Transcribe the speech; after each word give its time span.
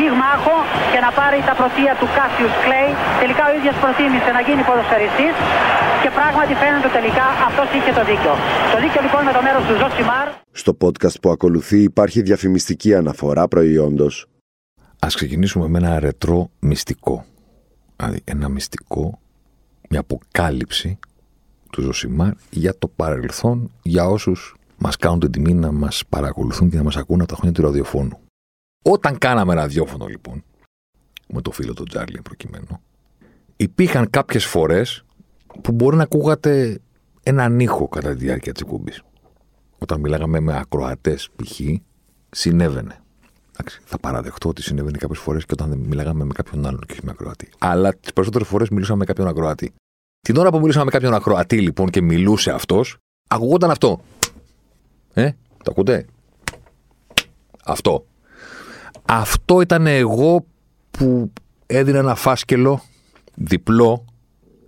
πυγμάχο 0.00 0.56
και 0.92 1.00
να 1.06 1.10
πάρει 1.18 1.38
τα 1.48 1.54
πρωτεία 1.60 1.92
του 2.00 2.08
Κάσιους 2.16 2.54
Κλέι. 2.64 2.90
Τελικά 3.22 3.42
ο 3.50 3.52
ίδιος 3.58 3.76
προτίμησε 3.82 4.30
να 4.36 4.40
γίνει 4.46 4.62
ποδοσφαιριστής 4.68 5.34
και 6.02 6.10
πράγματι 6.18 6.52
φαίνεται 6.62 6.90
τελικά 6.98 7.26
αυτός 7.48 7.68
είχε 7.76 7.92
το 7.98 8.02
δίκιο. 8.10 8.32
Το 8.72 8.78
δίκιο 8.82 9.00
λοιπόν 9.06 9.20
με 9.28 9.32
το 9.36 9.40
μέρος 9.46 9.62
του 9.68 9.74
Ζοσιμάρ. 9.80 10.26
Στο 10.62 10.72
podcast 10.82 11.16
που 11.22 11.30
ακολουθεί 11.36 11.78
υπάρχει 11.90 12.18
διαφημιστική 12.28 12.90
αναφορά 13.00 13.44
προϊόντος. 13.52 14.14
Ας 15.06 15.12
ξεκινήσουμε 15.18 15.66
με 15.72 15.78
ένα 15.82 15.92
ρετρό 16.06 16.38
μυστικό. 16.68 17.16
Δηλαδή 17.96 18.20
ένα 18.24 18.46
μυστικό, 18.48 19.18
μια 19.90 20.00
αποκάλυψη 20.00 20.98
του 21.72 21.82
Ζοσιμάρ 21.82 22.32
για 22.50 22.78
το 22.78 22.88
παρελθόν 22.88 23.70
για 23.82 24.04
όσους 24.06 24.54
μας 24.78 24.96
κάνουν 24.96 25.20
την 25.20 25.30
τιμή 25.30 25.54
να 25.54 25.72
μας 25.72 26.02
παρακολουθούν 26.08 26.70
και 26.70 26.76
να 26.76 26.82
μας 26.82 26.96
ακούν 26.96 27.20
από 27.20 27.28
τα 27.28 27.34
χρόνια 27.34 27.54
του 27.56 27.62
ραδιοφώνου. 27.62 28.18
Όταν 28.82 29.18
κάναμε 29.18 29.54
ραδιόφωνο 29.54 30.06
λοιπόν, 30.06 30.44
με 31.28 31.42
το 31.42 31.50
φίλο 31.50 31.74
του 31.74 31.84
Τζάρλι 31.84 32.20
προκειμένου, 32.22 32.80
υπήρχαν 33.56 34.10
κάποιες 34.10 34.44
φορές 34.44 35.04
που 35.62 35.72
μπορεί 35.72 35.96
να 35.96 36.02
ακούγατε 36.02 36.80
έναν 37.22 37.60
ήχο 37.60 37.88
κατά 37.88 38.10
τη 38.10 38.16
διάρκεια 38.16 38.52
της 38.52 38.62
εκπομπής. 38.62 39.02
Όταν 39.78 40.00
μιλάγαμε 40.00 40.40
με 40.40 40.58
ακροατές 40.58 41.30
π.χ. 41.36 41.60
συνέβαινε. 42.30 43.00
Εντάξει, 43.52 43.80
θα 43.84 43.98
παραδεχτώ 43.98 44.48
ότι 44.48 44.62
συνέβαινε 44.62 44.98
κάποιες 44.98 45.18
φορές 45.18 45.44
και 45.44 45.52
όταν 45.52 45.78
μιλάγαμε 45.78 46.24
με 46.24 46.32
κάποιον 46.32 46.66
άλλον 46.66 46.80
και 46.80 46.92
όχι 46.92 47.04
με 47.04 47.10
ακροατή. 47.10 47.48
Αλλά 47.58 47.94
τις 47.94 48.12
περισσότερες 48.12 48.48
φορές 48.48 48.68
μιλούσαμε 48.68 48.98
με 48.98 49.04
κάποιον 49.04 49.28
ακροατή. 49.28 49.72
Την 50.20 50.36
ώρα 50.36 50.50
που 50.50 50.58
μιλούσαμε 50.58 50.84
με 50.84 50.90
κάποιον 50.90 51.14
ακροατή 51.14 51.60
λοιπόν 51.60 51.90
και 51.90 52.00
μιλούσε 52.00 52.50
αυτός, 52.50 52.96
ακουγόταν 53.28 53.70
αυτό. 53.70 54.00
Ε, 55.12 55.30
το 55.62 55.70
ακούτε; 55.70 56.06
Αυτό. 57.64 58.04
Αυτό 59.04 59.60
ήταν 59.60 59.86
εγώ 59.86 60.44
που 60.90 61.32
έδινα 61.66 61.98
ένα 61.98 62.14
φάσκελο 62.14 62.82
διπλό, 63.34 64.04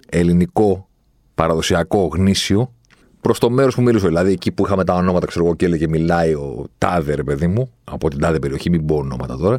ελληνικό, 0.08 0.88
παραδοσιακό, 1.34 2.10
γνήσιο, 2.12 2.72
προς 3.20 3.38
το 3.38 3.50
μέρος 3.50 3.74
που 3.74 3.82
μιλούσε. 3.82 4.06
Δηλαδή 4.06 4.32
εκεί 4.32 4.52
που 4.52 4.64
είχαμε 4.64 4.84
τα 4.84 4.94
ονόματα, 4.94 5.26
ξέρω 5.26 5.44
εγώ, 5.44 5.54
και 5.54 5.64
έλεγε 5.64 5.88
μιλάει 5.88 6.34
ο 6.34 6.66
τάδε, 6.78 7.14
ρε 7.14 7.22
παιδί 7.22 7.46
μου, 7.46 7.70
από 7.84 8.10
την 8.10 8.20
τάδε 8.20 8.38
περιοχή, 8.38 8.70
μην 8.70 8.86
πω 8.86 8.96
ονόματα 8.96 9.36
τώρα. 9.36 9.58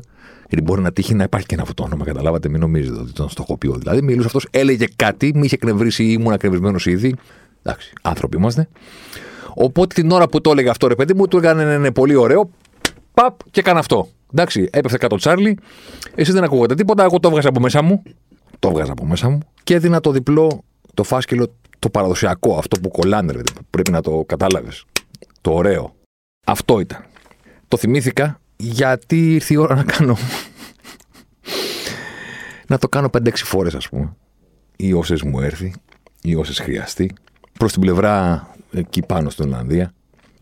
Γιατί 0.50 0.62
μπορεί 0.64 0.82
να 0.82 0.92
τύχει 0.92 1.14
να 1.14 1.24
υπάρχει 1.24 1.48
και 1.48 1.54
ένα 1.54 1.64
αυτό 1.64 1.74
το 1.74 1.84
όνομα, 1.84 2.06
καταλάβατε, 2.06 2.50
μην 2.50 2.60
νομίζετε 2.60 3.00
ότι 3.00 3.12
τον 3.12 3.30
στοχοποιώ. 3.30 3.74
Δηλαδή 3.74 4.02
μιλούσε 4.02 4.26
αυτός, 4.26 4.48
έλεγε 4.52 4.86
κάτι, 4.96 5.32
με 5.36 5.46
είχε 5.46 5.56
εκνευρίσει 5.56 6.04
ή 6.04 6.16
ήμουν 6.20 6.34
εκνευρισμένος 6.34 6.86
ήδη. 6.86 7.16
Εντάξει, 7.64 7.94
άνθρωποι 8.02 8.38
είμαστε. 8.38 8.68
Οπότε 9.54 10.02
την 10.02 10.12
ώρα 10.12 10.28
που 10.28 10.42
το 10.42 10.52
έλεγε 10.52 10.70
αυτό, 10.70 10.88
ρε 10.88 10.96
παιδί 10.96 11.14
μου, 11.14 11.28
του 11.28 11.38
έκανε 11.38 11.64
ναι, 11.64 11.78
ναι, 11.78 11.92
πολύ 11.92 12.16
ωραίο. 12.16 12.50
Παπ 13.14 13.40
και 13.52 13.60
έκανε 13.60 13.80
αυτό. 13.80 14.08
Εντάξει, 14.34 14.68
έπεφτε 14.72 14.98
κάτω 14.98 15.16
Τσάρλι. 15.16 15.58
Εσύ 16.16 16.32
δεν 16.32 16.44
ακούγατε 16.44 16.76
τίποτα. 16.76 17.04
Εγώ 17.04 17.20
το 17.20 17.28
έβγαζα 17.28 17.50
από 17.50 17.60
μέσα 17.60 17.82
μου. 17.82 18.04
Το 18.60 18.68
έβγαζα 18.68 18.92
από 18.92 19.06
μέσα 19.06 19.30
μου. 19.30 19.40
Και 19.64 19.74
έδινα 19.74 20.00
το 20.00 20.12
διπλό, 20.12 20.64
το 20.94 21.04
φάσκελο, 21.04 21.56
το 21.80 21.90
παραδοσιακό. 21.90 22.58
Αυτό 22.58 22.80
που 22.80 22.90
κολλάνε, 22.90 23.32
ρε, 23.32 23.42
πρέπει 23.70 23.92
να 23.92 24.02
το 24.02 24.24
κατάλαβες. 24.26 24.86
Το 25.42 25.54
ωραίο. 25.54 25.96
Αυτό 26.46 26.80
ήταν. 26.80 27.06
Το 27.68 27.78
θυμήθηκα 27.78 28.40
γιατί 28.56 29.34
ήρθε 29.34 29.54
η 29.54 29.58
ώρα 29.58 29.76
να 29.76 29.84
κάνω. 29.84 30.18
να 32.70 32.78
το 32.78 32.90
κάνω 32.90 33.10
5-6 33.14 33.30
φορές, 33.34 33.76
ας 33.76 33.90
πούμε. 33.90 34.16
Ή 34.76 34.94
όσες 34.94 35.22
μου 35.22 35.40
έρθει, 35.40 35.74
ή 36.22 36.36
όσες 36.36 36.60
χρειαστεί. 36.60 37.14
Προς 37.60 37.72
την 37.72 37.82
πλευρά 37.82 38.48
εκεί 38.72 39.02
πάνω 39.02 39.30
στην 39.30 39.46
Ολλανδία. 39.46 39.94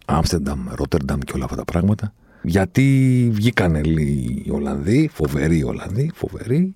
Άμστερνταμ, 0.05 0.67
Ρότερνταμ 0.69 1.19
και 1.19 1.31
όλα 1.35 1.43
αυτά 1.43 1.55
τα 1.55 1.65
πράγματα. 1.65 2.13
Γιατί 2.43 3.29
βγήκαν 3.33 3.75
οι 3.75 4.45
Ολλανδοί, 4.51 5.09
φοβεροί 5.13 5.63
Ολλανδοί, 5.63 6.11
φοβεροί, 6.13 6.75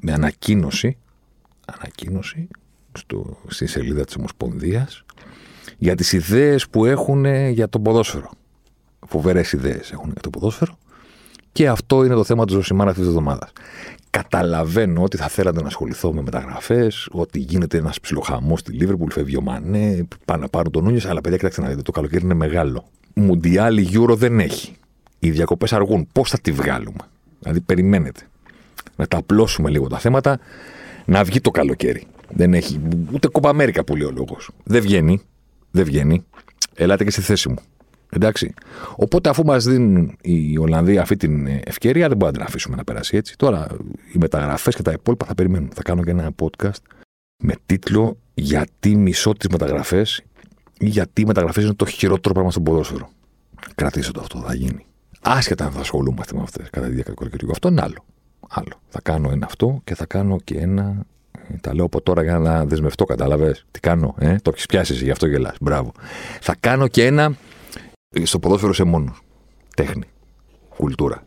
με 0.00 0.12
ανακοίνωση, 0.12 0.96
ανακοίνωση 1.64 2.48
στο, 2.92 3.38
στη 3.46 3.66
σελίδα 3.66 4.04
της 4.04 4.16
Ομοσπονδίας 4.16 5.04
για 5.78 5.94
τις 5.94 6.12
ιδέες 6.12 6.68
που 6.68 6.84
έχουν 6.84 7.24
για 7.50 7.68
το 7.68 7.80
ποδόσφαιρο. 7.80 8.30
Φοβερές 9.06 9.52
ιδέες 9.52 9.92
έχουν 9.92 10.10
για 10.12 10.20
το 10.20 10.30
ποδόσφαιρο 10.30 10.78
και 11.54 11.68
αυτό 11.68 12.04
είναι 12.04 12.14
το 12.14 12.24
θέμα 12.24 12.44
του 12.44 12.52
Ζωσιμάρα 12.52 12.90
αυτής 12.90 13.04
της 13.04 13.14
εβδομάδας. 13.14 13.52
Καταλαβαίνω 14.10 15.02
ότι 15.02 15.16
θα 15.16 15.28
θέλατε 15.28 15.60
να 15.60 15.66
ασχοληθώ 15.66 16.12
με 16.12 16.22
μεταγραφές, 16.22 17.08
ότι 17.10 17.38
γίνεται 17.38 17.78
ένας 17.78 18.00
ψιλοχαμός 18.00 18.60
στη 18.60 18.72
Λίβερπουλ, 18.72 19.10
φεύγει 19.10 19.36
ο 19.36 19.40
Μανέ, 19.40 20.08
πάνε 20.24 20.40
να 20.40 20.48
πάρουν 20.48 20.72
τον 20.72 20.82
Νούνιες, 20.82 21.06
αλλά 21.06 21.20
παιδιά, 21.20 21.38
κοιτάξτε 21.38 21.62
να 21.62 21.68
δείτε, 21.68 21.82
το 21.82 21.92
καλοκαίρι 21.92 22.24
είναι 22.24 22.34
μεγάλο. 22.34 22.84
Μουντιάλ 23.14 23.88
Euro 23.92 24.16
δεν 24.16 24.40
έχει. 24.40 24.76
Οι 25.18 25.30
διακοπές 25.30 25.72
αργούν. 25.72 26.08
Πώς 26.12 26.30
θα 26.30 26.38
τη 26.38 26.52
βγάλουμε; 26.52 27.00
Δηλαδή, 27.40 27.60
περιμένετε. 27.60 28.20
Να 28.96 29.06
τα 29.06 29.16
απλώσουμε 29.16 29.70
λίγο 29.70 29.86
τα 29.86 29.98
θέματα, 29.98 30.38
να 31.04 31.24
βγει 31.24 31.40
το 31.40 31.50
καλοκαίρι. 31.50 32.06
Δεν 32.28 32.54
έχει 32.54 32.80
ούτε 33.12 33.28
κόπα 33.28 33.48
Αμέρικα 33.48 33.84
που 33.84 33.96
λέει 33.96 34.06
ο 34.06 34.12
λόγος. 34.16 34.50
Δεν 34.64 34.82
βγαίνει. 34.82 35.20
Δεν 35.70 35.84
βγαίνει. 35.84 36.24
Ελάτε 36.74 37.04
και 37.04 37.10
στη 37.10 37.20
θέση 37.20 37.48
μου. 37.48 37.58
Εντάξει. 38.14 38.54
Οπότε, 38.96 39.28
αφού 39.28 39.44
μας 39.44 39.64
δίνουν 39.64 40.16
οι 40.20 40.58
Ολλανδοί 40.58 40.98
αυτή 40.98 41.16
την 41.16 41.46
ευκαιρία, 41.46 42.08
δεν 42.08 42.16
μπορούμε 42.16 42.26
να 42.26 42.32
την 42.32 42.42
αφήσουμε 42.42 42.76
να 42.76 42.84
περάσει 42.84 43.16
έτσι. 43.16 43.36
Τώρα, 43.36 43.66
οι 44.14 44.18
μεταγραφές 44.18 44.74
και 44.74 44.82
τα 44.82 44.92
υπόλοιπα 44.92 45.26
θα 45.26 45.34
περιμένουν. 45.34 45.70
Θα 45.74 45.82
κάνω 45.82 46.02
και 46.02 46.10
ένα 46.10 46.30
podcast 46.42 46.82
με 47.42 47.54
τίτλο 47.66 48.16
Γιατί 48.34 48.96
μισώ 48.96 49.32
τις 49.32 49.48
μεταγραφές 49.48 50.22
ή 50.78 50.86
γιατί 50.86 51.20
οι 51.20 51.24
μεταγραφές 51.24 51.64
είναι 51.64 51.74
το 51.74 51.86
χειρότερο 51.86 52.34
πράγμα 52.34 52.50
στον 52.50 52.62
ποδόσφαιρο. 52.62 53.08
Κρατήστε 53.74 54.12
το 54.12 54.20
αυτό, 54.20 54.42
θα 54.46 54.54
γίνει. 54.54 54.86
Άσχετα 55.20 55.64
αν 55.64 55.72
θα 55.72 55.80
ασχολούμαστε 55.80 56.36
με 56.36 56.42
αυτές 56.42 56.70
κατά 56.70 56.86
τη 56.86 56.92
διάρκεια 56.92 57.12
του 57.12 57.18
καλοκαιριού. 57.18 57.50
Αυτό 57.50 57.68
είναι 57.68 57.80
άλλο. 57.82 58.04
άλλο. 58.48 58.80
Θα 58.88 59.00
κάνω 59.02 59.30
ένα 59.30 59.46
αυτό 59.46 59.80
και 59.84 59.94
θα 59.94 60.06
κάνω 60.06 60.38
και 60.44 60.58
ένα. 60.58 61.06
ε, 61.48 61.56
Τα 61.60 61.74
λέω 61.74 61.84
από 61.84 62.00
τώρα 62.00 62.22
για 62.22 62.38
να 62.38 62.64
δεσμευτώ, 62.64 63.04
κατάλαβες; 63.04 63.64
Τι 63.70 63.80
κάνω, 63.80 64.14
ε; 64.18 64.36
το 64.42 64.50
έχεις 64.52 64.66
πιάσει, 64.66 64.94
γι' 64.94 65.10
αυτό 65.10 65.26
γελάς. 65.26 65.56
Μπράβο. 65.60 65.92
Θα 66.40 66.54
κάνω 66.60 66.88
και 66.88 67.06
ένα 67.06 67.24
ε, 67.24 67.34
στο 68.22 68.38
ποδόσφαιρο 68.38 68.72
σε 68.72 68.84
μόνος. 68.84 69.20
Τέχνη. 69.76 70.04
Κουλτούρα. 70.76 71.22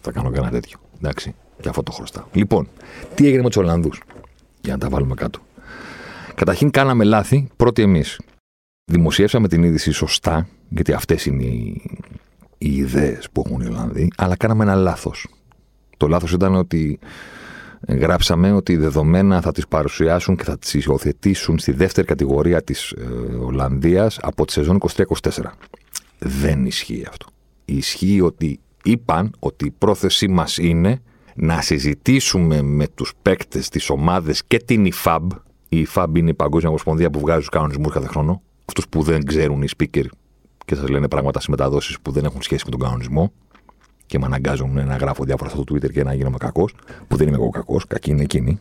Θα 0.00 0.12
κάνω 0.12 0.30
και 0.30 0.38
ένα 0.38 0.50
τέτοιο. 0.50 0.78
Εντάξει. 0.96 1.34
Και 1.60 1.68
αυτό 1.68 1.82
το 1.82 1.92
χρωστάω. 1.92 2.24
Λοιπόν, 2.32 2.68
τι 3.14 3.26
έγινε 3.26 3.42
με 3.42 3.48
τους 3.48 3.56
Ολλανδούς; 3.56 4.02
Για 4.60 4.72
να 4.72 4.78
τα 4.78 4.88
βάλουμε 4.88 5.14
κάτω. 5.14 5.40
Καταρχήν 6.34 6.70
κάναμε 6.70 7.04
λάθη 7.04 7.48
πρώτοι 7.56 7.82
εμείς. 7.82 8.20
Δημοσιεύσαμε 8.84 9.48
την 9.48 9.62
είδηση 9.62 9.90
σωστά, 9.90 10.48
γιατί 10.68 10.92
αυτές 10.92 11.26
είναι 11.26 11.42
οι, 11.42 11.82
οι 12.58 12.76
ιδέες 12.76 13.28
που 13.32 13.42
έχουν 13.46 13.60
οι 13.60 13.66
Ολλανδοί, 13.66 14.12
αλλά 14.16 14.36
κάναμε 14.36 14.62
ένα 14.62 14.74
λάθος. 14.74 15.28
Το 15.96 16.08
λάθος 16.08 16.32
ήταν 16.32 16.54
ότι 16.54 16.98
γράψαμε 17.88 18.52
ότι 18.52 18.76
δεδομένα 18.76 19.40
θα 19.40 19.52
τις 19.52 19.66
παρουσιάσουν 19.68 20.36
και 20.36 20.44
θα 20.44 20.58
τις 20.58 20.74
υιοθετήσουν 20.74 21.58
στη 21.58 21.72
δεύτερη 21.72 22.06
κατηγορία 22.06 22.62
της 22.62 22.90
ε, 22.90 23.34
Ολλανδίας 23.34 24.18
από 24.22 24.44
τη 24.44 24.52
σεζόν 24.52 24.78
23-24. 24.96 25.30
Δεν 26.24 26.66
ισχύει 26.66 27.04
αυτό. 27.08 27.26
Ισχύει 27.64 28.20
ότι 28.20 28.60
είπαν 28.84 29.32
ότι 29.38 29.66
η 29.66 29.70
πρόθεσή 29.70 30.28
μας 30.28 30.58
είναι 30.58 31.00
να 31.34 31.60
συζητήσουμε 31.60 32.62
με 32.62 32.88
τους 32.94 33.12
παίκτες 33.22 33.68
της 33.68 33.90
ομάδες 33.90 34.44
και 34.46 34.58
την 34.58 34.88
IFAB. 34.92 35.26
Η 35.68 35.86
IFAB 35.94 36.08
είναι 36.14 36.30
η 36.30 36.34
Παγκόσμια 36.34 36.68
Ομοσπονδία 36.68 37.10
που 37.10 37.20
βγάζει 37.20 37.40
τους 37.40 37.48
κανονισμούς 37.48 37.92
κάθε 37.92 38.06
χρόνο. 38.06 38.42
Αυτούς 38.64 38.88
που 38.88 39.02
δεν 39.02 39.24
ξέρουν 39.24 39.62
οι 39.62 39.68
speaker 39.76 40.04
και 40.64 40.74
σας 40.74 40.88
λένε 40.88 41.08
πράγματα 41.08 41.40
σε 41.40 41.50
μεταδόσεις 41.50 42.00
που 42.00 42.10
δεν 42.10 42.24
έχουν 42.24 42.42
σχέση 42.42 42.62
με 42.64 42.70
τον 42.70 42.80
κανονισμό 42.80 43.32
και 44.06 44.18
με 44.18 44.26
αναγκάζουν 44.26 44.86
να 44.86 44.96
γράφω 44.96 45.24
διάφορα 45.24 45.50
στο 45.50 45.60
Twitter 45.60 45.92
και 45.92 46.02
να 46.02 46.14
γίνομαι 46.14 46.36
κακός, 46.38 46.74
που 47.08 47.16
δεν 47.16 47.28
είμαι 47.28 47.36
εγώ 47.36 47.48
κακός, 47.48 47.86
κακή 47.86 48.10
είναι 48.10 48.22
εκείνη. 48.22 48.60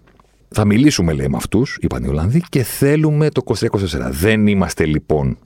Θα 0.50 0.66
μιλήσουμε, 0.66 1.14
λέει, 1.14 1.28
με 1.28 1.38
αυτούς, 1.38 1.78
είπαν 1.82 2.04
οι 2.04 2.08
Ολλανδοί, 2.08 2.44
και 2.50 2.64
θέλουμε 2.64 3.30
το 3.30 3.42
23-24. 3.46 4.10
Δεν 4.12 4.48
είμαστε 4.48 4.86
λοιπόν 4.86 5.38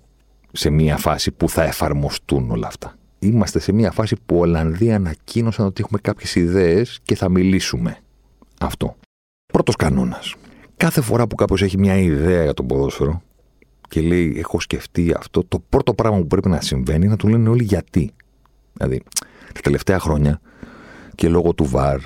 σε 0.56 0.69
μια 0.69 0.98
φάση 0.98 1.31
που 1.31 1.50
θα 1.50 1.63
εφαρμοστούν 1.63 2.52
όλα 2.52 2.68
αυτά. 2.68 2.98
Είμαστε 3.19 3.60
σε 3.60 3.72
μια 3.72 3.92
φάση 3.92 4.16
που 4.25 4.36
οι 4.36 4.40
Ολλανδοί 4.40 4.92
ανακοίνωσαν 4.92 5.66
ότι 5.66 5.81
έχουμε 5.81 6.00
κάποιες 6.02 6.36
ιδέες 6.36 7.00
και 7.04 7.16
θα 7.16 7.30
μιλήσουμε. 7.30 7.98
Αυτό. 8.60 8.96
Πρώτος 9.54 9.75
κανόνας. 9.75 10.36
Κάθε 10.78 11.02
φορά 11.02 11.28
που 11.28 11.36
κάποιος 11.36 11.62
έχει 11.62 11.78
μια 11.78 11.98
ιδέα 11.98 12.44
για 12.44 12.54
τον 12.54 12.68
ποδόσφαιρο 12.68 13.22
και 13.88 14.02
λέει: 14.02 14.34
Έχω 14.38 14.60
σκεφτεί 14.60 15.13
αυτό, 15.18 15.44
το 15.48 15.63
πρώτο 15.69 15.94
πράγμα 15.94 16.18
που 16.18 16.28
πρέπει 16.28 16.50
να 16.50 16.62
συμβαίνει 16.62 17.00
είναι 17.00 17.10
να 17.10 17.18
του 17.18 17.28
λένε 17.28 17.50
όλοι 17.50 17.63
γιατί. 17.63 18.12
Δηλαδή, 18.74 19.01
τα 19.54 19.60
τελευταία 19.62 20.00
χρόνια 20.00 20.42
και 21.16 21.30
λόγω 21.30 21.54
του 21.54 21.66
ΒΑΡ 21.66 22.00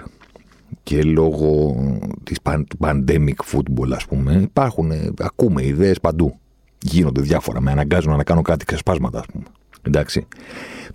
και 0.83 1.03
λόγω 1.03 1.75
της 2.23 2.37
του 2.41 2.77
pandemic 2.79 3.35
football, 3.51 3.91
ας 3.93 4.05
πούμε, 4.05 4.33
υπάρχουν, 4.33 4.91
ακούμε 5.19 5.65
ιδέες 5.65 5.99
παντού. 5.99 6.39
Γίνονται 6.81 7.21
διάφορα, 7.21 7.61
με 7.61 7.71
αναγκάζουν 7.71 8.15
να 8.15 8.23
κάνω 8.23 8.41
κάτι 8.41 8.65
ξεσπάσματα, 8.65 9.19
ας 9.19 9.25
πούμε. 9.25 9.43
Εντάξει. 9.81 10.27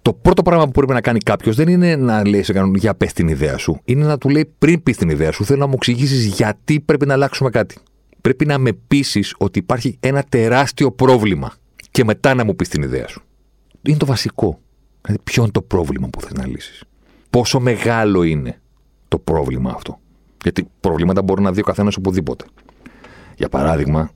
Το 0.03 0.13
πρώτο 0.13 0.43
πράγμα 0.43 0.65
που 0.65 0.71
πρέπει 0.71 0.93
να 0.93 1.01
κάνει 1.01 1.19
κάποιος 1.19 1.57
δεν 1.57 1.69
είναι 1.69 1.97
να 1.97 2.27
λέει 2.29 2.43
σε 2.43 2.53
κανέναν 2.53 2.75
για 2.75 2.95
πες 2.95 3.13
την 3.13 3.29
ιδέα 3.29 3.57
σου. 3.57 3.81
Είναι 3.85 4.05
να 4.05 4.19
του 4.19 4.29
λέει 4.29 4.53
πριν 4.59 4.83
πεις 4.83 4.97
την 4.97 5.09
ιδέα 5.09 5.33
σου, 5.33 5.45
θέλω 5.45 5.59
να 5.59 5.67
μου 5.67 5.73
εξηγήσεις 5.75 6.25
γιατί 6.25 6.81
πρέπει 6.81 7.07
να 7.07 7.13
αλλάξουμε 7.13 7.51
κάτι. 7.51 7.77
Πρέπει 8.21 8.47
να 8.47 8.59
με 8.59 8.73
πείσεις 8.73 9.35
ότι 9.39 9.59
υπάρχει 9.59 9.97
ένα 10.01 10.25
τεράστιο 10.29 10.93
πρόβλημα 10.93 11.53
και 11.91 12.05
μετά 12.05 12.35
να 12.35 12.45
μου 12.45 12.57
πεις 12.57 12.69
την 12.69 12.83
ιδέα 12.83 13.09
σου. 13.09 13.23
Είναι 13.83 13.97
το 13.97 14.07
βασικό. 14.07 14.59
Δηλαδή, 15.03 15.23
ποιο 15.25 15.43
είναι 15.43 15.53
το 15.53 15.63
πρόβλημα 15.63 16.09
που 16.09 16.21
θες 16.21 16.33
να 16.33 16.47
λύσεις. 16.47 16.83
Πόσο 17.31 17.61
μεγάλο 17.61 18.23
είναι 18.23 18.61
το 19.09 19.19
πρόβλημα 19.19 19.71
αυτό. 19.75 19.99
Γιατί 20.43 20.69
προβλήματα 20.81 21.23
μπορεί 21.23 21.43
να 21.43 21.53
δει 21.53 21.61
ο 21.61 21.65
καθένας 21.65 21.97
οπουδήποτε. 21.97 22.45
Για 23.37 23.49
παράδειγμα, 23.49 24.11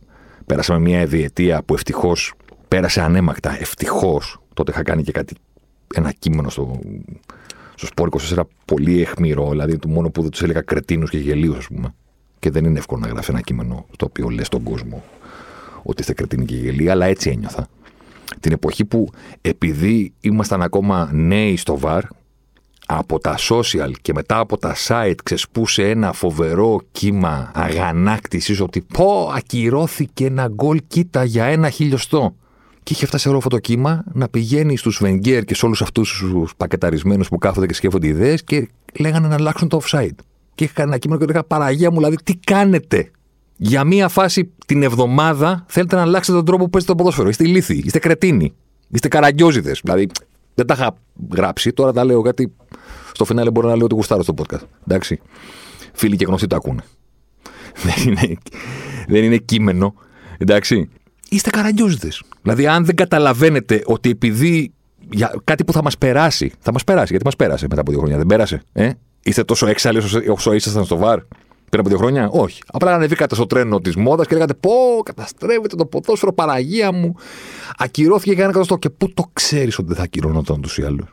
πέρασαμε 0.49 0.81
μια 0.81 1.07
διετία 1.07 1.63
που 1.63 1.75
ευτυχώς 1.75 2.33
πέρασε 2.69 3.01
ανέμακτα. 3.01 3.57
Ευτυχώς 3.61 4.41
τότε 4.55 4.73
είχα 4.73 4.83
κάνει 4.83 5.03
και 5.03 5.13
κάτι, 5.13 5.35
ένα 5.95 6.13
κείμενο 6.13 6.49
στο, 6.49 6.81
στο 7.75 7.87
Σπόρ 7.87 8.09
24 8.37 8.41
πολύ 8.65 9.01
εχμηρό. 9.01 9.51
Δηλαδή, 9.51 9.79
το 9.79 9.89
μόνο 9.89 10.11
που 10.11 10.23
δεν 10.23 10.31
τους 10.31 10.43
έλεγα 10.43 10.61
κρετίνους 10.61 11.11
και 11.11 11.19
γελίους, 11.19 11.57
ας 11.57 11.67
πούμε. 11.67 11.95
Και 12.39 12.51
δεν 12.51 12.65
είναι 12.65 12.79
εύκολο 12.79 13.01
να 13.01 13.09
γράφει 13.09 13.31
ένα 13.31 13.41
κείμενο 13.41 13.87
το 13.97 14.05
οποίο 14.05 14.29
λες 14.29 14.47
στον 14.47 14.63
κόσμο 14.63 15.05
ότι 15.83 16.01
είστε 16.01 16.13
κρετίνοι 16.13 16.45
και 16.45 16.55
γελοί, 16.55 16.91
αλλά 16.91 17.07
έτσι 17.07 17.31
ένιωθα. 17.31 17.69
Την 18.41 18.53
εποχή 18.53 18.85
που 18.85 19.11
επειδή 19.41 20.13
ήμασταν 20.21 20.63
ακόμα 20.63 21.11
νέοι 21.13 21.57
στο 21.57 21.79
βαρ, 21.79 22.05
από 22.91 23.19
τα 23.19 23.37
social 23.39 23.91
και 24.03 24.13
μετά 24.13 24.39
από 24.39 24.59
τα 24.59 24.75
site 24.87 25.15
ξεσπούσε 25.23 25.89
ένα 25.89 26.13
φοβερό 26.13 26.81
κύμα 26.93 27.51
αγανάκτησης 27.55 28.61
ότι 28.61 28.81
πω 28.81 29.33
ακυρώθηκε 29.37 30.27
ένα 30.27 30.49
γκολ 30.49 30.81
κοίτα 30.87 31.25
για 31.25 31.45
ένα 31.45 31.71
χιλιοστό. 31.71 32.35
Και 32.83 32.93
είχε 32.93 33.07
φτάσει 33.07 33.29
όλο 33.29 33.37
αυτό 33.37 33.49
το 33.49 33.59
κύμα 33.59 34.05
να 34.13 34.29
πηγαίνει 34.29 34.77
στους 34.77 34.99
Βενγκέρ 35.01 35.45
και 35.45 35.55
σε 35.55 35.67
όλους 35.67 35.83
αυτούς 35.83 36.19
τους 36.19 36.53
πακεταρισμένους 36.57 37.29
που 37.29 37.39
κάθονται 37.39 37.67
και 37.67 37.75
σκέφτονται 37.75 38.07
ιδέες 38.07 38.45
και 38.45 38.69
λέγανε 38.99 39.29
να 39.29 39.35
αλλάξουν 39.35 39.69
το 39.69 39.81
offside. 39.85 40.17
Και 40.55 40.65
είχα 40.65 40.83
ένα 40.83 40.99
κείμενο 40.99 41.21
και 41.21 41.27
λέγα 41.27 41.45
Παραγία 41.45 41.91
μου, 41.91 41.97
δηλαδή 41.97 42.17
τι 42.25 42.35
κάνετε; 42.35 43.11
Για 43.57 43.85
μία 43.85 44.09
φάση 44.09 44.53
την 44.67 44.83
εβδομάδα 44.83 45.65
θέλετε 45.69 45.97
να 45.97 46.03
αλλάξετε 46.03 46.37
τον 46.37 46.47
τρόπο 46.47 46.65
που 46.65 46.71
παίζετε 46.71 46.93
το 46.93 46.99
ποδόσφαιρο. 46.99 47.29
Είστε 47.29 47.45
ηλίθιοι, 47.45 47.83
είστε 47.85 47.99
κρετίνοι, 47.99 48.53
είστε 48.89 49.09
καραγκιόζιδε. 49.09 49.77
Δηλαδή 49.83 50.09
δεν 50.59 50.67
τα 50.67 50.75
είχα 50.75 50.95
γράψει, 51.37 51.73
τώρα 51.73 51.93
τα 51.93 52.05
λέω 52.05 52.23
κάτι. 52.23 52.53
Στο 53.13 53.25
φινάλε 53.25 53.51
μπορώ 53.51 53.69
να 53.69 53.77
λέω 53.77 53.85
ότι 53.85 53.95
γουστάρω 53.95 54.23
στο 54.23 54.35
podcast. 54.37 54.63
Εντάξει. 54.87 55.21
Φίλοι 55.93 56.17
και 56.17 56.25
γνωστοί 56.25 56.47
το 56.47 56.57
ακούνε. 56.57 56.83
Δεν 57.85 58.07
είναι, 58.07 58.37
δεν 59.09 59.25
είναι 59.25 59.37
κείμενο. 59.37 59.95
Εντάξει. 60.39 60.91
Είστε 61.29 61.51
καραγκιόζιδε. 61.51 62.09
Δηλαδή, 62.43 62.67
αν 62.67 62.85
δεν 62.85 62.97
καταλαβαίνετε 62.97 63.83
ότι 63.85 64.11
επειδή 64.11 64.73
για 65.11 65.35
κάτι 65.45 65.65
που 65.65 65.73
θα 65.73 65.83
μας 65.83 65.99
περάσει. 65.99 66.53
Θα 66.61 66.73
μας 66.73 66.85
περάσει, 66.85 67.07
γιατί 67.09 67.25
μας 67.25 67.37
πέρασε 67.37 67.67
μετά 67.69 67.81
από 67.81 67.91
δύο 67.91 68.01
χρόνια. 68.01 68.17
Δεν 68.17 68.27
πέρασε. 68.27 68.63
Ε; 68.73 68.91
Είστε 69.23 69.45
τόσο 69.45 69.67
έξαλλοι 69.67 70.03
όσο 70.29 70.53
ήσασταν 70.53 70.85
στο 70.85 70.97
βαρ 70.97 71.19
πριν 71.69 71.81
από 71.81 71.89
δύο 71.89 71.99
χρόνια. 71.99 72.29
Όχι. 72.29 72.63
Απλά 72.67 72.95
ανεβήκατε 72.95 73.35
στο 73.35 73.47
τρένο 73.47 73.81
της 73.81 73.97
μόδας 73.97 74.27
και 74.27 74.35
λέγατε 74.35 74.55
Πώ 74.55 75.03
καταστρέφεται 75.05 75.77
το 75.77 75.87
ποδόσφαιρο, 75.87 76.33
παραγία 76.33 76.93
μου. 76.93 77.15
Ακυρώθηκε 77.77 78.33
για 78.33 78.43
ένα 78.43 78.53
καταστό. 78.53 78.77
Και 78.77 78.91
πού 78.91 79.13
το 79.13 79.31
ξέρεις 79.33 79.79
ότι 79.79 79.89
δεν 79.89 79.97
θα 79.97 80.03
ακυρώνονταν 80.03 80.57
ούτως 80.59 80.79
ή 80.79 80.83
άλλως; 80.83 81.09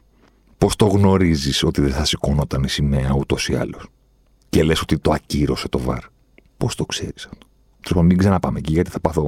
Πώς 0.57 0.75
το 0.75 0.85
γνωρίζεις 0.85 1.63
ότι 1.63 1.81
δεν 1.81 1.91
θα 1.91 2.05
σηκώνονταν 2.05 2.63
η 2.63 2.69
σημαία 2.69 3.13
ούτως 3.17 3.49
ή 3.49 3.55
άλλως; 3.55 3.87
Και 4.49 4.63
λες 4.63 4.81
ότι 4.81 4.97
το 4.97 5.11
ακύρωσε 5.11 5.69
το 5.69 5.79
βαρ. 5.79 5.99
Πώς 6.57 6.75
το 6.75 6.85
ξέρεις 6.85 7.25
αυτό; 7.25 7.47
Θέλω 7.81 8.01
μην 8.01 8.17
ξαναπάμε 8.17 8.59
εκεί, 8.59 8.73
γιατί 8.73 8.89
θα 8.89 8.99
πάθω. 8.99 9.23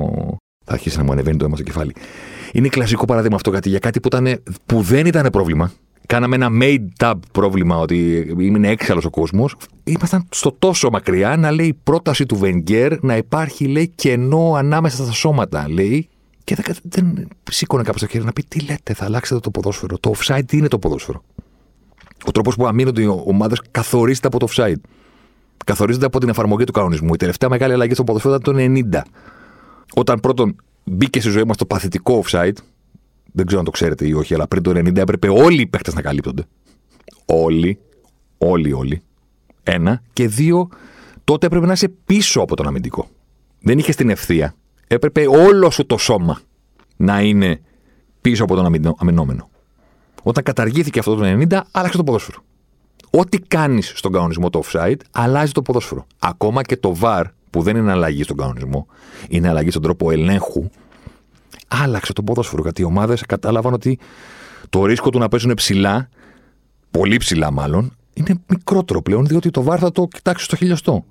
Θα 0.65 0.73
αρχίσει 0.73 0.97
να 0.97 1.03
μου 1.03 1.11
ανεβαίνει 1.11 1.37
το 1.37 1.45
αίμα 1.45 1.55
στο 1.55 1.65
κεφάλι. 1.65 1.95
Είναι 2.51 2.67
κλασικό 2.67 3.05
παράδειγμα 3.05 3.35
αυτό 3.35 3.49
γιατί 3.49 3.69
για 3.69 3.79
κάτι 3.79 3.99
που, 3.99 4.07
ήταν, 4.07 4.43
που 4.65 4.81
δεν 4.81 5.05
ήταν 5.05 5.29
πρόβλημα. 5.31 5.71
Κάναμε 6.07 6.35
ένα 6.35 6.49
made 6.61 6.87
up 7.05 7.13
πρόβλημα 7.31 7.77
ότι 7.77 8.27
είναι 8.39 8.69
έξαλλος 8.69 9.05
ο 9.05 9.09
κόσμος. 9.09 9.55
Ήμασταν 9.83 10.25
στο 10.29 10.51
τόσο 10.59 10.89
μακριά 10.89 11.37
να 11.37 11.51
λέει 11.51 11.67
η 11.67 11.73
πρόταση 11.83 12.25
του 12.25 12.35
Βενγκέρ 12.35 13.03
να 13.03 13.17
υπάρχει 13.17 13.65
λέει 13.65 13.91
κενό 13.95 14.53
ανάμεσα 14.53 15.03
στα 15.03 15.11
σώματα. 15.11 15.69
Λέει 15.69 16.09
και 16.43 16.55
δεν, 16.55 16.75
δεν 16.81 17.27
σήκωνε 17.51 17.83
κάποιο 17.83 17.99
το 17.99 18.07
χέρι 18.07 18.23
να 18.23 18.33
πει 18.33 18.43
τι 18.43 18.59
λέτε, 18.59 18.93
θα 18.93 19.05
αλλάξετε 19.05 19.39
το 19.39 19.51
ποδόσφαιρο. 19.51 19.97
Το 19.97 20.11
offside 20.17 20.41
τι 20.45 20.57
είναι 20.57 20.67
το 20.67 20.79
ποδόσφαιρο. 20.79 21.23
Ο 22.25 22.31
τρόπος 22.31 22.55
που 22.55 22.67
αμήνονται 22.67 23.01
οι 23.01 23.21
ομάδες 23.25 23.61
καθορίζεται 23.71 24.27
από 24.27 24.39
το 24.39 24.47
offside. 24.49 24.81
Καθορίζεται 25.65 26.05
από 26.05 26.19
την 26.19 26.29
εφαρμογή 26.29 26.63
του 26.63 26.71
κανονισμού. 26.71 27.13
Η 27.13 27.17
τελευταία 27.17 27.49
μεγάλη 27.49 27.73
αλλαγή 27.73 27.93
στο 27.93 28.03
ποδόσφαιρο 28.03 28.35
ήταν 28.35 28.53
το 28.53 28.81
90. 28.93 29.01
Όταν 29.93 30.19
πρώτον 30.19 30.55
μπήκε 30.83 31.19
στη 31.19 31.29
ζωή 31.29 31.43
μας 31.43 31.57
το 31.57 31.65
παθητικό 31.65 32.23
offside, 32.25 32.53
δεν 33.37 33.45
ξέρω 33.45 33.59
αν 33.59 33.65
το 33.65 33.71
ξέρετε 33.71 34.07
ή 34.07 34.13
όχι, 34.13 34.33
αλλά 34.33 34.47
πριν 34.47 34.63
το 34.63 34.71
90 34.71 34.97
έπρεπε 34.97 35.29
όλοι 35.29 35.61
οι 35.61 35.67
παίχτε 35.67 35.91
να 35.93 36.01
καλύπτονται. 36.01 36.43
Όλοι. 37.25 37.79
Όλοι, 38.37 38.73
όλοι. 38.73 39.01
Ένα. 39.63 40.01
Και 40.13 40.27
δύο, 40.27 40.69
τότε 41.23 41.45
έπρεπε 41.45 41.65
να 41.65 41.71
είσαι 41.71 41.87
πίσω 41.87 42.41
από 42.41 42.55
τον 42.55 42.67
αμυντικό. 42.67 43.09
Δεν 43.59 43.77
είχε 43.77 43.93
την 43.93 44.09
ευθεία. 44.09 44.55
Έπρεπε 44.87 45.27
όλο 45.27 45.69
σου 45.69 45.85
το 45.85 45.97
σώμα 45.97 46.39
να 46.97 47.21
είναι 47.21 47.61
πίσω 48.21 48.43
από 48.43 48.55
τον 48.55 48.95
αμυνόμενο. 48.97 49.49
Όταν 50.23 50.43
καταργήθηκε 50.43 50.99
αυτό 50.99 51.15
το 51.15 51.23
90, 51.25 51.61
άλλαξε 51.71 51.97
το 51.97 52.03
ποδόσφαιρο. 52.03 52.43
Ό,τι 53.09 53.39
κάνεις 53.39 53.91
στον 53.95 54.11
κανονισμό 54.11 54.49
το 54.49 54.61
offside, 54.65 54.99
αλλάζει 55.11 55.51
το 55.51 55.61
ποδόσφαιρο. 55.61 56.05
Ακόμα 56.19 56.63
και 56.63 56.77
το 56.77 56.95
VAR, 57.01 57.23
που 57.49 57.61
δεν 57.61 57.75
είναι 57.75 57.91
αλλαγή 57.91 58.23
στον 58.23 58.37
κανονισμό, 58.37 58.87
είναι 59.29 59.47
αλλαγή 59.47 59.69
στον 59.69 59.81
τρόπο 59.81 60.11
ελέγχου, 60.11 60.69
άλλαξε 61.67 62.13
το 62.13 62.23
ποδόσφαιρο. 62.23 62.61
Γιατί 62.61 62.81
οι 62.81 62.85
ομάδες 62.85 63.21
κατάλαβαν 63.21 63.73
ότι 63.73 63.99
το 64.69 64.85
ρίσκο 64.85 65.09
του 65.09 65.19
να 65.19 65.27
παίζουν 65.27 65.53
ψηλά, 65.53 66.09
πολύ 66.91 67.17
ψηλά 67.17 67.51
μάλλον, 67.51 67.91
είναι 68.13 68.41
μικρότερο 68.47 69.01
πλέον, 69.01 69.25
διότι 69.25 69.49
το 69.49 69.63
βάρ 69.63 69.79
θα 69.81 69.91
το 69.91 70.07
κοιτάξει 70.07 70.43
στο 70.43 70.55
χιλιοστό. 70.55 71.05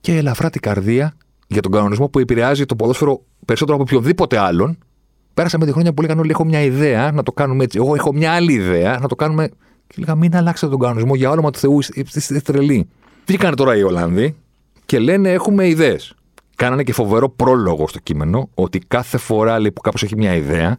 Και 0.00 0.16
ελαφρά 0.16 0.50
την 0.50 0.60
καρδία 0.60 1.14
για 1.46 1.62
τον 1.62 1.72
κανονισμό 1.72 2.08
που 2.08 2.18
επηρεάζει 2.18 2.66
το 2.66 2.76
ποδόσφαιρο 2.76 3.22
περισσότερο 3.44 3.76
από 3.76 3.86
οποιοδήποτε 3.88 4.38
άλλον. 4.38 4.78
Πέρασαμε 5.34 5.66
τη 5.66 5.72
χρόνια 5.72 5.92
που 5.92 6.02
λέγανε 6.02 6.20
όλοι: 6.20 6.30
Έχω 6.30 6.44
μια 6.44 6.62
ιδέα 6.62 7.12
να 7.12 7.22
το 7.22 7.32
κάνουμε 7.32 7.64
έτσι. 7.64 7.78
Εγώ 7.78 7.94
έχω 7.94 8.12
μια 8.12 8.32
άλλη 8.32 8.52
ιδέα 8.52 8.98
να 8.98 9.08
το 9.08 9.14
κάνουμε. 9.14 9.48
Και 9.86 9.94
λέγα: 9.98 10.14
Μην 10.14 10.36
αλλάξετε 10.36 10.70
τον 10.70 10.80
κανονισμό 10.80 11.14
για 11.14 11.30
όνομα 11.30 11.50
του 11.50 11.58
Θεού, 11.58 11.78
είστε 11.94 12.40
τρελοί. 12.40 12.88
Βγήκαν 13.26 13.54
τώρα 13.54 13.76
οι 13.76 13.82
Ολλανδοί 13.82 14.36
και 14.86 14.98
λένε: 14.98 15.32
Έχουμε 15.32 15.68
ιδέες. 15.68 16.14
Κάνανε 16.56 16.82
και 16.82 16.92
φοβερό 16.92 17.28
πρόλογο 17.28 17.88
στο 17.88 17.98
κείμενο 17.98 18.48
ότι 18.54 18.78
κάθε 18.78 19.18
φορά 19.18 19.58
λέει, 19.58 19.72
που 19.72 19.80
κάποιο 19.80 20.06
έχει 20.06 20.16
μια 20.16 20.34
ιδέα, 20.34 20.78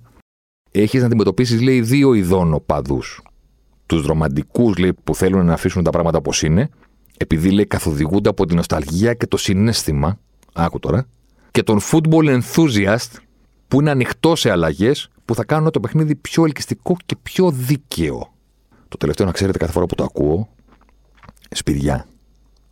έχεις 0.71 0.99
να 0.99 1.05
αντιμετωπίσεις 1.05 1.61
λέει, 1.61 1.81
δύο 1.81 2.13
ειδών 2.13 2.53
οπαδού. 2.53 2.99
Τους 3.85 4.05
ρομαντικούς 4.05 4.75
που 5.03 5.15
θέλουν 5.15 5.45
να 5.45 5.53
αφήσουν 5.53 5.83
τα 5.83 5.89
πράγματα 5.89 6.17
όπως 6.17 6.41
είναι, 6.41 6.69
επειδή 7.17 7.51
λέει 7.51 7.65
καθοδηγούνται 7.65 8.29
από 8.29 8.45
την 8.45 8.55
νοσταλγία 8.55 9.13
και 9.13 9.27
το 9.27 9.37
συνέστημα. 9.37 10.19
Άκου 10.53 10.79
τώρα. 10.79 11.05
Και 11.51 11.63
τον 11.63 11.79
football 11.91 12.39
enthusiast 12.41 13.11
που 13.67 13.79
είναι 13.81 13.89
ανοιχτό 13.89 14.35
σε 14.35 14.51
αλλαγές 14.51 15.09
που 15.25 15.35
θα 15.35 15.45
κάνουν 15.45 15.71
το 15.71 15.79
παιχνίδι 15.79 16.15
πιο 16.15 16.45
ελκυστικό 16.45 16.95
και 17.05 17.15
πιο 17.23 17.51
δίκαιο. 17.51 18.33
Το 18.87 18.97
τελευταίο 18.97 19.25
να 19.25 19.31
ξέρετε 19.31 19.57
κάθε 19.57 19.71
φορά 19.71 19.85
που 19.85 19.95
το 19.95 20.03
ακούω, 20.03 20.49
σπηριά, 21.49 22.07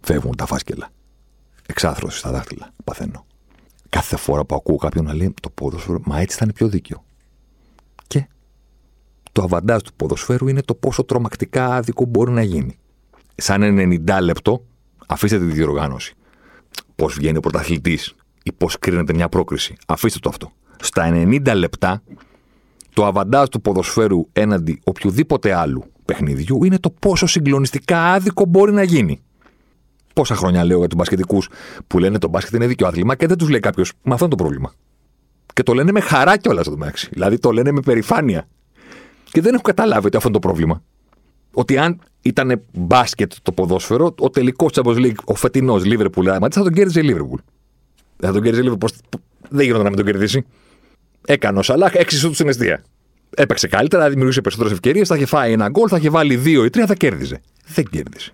φεύγουν 0.01 0.35
τα 0.35 0.45
φάσκελα 0.45 0.89
εξάθρωση 1.65 2.17
στα 2.17 2.31
δάχτυλα. 2.31 2.72
Παθαίνω. 2.84 3.25
Κάθε 3.89 4.15
φορά 4.17 4.45
που 4.45 4.55
ακούω 4.55 4.75
κάποιον 4.75 5.05
να 5.05 5.13
λέει 5.13 5.34
το 5.41 5.50
ποδόσφαιρο, 5.50 6.00
μα 6.05 6.19
έτσι 6.19 6.38
θα 6.38 6.41
είναι 6.43 6.53
πιο 6.53 6.67
δίκαιο. 6.67 7.03
Και 8.07 8.27
το 9.31 9.41
αβαντάζ 9.41 9.81
του 9.81 9.93
ποδοσφαίρου 9.93 10.48
είναι 10.48 10.62
το 10.62 10.75
πόσο 10.75 11.03
τρομακτικά 11.03 11.75
άδικο 11.75 12.05
μπορεί 12.05 12.31
να 12.31 12.41
γίνει. 12.41 12.77
Σαν 13.36 13.62
90 14.07 14.17
λεπτό, 14.22 14.65
αφήστε 15.07 15.39
τη 15.39 15.45
διοργάνωση. 15.45 16.13
Πώς 16.95 17.13
βγαίνει 17.13 17.38
ο 17.38 17.39
πρωταθλητής 17.39 18.15
ή 18.43 18.51
πώς 18.51 18.79
κρίνεται 18.79 19.13
μια 19.13 19.29
πρόκριση. 19.29 19.75
Αφήστε 19.88 20.19
το 20.19 20.29
αυτό. 20.29 20.51
Στα 20.79 21.12
90 21.13 21.55
λεπτά, 21.55 22.01
το 22.93 23.05
αβαντάζ 23.05 23.48
του 23.48 23.62
ποδοσφαίρου 23.62 24.27
έναντι 24.34 24.79
οποιοδήποτε 24.84 25.53
άλλου 25.53 25.84
παιχνιδιού 26.05 26.63
είναι 26.63 26.79
το 26.79 26.89
πόσο 26.89 27.25
συγκλονιστικά 27.25 28.13
άδικο 28.13 28.45
μπορεί 28.45 28.72
να 28.72 28.84
γίνει. 28.84 29.22
Πόσα 30.15 30.36
χρόνια 30.36 30.63
λέω 30.65 30.77
για 30.77 30.88
τους 30.88 30.98
μπασκετικούς 30.98 31.50
που 31.88 32.00
λένε 32.00 32.17
το 32.17 32.27
μπάσκετ 32.27 32.53
είναι 32.53 32.67
δίκαιο 32.67 32.88
άθλημα 32.88 33.15
και 33.15 33.27
δεν 33.27 33.38
τους 33.38 33.50
λέει 33.50 33.60
κάποιος, 33.60 33.91
Μα 34.03 34.13
αυτό 34.13 34.25
είναι 34.25 34.36
το 34.36 34.43
πρόβλημα. 34.43 34.74
Και 35.53 35.63
το 35.63 35.74
λένε 35.74 35.91
με 35.91 36.00
χαρά 36.00 36.38
κιόλας 36.38 36.65
το 36.65 36.77
μεταξύ. 36.77 37.10
Δηλαδή 37.12 37.39
το 37.39 37.51
λένε 37.51 37.72
με 37.72 37.81
περηφάνεια. 37.81 38.48
Και 39.31 39.41
δεν 39.41 39.53
έχω 39.53 39.62
καταλάβει 39.62 40.05
ότι 40.05 40.17
αυτό 40.17 40.29
είναι 40.29 40.39
το 40.39 40.48
πρόβλημα. 40.48 40.84
Ότι 41.53 41.77
αν 41.77 42.00
ήταν 42.22 42.62
μπάσκετ 42.74 43.34
το 43.41 43.51
ποδόσφαιρο, 43.51 44.13
ο 44.19 44.29
τελικός 44.29 44.72
Champions 44.75 44.95
League, 44.95 45.15
ο 45.25 45.36
φετινός 45.36 45.86
Λίβερπουλ, 45.86 46.29
άμα 46.29 46.48
θα 46.51 46.63
τον 46.63 46.74
κέρδιζε 46.74 47.00
η 47.00 47.03
Λίβερπουλ. 47.03 47.39
Δεν 48.17 48.29
θα 48.29 48.34
τον 48.34 48.41
κέρδιζε 48.41 48.62
η 48.62 48.63
Λίβερπουλ. 48.63 48.89
Δεν 49.50 49.65
γινόταν 49.65 49.84
να 49.84 49.89
μην 49.89 49.98
τον 49.98 50.05
κερδίσει. 50.05 50.45
Έκανε 51.25 51.60
ο 51.60 51.62
Σαλάχ 51.62 51.93
έξι 51.93 52.17
σου 52.17 52.34
στην 52.34 52.48
αιστεία. 52.48 52.84
Έπαιξε 53.36 53.67
καλύτερα, 53.67 54.10
δημιουργούσε 54.10 54.41
περισσότερες 54.41 54.75
ευκαιρίες, 54.75 55.07
θα 55.07 55.15
είχε 55.15 55.25
φάει 55.25 55.51
ένα 55.51 55.69
γκολ, 55.69 55.88
θα 55.89 55.98
είχε 55.98 56.10
βάλει 56.10 56.36
δύο 56.36 56.65
ή 56.65 56.69
τρία, 56.69 56.86
θα 56.86 56.93
κέρδιζε. 56.93 57.41
Δεν 57.65 57.86
κέρδισε. 57.86 58.34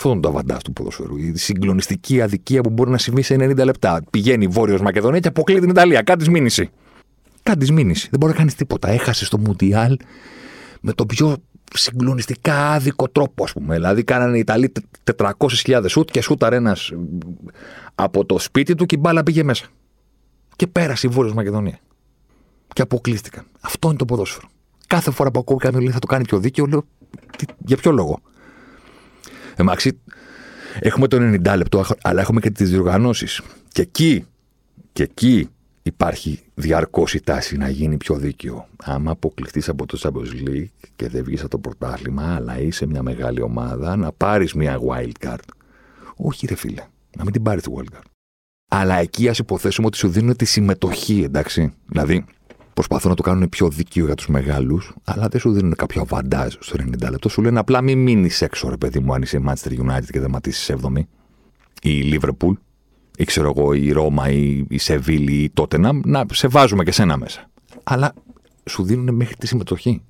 Αυτό 0.00 0.10
είναι 0.10 0.20
το 0.20 0.28
αβαντάζ 0.28 0.58
του 0.64 0.72
ποδοσφαίρου. 0.72 1.16
Η 1.16 1.32
συγκλονιστική 1.36 2.20
αδικία 2.22 2.60
που 2.60 2.70
μπορεί 2.70 2.90
να 2.90 2.98
συμβεί 2.98 3.22
σε 3.22 3.34
90 3.34 3.64
λεπτά. 3.64 4.02
Πηγαίνει 4.10 4.46
Βόρειος 4.46 4.80
Μακεδονία 4.80 5.20
και 5.20 5.28
αποκλεί 5.28 5.60
την 5.60 5.68
Ιταλία. 5.68 6.02
Κάτι 6.02 6.30
μήνυση. 6.30 6.70
Κάτι 7.42 7.72
μήνυση. 7.72 8.08
Δεν 8.10 8.20
μπορεί 8.20 8.32
να 8.32 8.38
κάνεις 8.38 8.54
τίποτα. 8.54 8.88
Έχασε 8.88 9.24
στο 9.24 9.38
Μουντιάλ 9.38 9.96
με 10.80 10.92
το 10.92 11.06
πιο 11.06 11.36
συγκλονιστικά 11.72 12.72
άδικο 12.72 13.08
τρόπο, 13.08 13.44
ας 13.44 13.52
πούμε. 13.52 13.74
Δηλαδή, 13.74 14.04
κάνανε 14.04 14.36
οι 14.36 14.40
Ιταλοί 14.40 14.72
400.000 15.16 15.84
σουτ 15.88 16.10
και 16.10 16.20
σούταρε 16.20 16.56
ένας 16.56 16.92
από 17.94 18.24
το 18.24 18.38
σπίτι 18.38 18.74
του 18.74 18.86
και 18.86 18.94
η 18.94 18.98
μπάλα 19.02 19.22
πήγε 19.22 19.42
μέσα. 19.42 19.66
Και 20.56 20.66
πέρασε 20.66 21.06
η 21.06 21.10
Βόρειος 21.10 21.34
Μακεδονία. 21.34 21.78
Και 22.72 22.82
αποκλείστηκαν. 22.82 23.44
Αυτό 23.60 23.88
είναι 23.88 23.96
το 23.96 24.04
ποδόσφαιρο. 24.04 24.48
Κάθε 24.86 25.10
φορά 25.10 25.30
που 25.30 25.38
ακούω 25.38 25.56
κάποιον 25.56 25.82
λέει 25.82 25.92
θα 25.92 25.98
το 25.98 26.06
κάνει 26.06 26.24
πιο 26.24 26.38
δίκαιο, 26.38 26.66
λέω 26.66 26.84
για 27.58 27.76
ποιο 27.76 27.90
λόγο; 27.90 28.20
Εντάξει, 29.58 30.00
έχουμε 30.80 31.08
το 31.08 31.16
90 31.16 31.54
λεπτό, 31.56 31.84
αλλά 32.02 32.20
έχουμε 32.20 32.40
και 32.40 32.50
τις 32.50 32.70
διοργανώσεις. 32.70 33.40
Και 33.72 33.82
εκεί, 33.82 34.26
και 34.92 35.02
εκεί 35.02 35.48
υπάρχει 35.82 36.40
διαρκώς 36.54 37.14
η 37.14 37.20
τάση 37.20 37.56
να 37.56 37.68
γίνει 37.68 37.96
πιο 37.96 38.14
δίκαιο. 38.16 38.68
Άμα 38.76 39.10
αποκλειστείς 39.10 39.68
από 39.68 39.86
το 39.86 39.98
Champions 40.02 40.48
League 40.48 40.88
και 40.96 41.08
δεν 41.08 41.24
βγεις 41.24 41.40
από 41.40 41.50
το 41.50 41.58
πρωτάθλημα, 41.58 42.34
αλλά 42.34 42.60
είσαι 42.60 42.86
μια 42.86 43.02
μεγάλη 43.02 43.42
ομάδα, 43.42 43.96
να 43.96 44.12
πάρεις 44.12 44.54
μια 44.54 44.78
wild 44.88 45.26
card. 45.26 45.38
Όχι, 46.16 46.46
ρε 46.46 46.54
φίλε, 46.54 46.84
να 47.16 47.24
μην 47.24 47.32
την 47.32 47.42
πάρεις 47.42 47.62
τη 47.62 47.70
wild 47.76 47.96
card. 47.96 48.06
Αλλά 48.70 48.94
εκεί 48.94 49.28
ας 49.28 49.38
υποθέσουμε 49.38 49.86
ότι 49.86 49.96
σου 49.96 50.08
δίνουν 50.08 50.36
τη 50.36 50.44
συμμετοχή, 50.44 51.22
εντάξει. 51.22 51.72
Δηλαδή, 51.86 52.24
προσπαθούν 52.78 53.10
να 53.10 53.16
το 53.16 53.22
κάνουν 53.22 53.48
πιο 53.48 53.68
δίκαιο 53.68 54.04
για 54.04 54.14
τους 54.14 54.28
μεγάλους, 54.28 54.94
αλλά 55.04 55.28
δεν 55.28 55.40
σου 55.40 55.52
δίνουν 55.52 55.74
κάποιο 55.76 56.00
αβαντάζ 56.00 56.54
στο 56.58 56.76
90 56.78 57.10
λεπτό. 57.10 57.28
Σου 57.28 57.42
λένε 57.42 57.58
απλά 57.58 57.80
μην 57.80 57.98
μείνεις 57.98 58.42
έξω, 58.42 58.68
ρε 58.68 58.76
παιδί 58.76 58.98
μου, 58.98 59.12
αν 59.12 59.22
είσαι 59.22 59.42
Manchester 59.46 59.70
United 59.70 60.04
και 60.10 60.20
δεν 60.20 60.30
ματίσει 60.30 60.74
7η, 60.82 61.00
ή 61.82 62.12
Liverpool, 62.12 62.52
ή 63.16 63.24
ξέρω 63.24 63.52
εγώ, 63.56 63.72
η 63.72 63.92
Ρώμα, 63.92 64.30
ή 64.30 64.64
η 64.68 64.78
Σεβίλη, 64.78 65.32
ή 65.32 65.42
η 65.42 65.50
Τότεναμ, 65.50 66.00
να 66.04 66.24
σε 66.32 66.48
βάζουμε 66.48 66.84
και 66.84 66.92
σένα 66.92 67.16
μέσα. 67.16 67.50
Αλλά 67.84 68.14
σου 68.64 68.82
δίνουν 68.82 69.14
μέχρι 69.14 69.34
τη 69.34 69.46
συμμετοχή. 69.46 70.02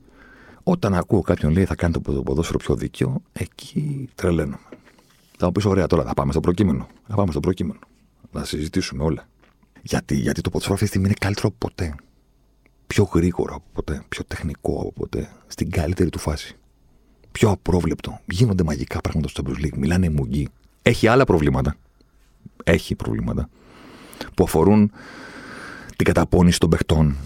Όταν 0.63 0.95
ακούω 0.95 1.21
κάποιον 1.21 1.53
λέει 1.53 1.65
θα 1.65 1.75
κάνει 1.75 1.93
το 1.93 2.01
ποδόσφαιρο 2.01 2.59
πιο 2.59 2.75
δίκαιο, 2.75 3.23
εκεί 3.33 4.09
τρελαίνομαι. 4.15 4.59
Θα 5.39 5.47
μου 5.47 5.53
πεις: 5.53 5.65
Ωραία, 5.65 5.87
τώρα 5.87 6.05
θα 6.05 6.15
πάμε 6.15 6.33
στο 6.33 6.41
προκείμενο. 6.41 6.87
Θα 7.09 7.15
πάμε 7.15 7.31
στο 7.31 7.41
προκείμενο. 7.41 7.79
Θα 8.33 8.45
συζητήσουμε 8.45 9.03
όλα. 9.03 9.29
Γιατί, 9.83 10.15
γιατί 10.15 10.41
το 10.41 10.51
ποδόσφαιρο 10.51 10.75
αυτή 10.75 10.85
τη 10.85 10.91
στιγμή 10.91 11.07
είναι 11.07 11.17
καλύτερο 11.21 11.49
από 11.49 11.57
ποτέ 11.59 11.95
πιο 12.89 13.05
γρήγορο 13.05 13.55
από 13.55 13.65
ποτέ, 13.73 14.03
πιο 14.09 14.25
τεχνικό 14.25 14.81
από 14.81 14.93
ποτέ, 14.93 15.29
στην 15.47 15.71
καλύτερη 15.71 16.11
του 16.11 16.19
φάση. 16.19 16.57
Πιο 17.33 17.51
απρόβλεπτο. 17.51 18.21
Γίνονται 18.25 18.63
μαγικά 18.63 19.01
πράγματα 19.01 19.29
στο 19.29 19.43
Champions 19.47 19.65
League. 19.65 19.77
Μιλάνε 19.77 20.11
μουγγί. 20.11 20.49
Έχει 20.83 21.07
άλλα 21.07 21.25
προβλήματα. 21.25 21.77
Έχει 22.65 22.95
προβλήματα 22.95 23.49
που 24.35 24.45
αφορούν 24.45 24.93
την 25.97 26.07
καταπώνηση 26.07 26.59
των 26.59 26.71
παιχτών, 26.71 27.17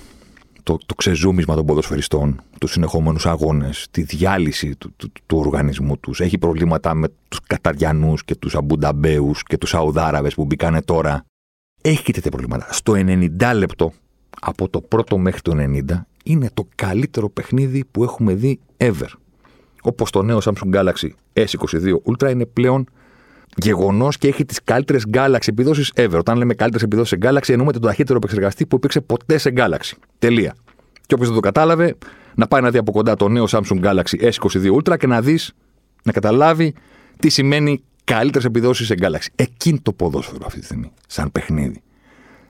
το, 0.63 0.79
το 0.87 0.95
ξεζούμισμα 0.95 1.55
των 1.55 1.67
ποδοσφαιριστών, 1.67 2.43
τους 2.59 2.73
συνεχόμενους 2.73 3.27
αγώνες, 3.27 3.87
τη 3.91 4.03
διάλυση 4.03 4.77
του, 4.77 4.93
του, 4.97 5.13
του, 5.27 5.39
οργανισμού 5.39 5.99
τους. 5.99 6.21
Έχει 6.21 6.39
προβλήματα 6.39 6.95
με 6.95 7.09
τους 7.29 7.41
Καταριανούς 7.47 8.25
και 8.25 8.35
τους 8.35 8.55
Αμπουνταμπέους 8.55 9.43
και 9.43 9.59
τους 9.59 9.69
Σαουδάραβες 9.69 10.35
που 10.35 10.45
μπήκανε 10.45 10.83
τώρα. 10.83 11.25
Έχει 11.83 12.13
τέτοια 12.13 12.31
προβλήματα. 12.31 12.73
Στο 12.73 12.93
90 12.97 13.53
λεπτό 13.55 13.93
από 14.41 14.69
το 14.69 14.81
πρώτο 14.81 15.19
μέχρι 15.19 15.41
το 15.41 15.53
90 15.57 15.81
είναι 16.25 16.51
το 16.55 16.69
καλύτερο 16.75 17.29
παιχνίδι 17.31 17.85
που 17.91 18.03
έχουμε 18.03 18.35
δει 18.35 18.61
ever. 18.77 19.09
Όπως 19.83 20.11
το 20.11 20.23
νέο 20.23 20.39
Samsung 20.45 20.75
Galaxy 20.75 21.09
S22 21.33 21.95
Ultra 22.05 22.31
είναι 22.31 22.47
πλέον 22.47 22.87
γεγονός 23.57 24.19
και 24.19 24.29
έχει 24.29 24.45
τις 24.45 24.63
καλύτερες 24.65 25.05
Galaxy 25.13 25.49
επιδόσεις 25.49 25.93
ever. 25.95 26.19
Όταν 26.19 26.37
λέμε 26.37 26.55
καλύτερες 26.55 26.87
επιδόσεις 26.87 27.19
σε 27.19 27.29
Galaxy, 27.29 27.49
εννοούμε 27.49 27.73
τον 27.73 27.83
ταχύτερο 27.83 28.17
επεξεργαστή 28.17 28.67
που 28.67 28.77
υπήρξε 28.77 29.01
ποτέ 29.01 29.39
σε 29.39 29.53
Galaxy. 29.57 29.93
Τελεία. 30.19 30.55
Και 31.07 31.15
όποιος 31.15 31.29
δεν 31.29 31.37
το 31.37 31.41
κατάλαβε, 31.41 31.97
να 32.35 32.49
πάει 32.49 32.61
να 32.61 32.71
δει 32.71 32.79
από 32.79 32.93
κοντά 32.93 33.17
το 33.17 33.29
νέο 33.29 33.45
Samsung 33.49 33.83
Galaxy 33.83 34.31
S22 34.31 34.75
Ultra 34.83 34.97
και 34.99 35.07
να 35.07 35.21
δεις, 35.21 35.53
να 36.03 36.13
καταλάβει 36.13 36.75
τι 37.19 37.29
σημαίνει 37.29 37.83
καλύτερες 38.05 38.47
επιδόσεις 38.47 38.87
σε 38.87 38.95
Galaxy. 38.99 39.27
Εκείνη 39.35 39.81
το 39.81 39.93
ποδόσφαιρο 39.93 40.43
αυτή 40.47 40.59
τη 40.59 40.65
στιγμή, 40.65 40.93
σαν 41.07 41.33
παιχνίδι, 41.33 41.83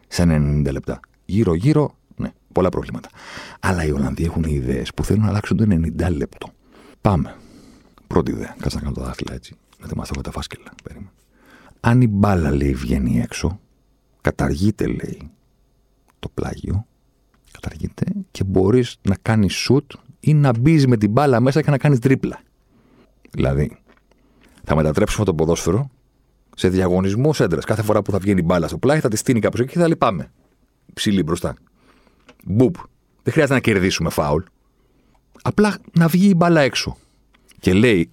σε 0.08 0.22
90 0.22 0.72
λεπτά 0.72 1.00
γύρω-γύρω, 1.32 1.94
ναι, 2.16 2.32
πολλά 2.52 2.68
προβλήματα. 2.68 3.08
Αλλά 3.60 3.84
οι 3.84 3.90
Ολλανδοί 3.90 4.24
έχουν 4.24 4.42
ιδέες 4.42 4.94
που 4.94 5.04
θέλουν 5.04 5.22
να 5.22 5.28
αλλάξουν 5.28 5.56
το 5.56 5.64
90 5.68 6.10
λεπτό. 6.16 6.48
Πάμε. 7.00 7.36
Πρώτη 8.06 8.30
ιδέα. 8.30 8.56
Κάτσε 8.58 8.76
να 8.76 8.82
κάνω 8.82 8.94
τα 8.94 9.02
δάχτυλα 9.02 9.34
έτσι. 9.34 9.54
Να 9.80 9.86
θυμάστε 9.86 10.20
τα 10.20 10.30
φάσκελα. 10.30 10.72
Περίμενε. 10.82 11.10
Αν 11.80 12.00
η 12.00 12.06
μπάλα 12.06 12.50
λέει 12.50 12.74
βγαίνει 12.74 13.20
έξω, 13.20 13.60
καταργείται 14.20 14.86
λέει 14.86 15.30
το 16.18 16.28
πλάγιο, 16.34 16.86
καταργείται 17.50 18.04
και 18.30 18.44
μπορείς 18.44 18.96
να 19.02 19.16
κάνεις 19.22 19.54
σουτ 19.54 19.92
ή 20.20 20.34
να 20.34 20.58
μπεις 20.58 20.86
με 20.86 20.96
την 20.96 21.10
μπάλα 21.10 21.40
μέσα 21.40 21.62
και 21.62 21.70
να 21.70 21.78
κάνεις 21.78 21.98
τρίπλα. 21.98 22.40
Δηλαδή, 23.30 23.78
θα 24.64 24.74
μετατρέψουμε 24.74 25.24
το 25.24 25.34
ποδόσφαιρο 25.34 25.90
σε 26.56 26.68
διαγωνισμό 26.68 27.34
έντρα. 27.38 27.60
Κάθε 27.60 27.82
φορά 27.82 28.02
που 28.02 28.10
θα 28.10 28.18
βγαίνει 28.18 28.42
μπάλα 28.42 28.68
στο 28.68 28.78
πλάι, 28.78 29.00
θα 29.00 29.08
τη 29.08 29.16
στείνει 29.16 29.40
κάπως 29.40 29.60
εκεί 29.60 29.72
και 29.72 29.78
θα 29.78 29.86
λέει 29.86 29.96
πάμε 29.96 30.30
ψηλή 30.94 31.22
μπροστά. 31.22 31.54
Μπουπ. 32.44 32.76
Δεν 33.22 33.32
χρειάζεται 33.32 33.54
να 33.54 33.60
κερδίσουμε 33.60 34.10
φάουλ. 34.10 34.42
Απλά 35.42 35.78
να 35.92 36.08
βγει 36.08 36.28
η 36.28 36.34
μπάλα 36.36 36.60
έξω. 36.60 36.96
Και 37.60 37.72
λέει, 37.72 38.10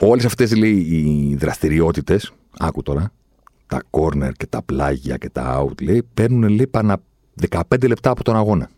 όλες 0.00 0.24
αυτές 0.24 0.56
λέει 0.56 0.76
οι 0.76 1.34
δραστηριότητες, 1.34 2.32
άκου 2.58 2.82
τώρα, 2.82 3.12
τα 3.66 3.82
corner 3.90 4.30
και 4.36 4.46
τα 4.46 4.62
πλάγια 4.62 5.16
και 5.16 5.30
τα 5.30 5.62
out, 5.64 5.82
λέει, 5.82 6.02
παίρνουν 6.14 6.48
λέει 6.48 6.66
πάνω 6.66 6.96
15 7.50 7.86
λεπτά 7.86 8.10
από 8.10 8.24
τον 8.24 8.36
αγώνα. 8.36 8.70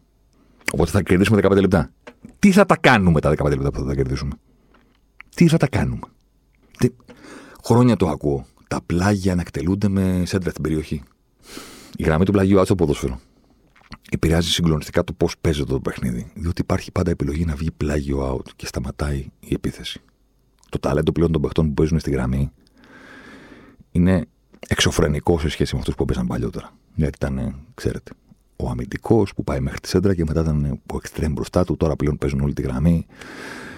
Οπότε 0.72 0.90
θα 0.90 1.02
κερδίσουμε 1.02 1.40
15 1.42 1.60
λεπτά. 1.60 1.90
Τι 2.38 2.52
θα 2.52 2.66
τα 2.66 2.76
κάνουμε 2.76 3.20
τα 3.20 3.30
15 3.30 3.48
λεπτά 3.48 3.70
που 3.70 3.78
θα 3.78 3.84
τα 3.84 3.94
κερδίσουμε; 3.94 4.32
Τι 5.34 5.48
θα 5.48 5.56
τα 5.56 5.68
κάνουμε; 5.68 6.06
Τι... 6.78 6.88
Χρόνια 7.64 7.96
το 7.96 8.08
ακούω. 8.08 8.46
Τα 8.68 8.80
πλάγια 8.86 9.34
να 9.34 9.40
εκτελούνται 9.40 9.88
με 9.88 10.22
σέντρα 10.26 10.50
στην 10.50 10.62
περιοχή 10.62 11.02
η 11.96 12.02
γραμμή 12.02 12.24
του 12.24 12.32
πλαγιού 12.32 12.58
out 12.58 12.64
στο 12.64 12.74
ποδόσφαιρο 12.74 13.20
επηρεάζει 14.10 14.50
συγκλονιστικά 14.50 15.04
το 15.04 15.12
πώς 15.12 15.34
παίζεται 15.40 15.72
το 15.72 15.80
παιχνίδι. 15.80 16.32
Διότι 16.34 16.60
υπάρχει 16.60 16.92
πάντα 16.92 17.10
επιλογή 17.10 17.44
να 17.44 17.54
βγει 17.54 17.70
πλάγιο 17.70 18.32
out 18.32 18.50
και 18.56 18.66
σταματάει 18.66 19.26
η 19.40 19.54
επίθεση. 19.54 20.00
Το 20.68 20.78
ταλέντο 20.78 21.12
πλέον 21.12 21.32
των 21.32 21.40
παιχτών 21.40 21.66
που 21.66 21.74
παίζουν 21.74 21.98
στη 21.98 22.10
γραμμή 22.10 22.50
είναι 23.90 24.24
εξωφρενικό 24.68 25.38
σε 25.38 25.48
σχέση 25.48 25.74
με 25.74 25.80
αυτούς 25.80 25.94
που 25.94 26.04
παίζαν 26.04 26.26
παλιότερα. 26.26 26.70
Γιατί 26.94 27.12
ήταν, 27.14 27.58
ξέρετε, 27.74 28.12
ο 28.56 28.68
αμυντικός 28.68 29.34
που 29.34 29.44
πάει 29.44 29.60
μέχρι 29.60 29.80
τη 29.80 29.88
σέντρα 29.88 30.14
και 30.14 30.24
μετά 30.24 30.40
ήταν 30.40 30.80
ο 30.92 30.96
εξτρέμ 30.96 31.32
μπροστά 31.32 31.64
του. 31.64 31.76
Τώρα 31.76 31.96
πλέον 31.96 32.18
παίζουν 32.18 32.40
όλη 32.40 32.52
τη 32.52 32.62
γραμμή, 32.62 33.06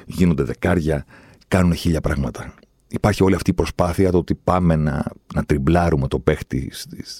γίνονται 0.06 0.42
δεκάρια, 0.42 1.04
κάνουν 1.48 1.74
χίλια 1.74 2.00
πράγματα 2.00 2.54
υπάρχει 2.88 3.22
όλη 3.22 3.34
αυτή 3.34 3.50
η 3.50 3.54
προσπάθεια 3.54 4.10
το 4.10 4.18
ότι 4.18 4.34
πάμε 4.34 4.76
να, 4.76 5.04
να 5.34 5.44
τριμπλάρουμε 5.44 6.08
το 6.08 6.18
παίχτη 6.18 6.72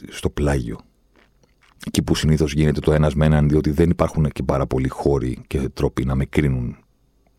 στο 0.09 0.30
πλάγιο. 0.30 0.78
Εκεί 1.87 2.02
που 2.02 2.14
συνήθως 2.14 2.52
γίνεται 2.52 2.80
το 2.80 2.92
ένας 2.92 3.14
με 3.14 3.26
έναν, 3.26 3.49
διότι 3.49 3.71
δεν 3.71 3.90
υπάρχουν 3.90 4.30
και 4.30 4.42
πάρα 4.42 4.66
πολλοί 4.66 4.88
χώροι 4.88 5.38
και 5.47 5.68
τρόποι 5.68 6.04
να 6.04 6.25
κρίνουν 6.25 6.76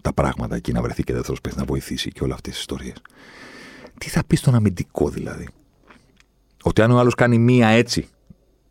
τα 0.01 0.13
πράγματα 0.13 0.55
εκεί, 0.55 0.71
να 0.71 0.81
βρεθεί 0.81 1.03
και 1.03 1.13
δεύτερος 1.13 1.41
παίχτης 1.41 1.61
να 1.61 1.67
βοηθήσει 1.67 2.09
και 2.09 2.23
όλα 2.23 2.33
αυτές 2.33 2.51
τις 2.51 2.61
ιστορίες. 2.61 2.95
Τι 3.97 4.09
θα 4.09 4.23
πεις 4.27 4.39
στον 4.39 4.55
αμυντικό 4.55 5.09
δηλαδή; 5.09 5.47
Ότι 6.63 6.81
αν 6.81 6.91
ο 6.91 6.99
άλλος 6.99 7.15
κάνει 7.15 7.37
μία 7.37 7.67
έτσι 7.67 8.07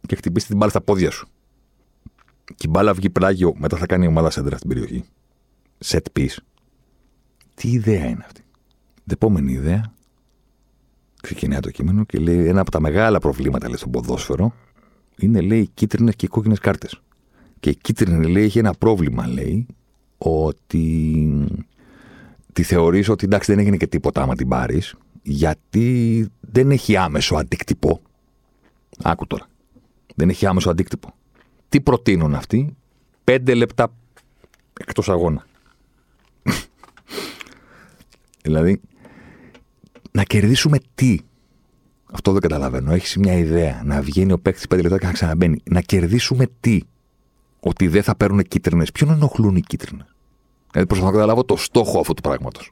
και 0.06 0.16
χτυπήσει 0.16 0.46
την 0.46 0.56
μπάλα 0.56 0.70
στα 0.70 0.80
πόδια 0.80 1.10
σου 1.10 1.28
και 2.44 2.66
η 2.66 2.68
μπάλα 2.70 2.94
βγει 2.94 3.10
πλάγιο, 3.10 3.54
μετά 3.56 3.76
θα 3.76 3.86
κάνει 3.86 4.04
η 4.04 4.08
ομάδα 4.08 4.30
σέντρα 4.30 4.56
στην 4.56 4.68
περιοχή. 4.68 5.04
Set 5.84 6.02
piece. 6.18 6.36
Τι 7.54 7.68
ιδέα 7.68 8.04
είναι 8.04 8.22
αυτή; 8.24 8.43
Την 9.04 9.12
επόμενη 9.12 9.52
ιδέα 9.52 9.92
ξεκινάει 11.22 11.60
το 11.60 11.70
κείμενο 11.70 12.04
και 12.04 12.18
λέει 12.18 12.46
ένα 12.46 12.60
από 12.60 12.70
τα 12.70 12.80
μεγάλα 12.80 13.18
προβλήματα 13.18 13.66
λέει, 13.66 13.76
στον 13.76 13.90
ποδόσφαιρο 13.90 14.54
είναι 15.16 15.40
λέει 15.40 15.60
οι 15.60 15.70
κίτρινες 15.74 16.16
και 16.16 16.26
οι 16.26 16.28
κόκκινες 16.28 16.58
κάρτες. 16.58 17.00
Και 17.60 17.70
η 17.70 17.76
κίτρινη 17.76 18.26
λέει 18.26 18.44
έχει 18.44 18.58
ένα 18.58 18.72
πρόβλημα, 18.72 19.26
λέει, 19.26 19.66
ότι 20.18 21.46
τη 22.52 22.62
θεωρείς 22.62 23.08
ότι 23.08 23.24
εντάξει 23.24 23.50
δεν 23.50 23.60
έγινε 23.60 23.76
και 23.76 23.86
τίποτα 23.86 24.22
άμα 24.22 24.34
την 24.34 24.48
πάρεις, 24.48 24.94
γιατί 25.22 26.28
δεν 26.40 26.70
έχει 26.70 26.96
άμεσο 26.96 27.36
αντίκτυπο. 27.36 28.00
Άκου 29.02 29.26
τώρα. 29.26 29.48
Δεν 30.14 30.28
έχει 30.28 30.46
άμεσο 30.46 30.70
αντίκτυπο. 30.70 31.14
Τι 31.68 31.80
προτείνουν 31.80 32.34
αυτοί, 32.34 32.76
πέντε 33.24 33.54
λεπτά 33.54 33.94
εκτός 34.80 35.08
αγώνα. 35.08 35.46
δηλαδή, 38.44 38.80
να 40.16 40.22
κερδίσουμε 40.22 40.78
τι; 40.94 41.18
Αυτό 42.12 42.32
δεν 42.32 42.40
καταλαβαίνω. 42.40 42.92
Έχεις 42.92 43.16
μια 43.16 43.32
ιδέα. 43.32 43.82
Να 43.84 44.00
βγαίνει 44.00 44.32
ο 44.32 44.38
παίκτης 44.38 44.66
πέντε 44.66 44.82
λεπτά 44.82 44.98
και 44.98 45.06
να 45.06 45.12
ξαναμπαίνει. 45.12 45.60
Να 45.64 45.80
κερδίσουμε 45.80 46.46
τι; 46.60 46.80
Ότι 47.60 47.88
δεν 47.88 48.02
θα 48.02 48.16
παίρνουν 48.16 48.42
κίτρινες. 48.42 48.92
Ποιον 48.92 49.10
ενοχλούν 49.10 49.56
οι 49.56 49.60
κίτρινες; 49.60 50.06
Δηλαδή 50.70 50.88
προσπαθώ 50.88 51.12
να 51.12 51.16
καταλάβω 51.18 51.44
το 51.44 51.56
στόχο 51.56 51.98
αυτού 52.00 52.14
του 52.14 52.22
πράγματος. 52.22 52.70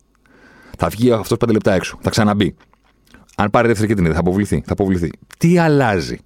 Θα 0.78 0.88
βγει 0.88 1.12
αυτός 1.12 1.38
πέντε 1.38 1.52
λεπτά 1.52 1.72
έξω. 1.72 1.98
Θα 2.00 2.10
ξαναμπεί. 2.10 2.54
Αν 3.36 3.50
πάρει 3.50 3.68
δεύτερη 3.68 3.88
κίτρινη, 3.88 4.12
θα 4.12 4.20
αποβληθεί. 4.20 4.62
Θα 4.66 4.72
αποβληθεί. 4.72 5.10
Τι 5.38 5.58
αλλάζει; 5.58 6.18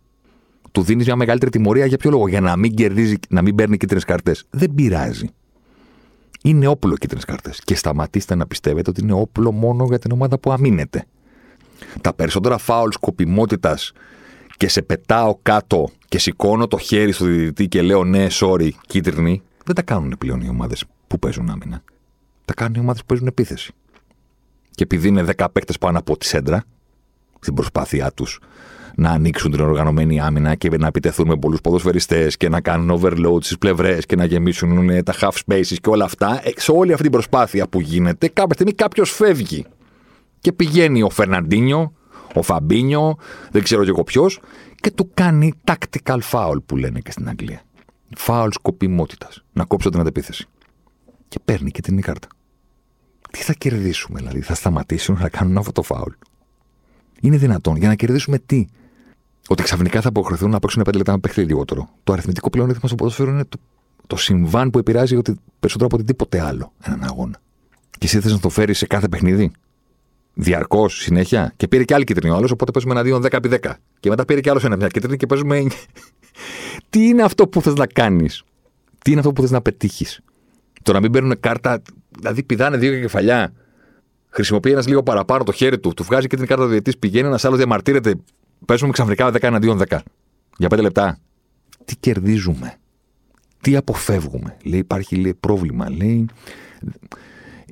Του 0.73 0.83
δίνεις 0.83 1.07
μια 1.07 1.17
μεγαλύτερη 1.17 1.51
τιμωρία 1.51 1.87
για 1.87 1.97
ποιο 1.97 2.11
λόγο; 2.11 2.29
Για 2.29 2.41
να 2.41 2.57
μην 2.57 2.75
κερδίζει, 2.75 3.17
να 3.29 3.43
μην 3.43 3.55
παίρνει 3.55 3.77
κίτρινες 3.77 4.05
καρτές. 4.05 4.45
Δεν 4.51 4.75
πειράζει. 4.75 5.29
Είναι 6.43 6.67
όπλο 6.67 6.97
κίτρινες 6.97 7.25
καρτέ. 7.25 7.53
Και 7.65 7.75
σταματήστε 7.75 8.35
να 8.35 8.47
πιστεύετε 8.47 8.91
ότι 8.91 9.01
είναι 9.01 9.13
όπλο 9.13 9.53
μόνο 9.53 9.85
για 9.85 9.99
την 9.99 10.13
ομάδα 10.13 10.39
που 10.39 10.53
αμήνεται. 10.53 11.05
Τα 12.01 12.15
περισσότερα 12.15 12.59
φάουλ 12.59 12.91
σκοπιμότητας 12.91 13.93
και 14.57 14.69
σε 14.69 14.83
πετάω 14.83 15.39
κάτω 15.43 15.89
και 16.09 16.19
σηκώνω 16.19 16.67
το 16.67 16.79
χέρι 16.79 17.13
στο 17.13 17.25
διδυτή 17.25 17.69
και 17.69 17.83
λέω 17.83 18.05
ναι, 18.05 18.27
sorry, 18.31 18.71
κίτρινη, 18.87 19.43
δεν 19.65 19.75
τα 19.75 19.83
κάνουν 19.83 20.15
πλέον 20.19 20.41
οι 20.41 20.49
ομάδες 20.49 20.85
που 21.07 21.19
παίζουν 21.19 21.51
άμυνα. 21.51 21.83
Τα 22.45 22.55
κάνουν 22.55 22.75
οι 22.75 22.79
ομάδες 22.79 23.01
που 23.01 23.07
παίζουν 23.07 23.27
επίθεση. 23.27 23.73
Και 24.71 24.83
επειδή 24.83 25.09
είναι 25.09 25.25
10 25.37 25.47
παίκτες 25.53 25.79
πάνω 25.79 25.99
από 25.99 26.17
τη 26.17 26.27
σέντρα, 26.27 26.65
στην 27.41 27.55
προσπάθειά 27.55 28.13
τους 28.13 28.41
να 28.99 29.11
ανοίξουν 29.11 29.51
την 29.51 29.61
οργανωμένη 29.61 30.21
άμυνα 30.21 30.55
και 30.55 30.71
να 30.79 30.87
επιτεθούν 30.87 31.27
με 31.29 31.37
πολλούς 31.37 31.61
ποδοσφαιριστές 31.61 32.37
και 32.37 32.49
να 32.49 32.61
κάνουν 32.61 33.01
overload 33.01 33.45
στις 33.45 33.59
πλευρές 33.59 34.07
και 34.07 34.17
να 34.17 34.25
γεμίσουν 34.25 35.03
τα 35.05 35.15
half 35.21 35.31
spaces 35.47 35.77
και 35.81 35.89
όλα 35.89 36.05
αυτά, 36.05 36.41
ε, 36.45 36.51
σε 36.57 36.73
όλη 36.73 36.91
αυτή 36.91 37.03
την 37.03 37.13
προσπάθεια 37.13 37.69
που 37.69 37.81
γίνεται, 37.81 38.29
κάποια 38.29 38.55
στιγμή 38.55 38.73
κάποιος 38.73 39.11
φεύγει. 39.11 39.65
Και 40.41 40.53
πηγαίνει 40.53 41.03
ο 41.03 41.11
Φερναντίνιο, 41.11 41.93
ο 42.35 42.43
Φαμπίνιο, 42.43 43.17
δεν 43.51 43.63
ξέρω 43.63 43.85
και 43.85 43.91
εγώ 43.91 44.03
ποιος, 44.03 44.41
και 44.75 44.91
του 44.91 45.11
κάνει 45.15 45.53
tactical 45.65 46.19
foul 46.33 46.57
που 46.67 46.77
λένε 46.77 47.01
και 47.01 47.11
στην 47.11 47.29
Αγγλία. 47.29 47.63
Foul 48.27 48.49
σκοπιμότητας. 48.51 49.45
Να 49.53 49.65
κόψω 49.65 49.91
την 49.91 50.01
αντεπίθεση. 50.01 50.47
Και 51.29 51.39
παίρνει 51.45 51.71
και 51.71 51.81
την 51.81 52.01
κάρτα. 52.01 52.29
Τι 53.31 53.39
θα 53.39 53.53
κερδίσουμε, 53.53 54.19
δηλαδή, 54.19 54.41
θα 54.41 54.55
σταματήσουν 54.55 55.19
να 55.21 55.29
κάνουν 55.29 55.57
αυτό 55.57 55.73
το 55.73 55.83
φάουλ. 55.83 56.13
Είναι 57.21 57.37
δυνατόν 57.37 57.77
για 57.77 57.89
να 57.89 57.95
κερδίσουμε 57.95 58.39
τι; 58.39 58.65
Ότι 59.49 59.63
ξαφνικά 59.63 60.01
θα 60.01 60.09
αποχρεωθούν 60.09 60.51
να 60.51 60.59
παίξουν 60.59 60.83
5 60.87 60.95
λεπτά 60.95 61.13
να 61.13 61.21
παίξει 61.21 61.41
λιγότερο. 61.41 61.89
Το 62.05 62.13
αριθμητικό 62.13 62.51
πλεονέκτημα 62.51 62.87
στο 62.89 62.97
ποδόσφαιρο 62.97 63.31
είναι 63.31 63.45
το, 63.45 63.59
το 64.07 64.17
συμβάν 64.17 64.71
που 64.71 64.79
επηρεάζει 64.79 65.17
ότι 65.17 65.37
περισσότερο 65.61 65.87
από 65.87 65.97
οτιδήποτε 65.97 66.41
άλλο 66.41 66.73
έναν 66.83 67.05
αγώνα. 67.05 67.41
Και 67.91 68.07
εσύ 68.07 68.21
θες 68.21 68.33
να 68.33 68.39
το 68.39 68.49
φέρεις 68.49 68.79
σε 68.79 68.87
κάθε 68.87 69.09
παιχνίδι; 69.09 69.51
Διαρκώς, 70.35 70.95
συνέχεια; 71.03 71.53
Και 71.57 71.69
πήρε 71.69 71.85
και 71.85 71.95
άλλη 71.95 72.05
κίτρινη 72.05 72.33
ο 72.33 72.37
άλλος, 72.37 72.51
οπότε 72.51 72.71
παίζουμε 72.71 73.01
ένα 73.01 73.03
2 73.03 73.27
10 73.27 73.33
επί 73.33 73.49
10. 73.63 73.73
Και 74.01 74.09
μετά 74.09 74.25
πήρε 74.25 74.41
και 74.41 74.51
άλλος 74.51 74.65
ένα 74.65 74.77
μια 74.77 74.87
κίτρινη 74.87 75.17
και 75.17 75.27
παίζουμε. 75.27 75.67
Τι 76.91 77.09
είναι 77.09 77.23
αυτό 77.23 77.49
που 77.49 77.63
θες 77.63 77.75
να 77.75 77.87
κάνεις; 77.87 78.43
Τι 79.05 79.11
είναι 79.11 79.21
αυτό 79.21 79.33
που 79.33 79.41
θες 79.41 79.51
να 79.51 79.61
πετύχεις; 79.61 80.21
Το 80.83 80.93
να 80.93 81.01
μην 81.01 81.11
παίρνουν 81.11 81.41
κάρτα. 81.41 81.83
Δηλαδή 82.19 82.43
πηδάνε 82.43 82.77
δύο 82.77 83.01
κεφαλιά. 83.01 83.53
Χρησιμοποιεί 84.29 84.71
ένας 84.71 84.87
λίγο 84.87 85.03
παραπάνω 85.03 85.45
το 85.45 85.53
χέρι 85.53 85.79
του. 85.79 85.95
Του 85.95 86.05
βγάζει 86.05 86.27
και 86.27 86.37
την 86.37 86.47
κάρτα 86.47 86.65
του 86.65 86.71
διαιτή. 86.71 86.97
Πηγαίνει 86.99 87.27
ένας 87.27 87.45
άλλος 87.45 87.59
διαμαρτύρεται. 87.59 88.15
Παίζουμε 88.65 88.93
ξαφνικά 88.93 89.29
10 89.29 89.43
εναντίον 89.43 89.81
10. 89.89 89.99
Για 90.59 90.69
5 90.71 90.81
λεπτά. 90.81 91.19
Τι 91.85 91.97
κερδίζουμε; 91.97 92.77
Τι 93.61 93.77
αποφεύγουμε; 93.77 94.57
Λέει 94.65 94.79
υπάρχει 94.81 95.17
λέει, 95.17 95.35
πρόβλημα. 95.35 95.91
Λέει 95.91 96.29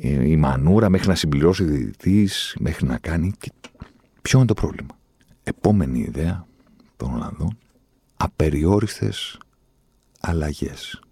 ε, 0.00 0.28
η 0.28 0.36
μανούρα 0.36 0.88
μέχρι 0.88 1.08
να 1.08 1.14
συμπληρώσει 1.14 1.62
ο 1.62 1.66
διαιτητής, 1.66 2.56
μέχρι 2.58 2.86
να 2.86 2.98
κάνει. 2.98 3.32
Ποιο 4.22 4.38
είναι 4.38 4.46
το 4.46 4.54
πρόβλημα; 4.54 4.98
Επόμενη 5.42 5.98
ιδέα 6.00 6.46
των 6.96 7.14
Ολλανδών. 7.14 7.58
Απεριόριστες 8.16 9.38
αλλαγές. 10.20 11.02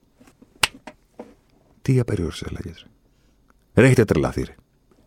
Τι 1.82 1.98
απεριόριστες 1.98 2.48
αλλαγές; 2.48 2.86
Ρε 3.74 3.84
έχετε 3.86 4.04
τρελαθεί, 4.04 4.42
ρε. 4.42 4.54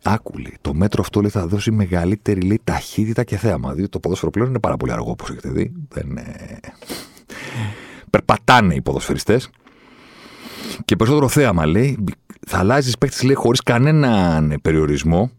Άκου, 0.08 0.38
λέει, 0.38 0.56
το 0.60 0.74
μέτρο 0.74 1.02
αυτό 1.02 1.20
λέει, 1.20 1.30
θα 1.30 1.46
δώσει 1.46 1.70
μεγαλύτερη 1.70 2.40
λέει, 2.40 2.60
ταχύτητα 2.64 3.24
και 3.24 3.36
θέαμα. 3.36 3.72
Διότι 3.72 3.90
το 3.90 4.00
ποδόσφαιρο 4.00 4.30
πλέον 4.30 4.48
είναι 4.48 4.60
πάρα 4.60 4.76
πολύ 4.76 4.92
αργό, 4.92 5.10
όπως 5.10 5.30
έχετε 5.30 5.48
δει. 5.48 5.72
Δεν, 5.88 6.16
ε... 6.16 6.58
Περπατάνε 8.10 8.74
οι 8.74 8.82
ποδοσφαιριστές. 8.82 9.50
Και 10.84 10.96
περισσότερο 10.96 11.28
θέαμα, 11.28 11.66
λέει, 11.66 12.04
θα 12.46 12.58
αλλάζεις 12.58 12.98
παίκτης, 12.98 13.22
λέει, 13.22 13.34
χωρίς 13.34 13.62
κανέναν 13.62 14.58
περιορισμό. 14.62 15.30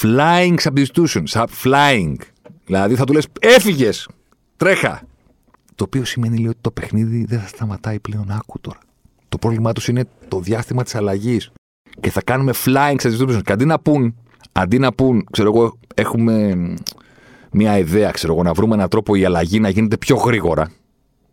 Flying 0.00 0.56
substitutions. 0.62 1.44
Flying. 1.62 2.14
Δηλαδή 2.66 2.94
θα 2.94 3.04
του 3.04 3.12
λες, 3.12 3.26
έφυγες! 3.40 4.08
Τρέχα! 4.56 5.02
Το 5.74 5.84
οποίο 5.84 6.04
σημαίνει 6.04 6.36
λέει, 6.36 6.48
ότι 6.48 6.58
το 6.60 6.70
παιχνίδι 6.70 7.24
δεν 7.24 7.40
θα 7.40 7.46
σταματάει 7.46 8.00
πλέον. 8.00 8.30
Άκου 8.30 8.60
τώρα. 8.60 8.78
Το 9.28 9.38
πρόβλημά 9.38 9.72
τους 9.72 9.88
είναι 9.88 10.04
το 10.28 10.40
διάστημα 10.40 10.82
της 10.82 10.94
αλλαγής. 10.94 11.50
Και 12.00 12.10
θα 12.10 12.22
κάνουμε 12.22 12.52
flying 12.64 12.96
substitutions. 13.02 13.40
Και 13.44 13.52
αντί 13.52 13.64
να 13.64 13.78
πούν, 13.78 14.14
αντί 14.52 14.78
να 14.78 14.92
πούν, 14.92 15.26
ξέρω 15.30 15.52
εγώ, 15.54 15.78
έχουμε 15.94 16.56
μια 17.50 17.78
ιδέα, 17.78 18.10
ξέρω 18.10 18.32
εγώ, 18.32 18.42
να 18.42 18.52
βρούμε 18.52 18.74
έναν 18.74 18.88
τρόπο 18.88 19.14
η 19.14 19.24
αλλαγή 19.24 19.60
να 19.60 19.68
γίνεται 19.68 19.96
πιο 19.96 20.16
γρήγορα, 20.16 20.70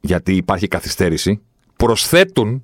γιατί 0.01 0.35
υπάρχει 0.35 0.67
καθυστέρηση, 0.67 1.41
προσθέτουν 1.75 2.63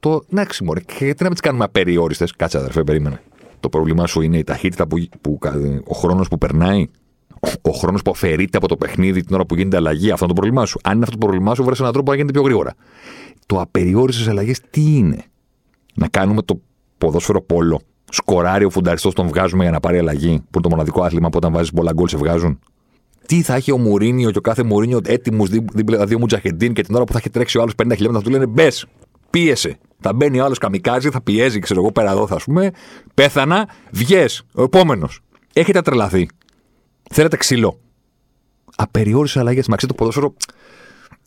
το 0.00 0.22
να 0.28 0.44
ξυμωρεί. 0.44 0.84
Και 0.84 1.04
γιατί 1.04 1.22
να 1.22 1.24
μην 1.24 1.32
τις 1.32 1.40
κάνουμε 1.40 1.64
απεριόριστες; 1.64 2.32
Κάτσε, 2.36 2.58
αδερφέ, 2.58 2.84
περίμενε. 2.84 3.22
Το 3.60 3.68
πρόβλημά 3.68 4.06
σου 4.06 4.20
είναι 4.20 4.38
η 4.38 4.44
ταχύτητα 4.44 4.86
που, 4.86 5.08
που 5.20 5.38
ο 5.84 5.94
χρόνος 5.94 6.28
που 6.28 6.38
περνάει, 6.38 6.86
ο, 7.40 7.48
ο 7.60 7.70
χρόνος 7.70 8.02
που 8.02 8.10
αφαιρείται 8.10 8.56
από 8.56 8.68
το 8.68 8.76
παιχνίδι 8.76 9.24
την 9.24 9.34
ώρα 9.34 9.46
που 9.46 9.54
γίνεται 9.54 9.76
αλλαγή; 9.76 10.10
Αυτό 10.10 10.24
είναι 10.24 10.34
το 10.34 10.40
πρόβλημά 10.40 10.66
σου. 10.66 10.78
Αν 10.82 10.94
είναι 10.94 11.04
αυτό 11.04 11.18
το 11.18 11.26
πρόβλημά 11.26 11.54
σου, 11.54 11.64
βρει 11.64 11.74
έναν 11.78 11.92
τρόπο 11.92 12.10
να 12.10 12.16
γίνεται 12.16 12.32
πιο 12.32 12.42
γρήγορα. 12.42 12.74
Το 13.46 13.60
απεριόριστες 13.60 14.28
αλλαγές 14.28 14.60
τι 14.70 14.96
είναι; 14.96 15.24
Να 15.94 16.08
κάνουμε 16.08 16.42
το 16.42 16.60
ποδόσφαιρο 17.00 17.42
πόλο. 17.42 17.80
Σκοράρει 18.10 18.64
ο 18.64 18.70
φουνταριστός, 18.70 19.14
τον 19.14 19.26
βγάζουμε 19.26 19.62
για 19.62 19.72
να 19.72 19.80
πάρει 19.80 19.98
αλλαγή. 19.98 20.36
Που 20.38 20.50
είναι 20.54 20.62
το 20.62 20.68
μοναδικό 20.68 21.02
άθλημα 21.02 21.28
που 21.28 21.36
όταν 21.36 21.52
βάζεις 21.52 21.72
πολλά 21.72 21.92
γκολ 21.92 22.08
σε 22.08 22.16
βγάζουν. 22.16 22.58
Τι 23.26 23.42
θα 23.42 23.54
έχει 23.54 23.72
ο 23.72 23.78
Μουρίνιο 23.78 24.30
και 24.30 24.38
ο 24.38 24.40
κάθε 24.40 24.62
Μουρίνιο 24.62 25.00
έτοιμου 25.04 25.46
δίπλα 25.46 26.06
δύο 26.06 26.18
Μουτζαχεντίν 26.18 26.72
και 26.72 26.82
την 26.82 26.94
ώρα 26.94 27.04
που 27.04 27.12
θα 27.12 27.18
έχει 27.18 27.30
τρέξει 27.30 27.58
ο 27.58 27.62
άλλος 27.62 27.74
50 27.82 27.90
χιλιόμετρα 27.90 28.18
θα 28.18 28.22
του 28.22 28.30
λένε 28.30 28.46
μπες, 28.46 28.86
πίεσε. 29.30 29.78
Θα 30.00 30.12
μπαίνει 30.12 30.40
ο 30.40 30.44
άλλος 30.44 30.58
καμικάζι, 30.58 31.10
θα 31.10 31.20
πιέζει, 31.22 31.58
ξέρω 31.58 31.80
εγώ, 31.80 31.92
πέρα 31.92 32.10
εδώ 32.10 32.26
θα 32.26 32.36
πούμε. 32.44 32.70
Πέθανα, 33.14 33.68
βγες, 33.90 34.42
ο 34.54 34.62
επόμενος. 34.62 35.20
Έχετε 35.52 35.80
τρελαθεί. 35.80 36.28
Θέλετε 37.10 37.36
ξύλο. 37.36 37.80
Απεριόρισε 38.76 39.38
αλλαγές. 39.38 39.68
Μα 39.68 39.76
το 39.76 39.94
ποδόσφαιρο. 39.94 40.34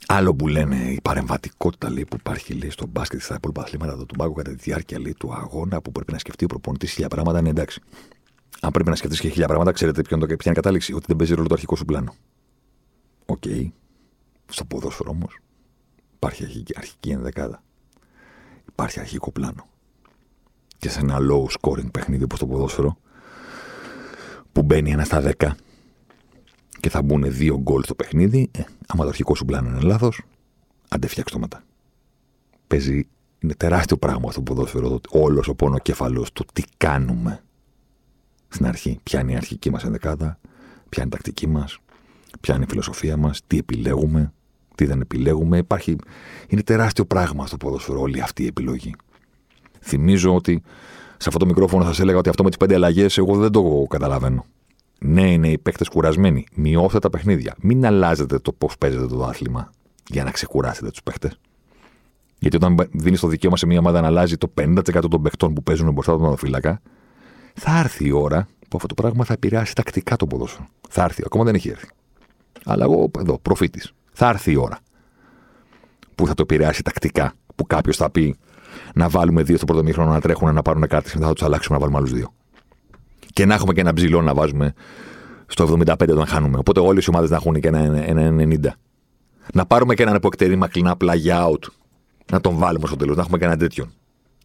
Άλλο 0.07 0.35
που 0.35 0.47
λένε 0.47 0.75
η 0.75 0.99
παρεμβατικότητα 1.01 1.91
λέει, 1.91 2.05
που 2.05 2.15
υπάρχει 2.19 2.53
λέει, 2.53 2.69
στο 2.69 2.85
μπάσκετ 2.85 3.21
στα 3.21 3.35
υπόλοιπα 3.35 3.61
αθλήματα 3.61 4.05
του 4.05 4.15
πάγκου 4.15 4.33
κατά 4.33 4.49
τη 4.49 4.55
διάρκεια 4.55 4.99
λέει, 4.99 5.13
του 5.13 5.33
αγώνα 5.33 5.81
που 5.81 5.91
πρέπει 5.91 6.11
να 6.11 6.17
σκεφτεί 6.17 6.43
ο 6.43 6.47
προπονητής 6.47 6.91
χίλια 6.91 7.07
πράγματα, 7.07 7.39
είναι 7.39 7.49
εντάξει. 7.49 7.81
Αν 8.61 8.71
πρέπει 8.71 8.89
να 8.89 8.95
σκεφτείς 8.95 9.19
και 9.19 9.29
χίλια 9.29 9.47
πράγματα, 9.47 9.71
ξέρετε 9.71 10.01
ποιο 10.01 10.15
είναι 10.17 10.25
το, 10.25 10.35
ποια 10.35 10.41
είναι 10.45 10.53
η 10.53 10.61
κατάληξη. 10.61 10.93
Ότι 10.93 11.05
δεν 11.07 11.15
παίζει 11.15 11.33
ρόλο 11.33 11.47
το 11.47 11.53
αρχικό 11.53 11.75
σου 11.75 11.85
πλάνο. 11.85 12.15
OK. 13.25 13.41
Okay. 13.45 13.71
Στο 14.45 14.65
ποδόσφαιρο 14.65 15.09
όμως 15.09 15.39
υπάρχει 16.15 16.43
αρχική, 16.43 16.73
αρχική 16.77 17.09
ενδεκάδα 17.09 17.63
υπάρχει 18.73 18.99
αρχικό 18.99 19.31
πλάνο. 19.31 19.67
Και 20.77 20.89
σε 20.89 20.99
ένα 20.99 21.17
low 21.31 21.45
scoring 21.59 21.91
παιχνίδι 21.91 22.23
όπως 22.23 22.39
το 22.39 22.47
ποδόσφαιρο, 22.47 22.97
που 24.51 24.61
μπαίνει 24.63 24.91
ένα 24.91 25.03
στα 25.03 25.21
δέκα 25.21 25.55
και 26.83 26.89
θα 26.89 27.01
μπουν 27.01 27.23
δύο 27.27 27.59
γκολ 27.59 27.83
στο 27.83 27.95
παιχνίδι, 27.95 28.49
ε, 28.51 28.61
άμα 28.87 29.03
το 29.03 29.09
αρχικό 29.09 29.35
σου 29.35 29.45
πλάνο 29.45 29.69
είναι 29.69 29.79
λάθος, 29.79 30.21
άντε 30.89 31.06
φτιάξε 31.06 31.36
το 31.35 31.41
μετά. 31.41 31.63
Παίζει, 32.67 33.07
είναι 33.39 33.53
τεράστιο 33.53 33.97
πράγμα 33.97 34.31
στο 34.31 34.41
ποδόσφαιρο, 34.41 34.99
όλος 35.09 35.47
ο 35.47 35.55
πονοκέφαλος 35.55 36.31
του 36.31 36.45
τι 36.53 36.63
κάνουμε 36.77 37.43
στην 38.47 38.65
αρχή. 38.65 38.99
Ποια 39.03 39.19
είναι 39.19 39.31
η 39.31 39.35
αρχική 39.35 39.69
μας 39.69 39.83
ενδεκάδα, 39.83 40.39
ποια 40.89 41.03
είναι 41.03 41.05
η 41.05 41.09
τακτική 41.09 41.47
μας, 41.47 41.79
ποια 42.41 42.55
είναι 42.55 42.63
η 42.63 42.67
φιλοσοφία 42.69 43.17
μας, 43.17 43.41
τι 43.47 43.57
επιλέγουμε, 43.57 44.33
τι 44.75 44.85
δεν 44.85 45.01
επιλέγουμε. 45.01 45.57
Υπάρχει... 45.57 45.95
Είναι 46.47 46.61
τεράστιο 46.61 47.05
πράγμα 47.05 47.47
στο 47.47 47.57
ποδόσφαιρο 47.57 47.99
όλη 47.99 48.21
αυτή 48.21 48.43
η 48.43 48.47
επιλογή. 48.47 48.95
Θυμίζω 49.79 50.35
ότι 50.35 50.61
σε 51.17 51.27
αυτό 51.27 51.39
το 51.39 51.45
μικρόφωνο 51.45 51.83
σας 51.83 51.99
έλεγα 51.99 52.17
ότι 52.17 52.29
αυτό 52.29 52.43
με 52.43 52.49
τις 52.49 52.57
πέντε 52.57 52.73
αλλαγές 52.75 53.17
εγώ 53.17 53.37
δεν 53.37 53.51
το 53.51 53.85
καταλαβαίνω. 53.89 54.45
Ναι, 55.05 55.31
είναι 55.31 55.47
οι 55.47 55.57
παίκτες 55.57 55.87
κουρασμένοι. 55.87 56.45
Μειώστε 56.55 56.99
τα 56.99 57.09
παιχνίδια. 57.09 57.55
Μην 57.61 57.85
αλλάζετε 57.85 58.39
το 58.39 58.53
πώς 58.53 58.77
παίζετε 58.77 59.05
το 59.05 59.23
άθλημα 59.23 59.69
για 60.07 60.23
να 60.23 60.31
ξεκουράσετε 60.31 60.89
τους 60.89 61.03
παίκτες. 61.03 61.39
Γιατί 62.39 62.55
όταν 62.55 62.89
δίνεις 62.91 63.19
το 63.19 63.27
δικαίωμα 63.27 63.57
σε 63.57 63.65
μια 63.65 63.79
ομάδα 63.79 64.01
να 64.01 64.07
αλλάζει 64.07 64.37
το 64.37 64.53
50% 64.61 65.09
των 65.09 65.21
παιχτών 65.21 65.53
που 65.53 65.63
παίζουν 65.63 65.91
μπροστά 65.91 66.11
από 66.11 66.23
τον 66.23 66.37
φύλακα, 66.37 66.81
θα 67.53 67.79
έρθει 67.79 68.07
η 68.07 68.11
ώρα 68.11 68.47
που 68.69 68.75
αυτό 68.75 68.87
το 68.87 68.93
πράγμα 68.93 69.23
θα 69.23 69.33
επηρεάσει 69.33 69.75
τακτικά 69.75 70.15
το 70.15 70.27
ποδόσφαιρο. 70.27 70.67
Θα 70.89 71.03
έρθει. 71.03 71.23
Ακόμα 71.25 71.43
δεν 71.43 71.55
έχει 71.55 71.69
έρθει. 71.69 71.87
Αλλά 72.65 72.83
εγώ 72.83 73.11
εδώ, 73.19 73.39
προφήτης. 73.39 73.93
Θα 74.13 74.29
έρθει 74.29 74.51
η 74.51 74.55
ώρα 74.55 74.79
που 76.15 76.27
θα 76.27 76.33
το 76.33 76.41
επηρεάσει 76.41 76.83
τακτικά. 76.83 77.33
Που 77.55 77.65
κάποιος 77.67 77.97
θα 77.97 78.09
πει 78.09 78.35
να 78.95 79.09
βάλουμε 79.09 79.43
δύο 79.43 79.57
στο 79.57 79.65
πρώτο 79.65 79.83
μήχρονο 79.83 80.11
να 80.11 80.21
τρέχουν 80.21 80.53
να 80.53 80.61
πάρουν 80.61 80.87
κάρτε 80.87 81.09
και 81.09 81.15
μετά 81.15 81.27
θα 81.27 81.33
τους 81.33 81.43
αλλάξουμε 81.43 81.77
να 81.77 81.81
βάλουμε 81.81 81.99
άλλους 81.99 82.13
δύο. 82.13 82.33
Και 83.33 83.45
να 83.45 83.53
έχουμε 83.53 83.73
και 83.73 83.81
ένα 83.81 83.93
ψηλό 83.93 84.21
να 84.21 84.33
βάζουμε 84.33 84.73
στο 85.47 85.77
75 85.86 85.95
όταν 85.99 86.25
χάνουμε. 86.25 86.57
Οπότε 86.57 86.79
όλες 86.79 87.05
οι 87.05 87.09
ομάδες 87.09 87.29
να 87.29 87.36
έχουν 87.36 87.59
και 87.59 87.67
ένα, 87.67 87.79
ένα 88.05 88.45
90. 88.62 88.67
Να 89.53 89.65
πάρουμε 89.65 89.93
και 89.93 90.03
έναν 90.03 90.19
που 90.19 90.27
εκτερεί 90.27 90.55
μακρινά 90.55 90.95
πλάγια 90.95 91.47
out. 91.47 91.67
Να 92.31 92.41
τον 92.41 92.57
βάλουμε 92.57 92.88
στο 92.88 92.95
τέλος, 92.95 93.15
να 93.15 93.21
έχουμε 93.21 93.38
και 93.38 93.45
ένα 93.45 93.57
τέτοιον. 93.57 93.91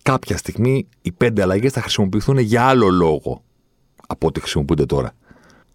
Κάποια 0.02 0.36
στιγμή 0.36 0.88
οι 1.02 1.12
πέντε 1.12 1.42
αλλαγές 1.42 1.72
θα 1.72 1.80
χρησιμοποιηθούν 1.80 2.38
για 2.38 2.64
άλλο 2.64 2.88
λόγο. 2.88 3.42
από 4.06 4.26
ό,τι 4.26 4.40
χρησιμοποιούνται 4.40 4.86
τώρα 4.86 5.12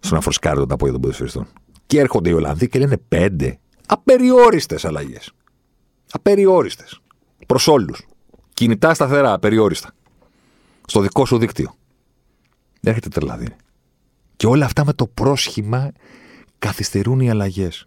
στο 0.00 0.14
να 0.14 0.20
φροσκάρουν 0.20 0.68
τα 0.68 0.76
πόδια 0.76 0.92
των 0.92 1.00
ποδοσφαιριστών. 1.02 1.46
Και 1.86 2.00
έρχονται 2.00 2.30
οι 2.30 2.32
Ολλανδοί 2.32 2.68
και 2.68 2.78
λένε 2.78 2.96
πέντε. 3.08 3.58
Απεριόριστες 3.86 4.84
αλλαγές. 4.84 5.32
Απεριόριστες. 6.12 7.00
Προς 7.46 7.68
όλους. 7.68 8.06
Κινητά 8.54 8.94
σταθερά, 8.94 9.32
απεριόριστα. 9.32 9.90
Στο 10.86 11.00
δικό 11.00 11.26
σου 11.26 11.38
δίκτυο. 11.38 11.74
Έρχεται 12.84 13.08
τρελαδί. 13.08 13.48
Και 14.36 14.46
όλα 14.46 14.64
αυτά 14.64 14.84
με 14.84 14.92
το 14.92 15.06
πρόσχημα 15.06 15.92
καθυστερούν 16.58 17.20
οι 17.20 17.30
αλλαγές. 17.30 17.86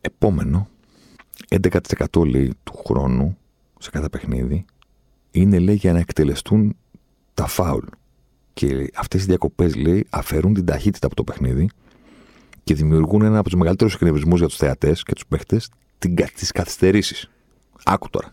Επόμενο, 0.00 0.68
11% 1.48 2.26
λέει 2.26 2.54
του 2.64 2.82
χρόνου 2.86 3.36
σε 3.78 3.90
κάθε 3.90 4.08
παιχνίδι 4.08 4.64
είναι 5.30 5.58
λέει 5.58 5.74
για 5.74 5.92
να 5.92 5.98
εκτελεστούν 5.98 6.76
τα 7.34 7.46
φάουλ. 7.46 7.84
Και 8.52 8.90
αυτές 8.94 9.22
οι 9.22 9.26
διακοπές 9.26 9.74
λέει 9.74 10.06
αφαιρούν 10.10 10.54
την 10.54 10.64
ταχύτητα 10.64 11.06
από 11.06 11.16
το 11.16 11.24
παιχνίδι 11.24 11.68
και 12.64 12.74
δημιουργούν 12.74 13.22
ένα 13.22 13.38
από 13.38 13.48
τους 13.48 13.58
μεγαλύτερους 13.58 13.94
εκνευρισμούς 13.94 14.38
για 14.38 14.48
τους 14.48 14.56
θεατές 14.56 15.02
και 15.02 15.12
τους 15.12 15.26
παίχτες 15.26 15.70
τις 16.34 16.50
καθυστερήσεις. 16.52 17.30
Άκου 17.84 18.10
τώρα. 18.10 18.32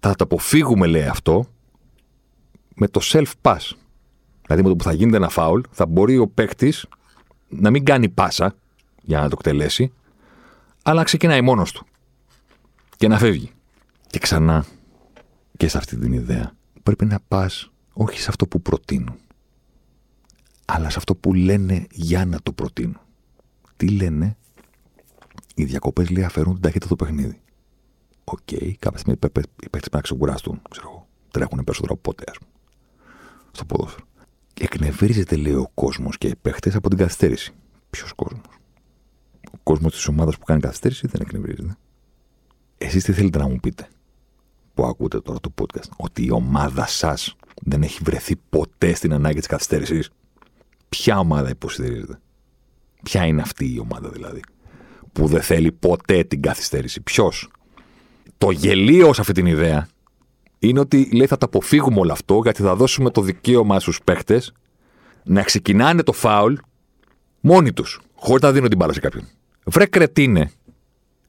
Θα 0.00 0.14
το 0.14 0.24
αποφύγουμε, 0.24 0.86
λέει 0.86 1.06
αυτό, 1.06 1.46
με 2.74 2.88
το 2.88 3.00
self-pass. 3.02 3.70
Δηλαδή 4.46 4.62
με 4.62 4.68
το 4.68 4.76
που 4.76 4.84
θα 4.84 4.92
γίνεται 4.92 5.16
ένα 5.16 5.28
φάουλ, 5.28 5.60
θα 5.70 5.86
μπορεί 5.86 6.18
ο 6.18 6.28
παίχτη 6.28 6.74
να 7.48 7.70
μην 7.70 7.84
κάνει 7.84 8.08
πάσα 8.08 8.54
για 9.02 9.20
να 9.20 9.28
το 9.28 9.36
εκτελέσει, 9.38 9.92
αλλά 10.82 10.98
να 10.98 11.04
ξεκινάει 11.04 11.40
μόνος 11.40 11.72
του 11.72 11.86
και 12.96 13.08
να 13.08 13.18
φεύγει. 13.18 13.50
Και 14.06 14.18
ξανά 14.18 14.64
και 15.56 15.68
σε 15.68 15.78
αυτή 15.78 15.96
την 15.98 16.12
ιδέα 16.12 16.52
πρέπει 16.82 17.04
να 17.04 17.20
πας 17.28 17.70
όχι 17.92 18.20
σε 18.20 18.26
αυτό 18.28 18.46
που 18.46 18.62
προτείνουν, 18.62 19.16
αλλά 20.64 20.90
σε 20.90 20.98
αυτό 20.98 21.14
που 21.14 21.34
λένε 21.34 21.86
για 21.90 22.24
να 22.24 22.38
το 22.42 22.52
προτείνουν. 22.52 22.98
Τι 23.76 23.88
λένε, 23.88 24.36
οι 25.54 25.64
διακοπές 25.64 26.10
λέει 26.10 26.24
αφαιρούν 26.24 26.52
την 26.52 26.62
ταχύτητα 26.62 26.86
του 26.86 26.96
παιχνιδιού. 26.96 27.40
OK, 28.24 28.38
okay, 28.50 28.72
κάποια 28.78 28.98
στιγμή 28.98 29.18
οι 29.22 29.28
παίχτες 29.28 29.48
πρέπει 29.70 29.88
να 29.92 30.00
ξεκουραστούν. 30.00 30.62
Ξέρω 30.70 30.88
εγώ. 30.90 31.06
Τρέχουν 31.30 31.64
περισσότερο 31.64 31.92
από 31.92 32.10
ποτέ, 32.10 32.24
ας 32.28 32.38
πούμε. 32.38 32.50
Στο 33.52 33.64
ποδόσφαιρο. 33.64 34.06
Εκνευρίζεται, 34.60 35.36
λέει 35.36 35.54
ο 35.54 35.70
κόσμος 35.74 36.18
και 36.18 36.28
οι 36.28 36.34
παίχτες 36.42 36.74
από 36.74 36.88
την 36.88 36.98
καθυστέρηση. 36.98 37.52
Ποιος 37.90 38.12
κόσμος; 38.12 38.42
Ο 39.52 39.58
κόσμος 39.62 39.92
της 39.92 40.06
ομάδας 40.06 40.38
που 40.38 40.44
κάνει 40.44 40.60
καθυστέρηση 40.60 41.06
δεν 41.06 41.20
εκνευρίζεται. 41.20 41.76
Εσείς 42.78 43.04
τι 43.04 43.12
θέλετε 43.12 43.38
να 43.38 43.48
μου 43.48 43.56
πείτε 43.60 43.88
που 44.74 44.84
ακούτε 44.86 45.20
τώρα 45.20 45.40
το 45.40 45.52
podcast, 45.60 45.88
ότι 45.96 46.24
η 46.24 46.30
ομάδα 46.30 46.86
σας 46.86 47.36
δεν 47.62 47.82
έχει 47.82 48.00
βρεθεί 48.02 48.36
ποτέ 48.48 48.94
στην 48.94 49.12
ανάγκη 49.12 49.38
της 49.38 49.46
καθυστέρησης; 49.46 50.10
Ποια 50.88 51.18
ομάδα 51.18 51.48
υποστηρίζετε. 51.48 52.18
Ποια 53.02 53.24
είναι 53.24 53.40
αυτή 53.42 53.74
η 53.74 53.78
ομάδα 53.78 54.08
δηλαδή. 54.08 54.40
Που 55.12 55.26
δεν 55.26 55.42
θέλει 55.42 55.72
ποτέ 55.72 56.24
την 56.24 56.42
καθυστέρηση; 56.42 57.00
Ποιος; 57.00 57.50
Το 58.38 58.50
γελίο 58.50 59.12
σε 59.12 59.20
αυτή 59.20 59.32
την 59.32 59.46
ιδέα 59.46 59.88
είναι 60.68 60.80
ότι 60.80 61.08
λέει 61.12 61.26
θα 61.26 61.38
τα 61.38 61.46
αποφύγουμε 61.46 62.00
όλο 62.00 62.12
αυτό 62.12 62.40
γιατί 62.42 62.62
θα 62.62 62.74
δώσουμε 62.74 63.10
το 63.10 63.20
δικαίωμα 63.20 63.80
στους 63.80 64.00
παίχτες 64.04 64.52
να 65.24 65.42
ξεκινάνε 65.42 66.02
το 66.02 66.12
φάουλ 66.12 66.54
μόνοι 67.40 67.72
τους, 67.72 68.00
χωρίς 68.14 68.42
να 68.42 68.52
δίνουν 68.52 68.68
την 68.68 68.78
μπάλα 68.78 68.92
σε 68.92 69.00
κάποιον. 69.00 69.28
Βρε 69.64 69.86
κρετίνε, 69.86 70.50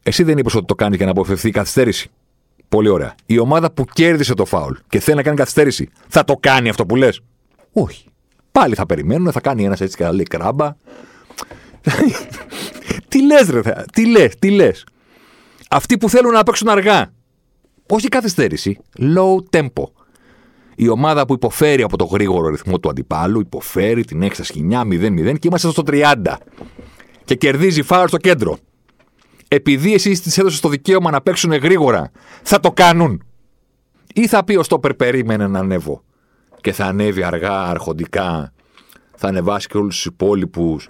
εσύ 0.03 0.23
δεν 0.23 0.37
είπες 0.37 0.55
ότι 0.55 0.65
το 0.65 0.75
κάνεις 0.75 0.97
για 0.97 1.05
να 1.05 1.11
αποφευθεί 1.11 1.47
η 1.47 1.51
καθυστέρηση. 1.51 2.09
Πολύ 2.69 2.89
ωραία. 2.89 3.15
Η 3.25 3.39
ομάδα 3.39 3.71
που 3.71 3.85
κέρδισε 3.85 4.33
το 4.33 4.45
φάουλ 4.45 4.73
και 4.87 4.99
θέλει 4.99 5.17
να 5.17 5.23
κάνει 5.23 5.37
καθυστέρηση, 5.37 5.89
θα 6.07 6.23
το 6.23 6.37
κάνει 6.39 6.69
αυτό 6.69 6.85
που 6.85 6.95
λες; 6.95 7.21
Όχι. 7.73 8.05
Πάλι 8.51 8.75
θα 8.75 8.85
περιμένουν, 8.85 9.31
θα 9.31 9.41
κάνει 9.41 9.63
ένας 9.63 9.81
έτσι 9.81 9.97
και 9.97 10.03
θα 10.03 10.13
λέει 10.13 10.23
κράμπα. 10.23 10.75
τι 13.07 13.25
λες, 13.25 13.49
ρε, 13.49 13.61
τι 13.93 14.05
λες, 14.05 14.35
τι 14.39 14.49
λες; 14.49 14.83
Αυτοί 15.69 15.97
που 15.97 16.09
θέλουν 16.09 16.31
να 16.31 16.43
παίξουν 16.43 16.69
αργά. 16.69 17.13
Όχι 17.89 18.07
καθυστέρηση; 18.07 18.79
Low 18.99 19.59
tempo. 19.59 19.83
Η 20.75 20.89
ομάδα 20.89 21.25
που 21.25 21.33
υποφέρει 21.33 21.81
από 21.81 21.97
το 21.97 22.05
γρήγορο 22.05 22.47
ρυθμό 22.47 22.79
του 22.79 22.89
αντιπάλου, 22.89 23.39
υποφέρει, 23.39 24.05
την 24.05 24.21
έχει 24.21 24.33
στα 24.33 24.43
σκηνιά 24.43 24.81
0-0 24.81 25.39
και 25.39 25.47
είμαστε 25.47 25.69
στο 25.69 25.83
30. 25.85 26.37
Και 27.25 27.35
κερδίζει 27.35 27.81
φάουλ 27.81 28.07
στο 28.07 28.17
κέντρο 28.17 28.57
επειδή 29.47 29.93
εσύ 29.93 30.11
τη 30.11 30.35
έδωσες 30.37 30.59
το 30.59 30.69
δικαίωμα 30.69 31.11
να 31.11 31.21
παίξουν 31.21 31.53
γρήγορα, 31.53 32.11
θα 32.43 32.59
το 32.59 32.71
κάνουν. 32.71 33.23
Ή 34.13 34.27
θα 34.27 34.43
πει 34.43 34.55
ο 34.55 34.63
Στόπερ 34.63 34.93
περίμενε 34.93 35.47
να 35.47 35.59
ανέβω 35.59 36.03
και 36.61 36.71
θα 36.71 36.85
ανέβει 36.85 37.23
αργά, 37.23 37.61
αρχοντικά, 37.61 38.53
θα 39.15 39.27
ανεβάσει 39.27 39.67
και 39.67 39.77
όλους 39.77 39.95
τους 39.95 40.05
υπόλοιπους, 40.05 40.89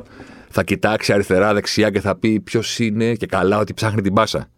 θα 0.49 0.63
κοιτάξει 0.63 1.13
αριστερά-δεξιά 1.13 1.89
και 1.89 1.99
θα 1.99 2.15
πει 2.15 2.39
ποιος 2.39 2.79
είναι 2.79 3.15
και 3.15 3.25
καλά 3.25 3.57
ότι 3.57 3.73
ψάχνει 3.73 4.01
την 4.01 4.13
πάσα. 4.13 4.49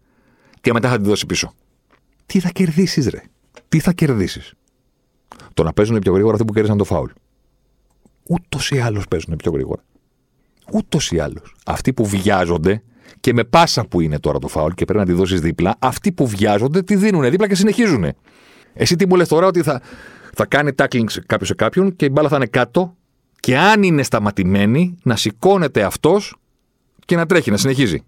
Και 0.60 0.72
μετά 0.72 0.88
θα 0.88 0.96
την 0.96 1.04
δώσει 1.04 1.26
πίσω. 1.26 1.52
Τι 2.28 2.40
θα 2.40 2.50
κερδίσεις, 2.50 3.06
ρε; 3.06 3.22
Τι 3.68 3.80
θα 3.80 3.92
κερδίσεις; 3.92 4.54
Το 5.54 5.62
να 5.62 5.72
παίζουν 5.72 5.98
πιο 5.98 6.12
γρήγορα 6.12 6.32
αυτοί 6.32 6.46
που 6.46 6.52
κέρδισαν 6.52 6.78
το 6.78 6.84
φάουλ. 6.84 7.10
Ούτως 8.22 8.70
ή 8.70 8.78
άλλως 8.78 9.08
παίζουν 9.08 9.36
πιο 9.36 9.52
γρήγορα. 9.52 9.82
Ούτως 10.72 11.10
ή 11.10 11.18
άλλως. 11.18 11.54
Αυτοί 11.66 11.92
που 11.92 12.06
βιάζονται 12.06 12.82
και 13.20 13.32
με 13.32 13.44
πάσα 13.44 13.86
που 13.86 14.00
είναι 14.00 14.18
τώρα 14.18 14.38
το 14.38 14.48
φάουλ 14.48 14.72
και 14.72 14.84
πρέπει 14.84 14.98
να 14.98 15.06
τη 15.06 15.12
δώσεις 15.12 15.40
δίπλα, 15.40 15.76
αυτοί 15.78 16.12
που 16.12 16.26
βιάζονται 16.26 16.82
τη 16.82 16.96
δίνουν 16.96 17.30
δίπλα 17.30 17.48
και 17.48 17.54
συνεχίζουν. 17.54 18.04
Εσύ 18.72 18.96
τι 18.96 19.06
μου 19.06 19.16
λες 19.16 19.28
τώρα 19.28 19.46
ότι 19.46 19.62
θα, 19.62 19.80
θα 20.34 20.46
κάνει 20.46 20.70
tackling 20.76 21.06
κάποιος 21.26 21.48
σε 21.48 21.54
κάποιον 21.54 21.96
και 21.96 22.04
η 22.04 22.08
μπάλα 22.12 22.28
θα 22.28 22.36
είναι 22.36 22.46
κάτω 22.46 22.96
και 23.40 23.58
αν 23.58 23.82
είναι 23.82 24.02
σταματημένη 24.02 24.96
να 25.02 25.16
σηκώνεται 25.16 25.82
αυτός 25.82 26.36
και 27.04 27.16
να 27.16 27.26
τρέχει, 27.26 27.50
να 27.50 27.56
συνεχίζει. 27.56 28.02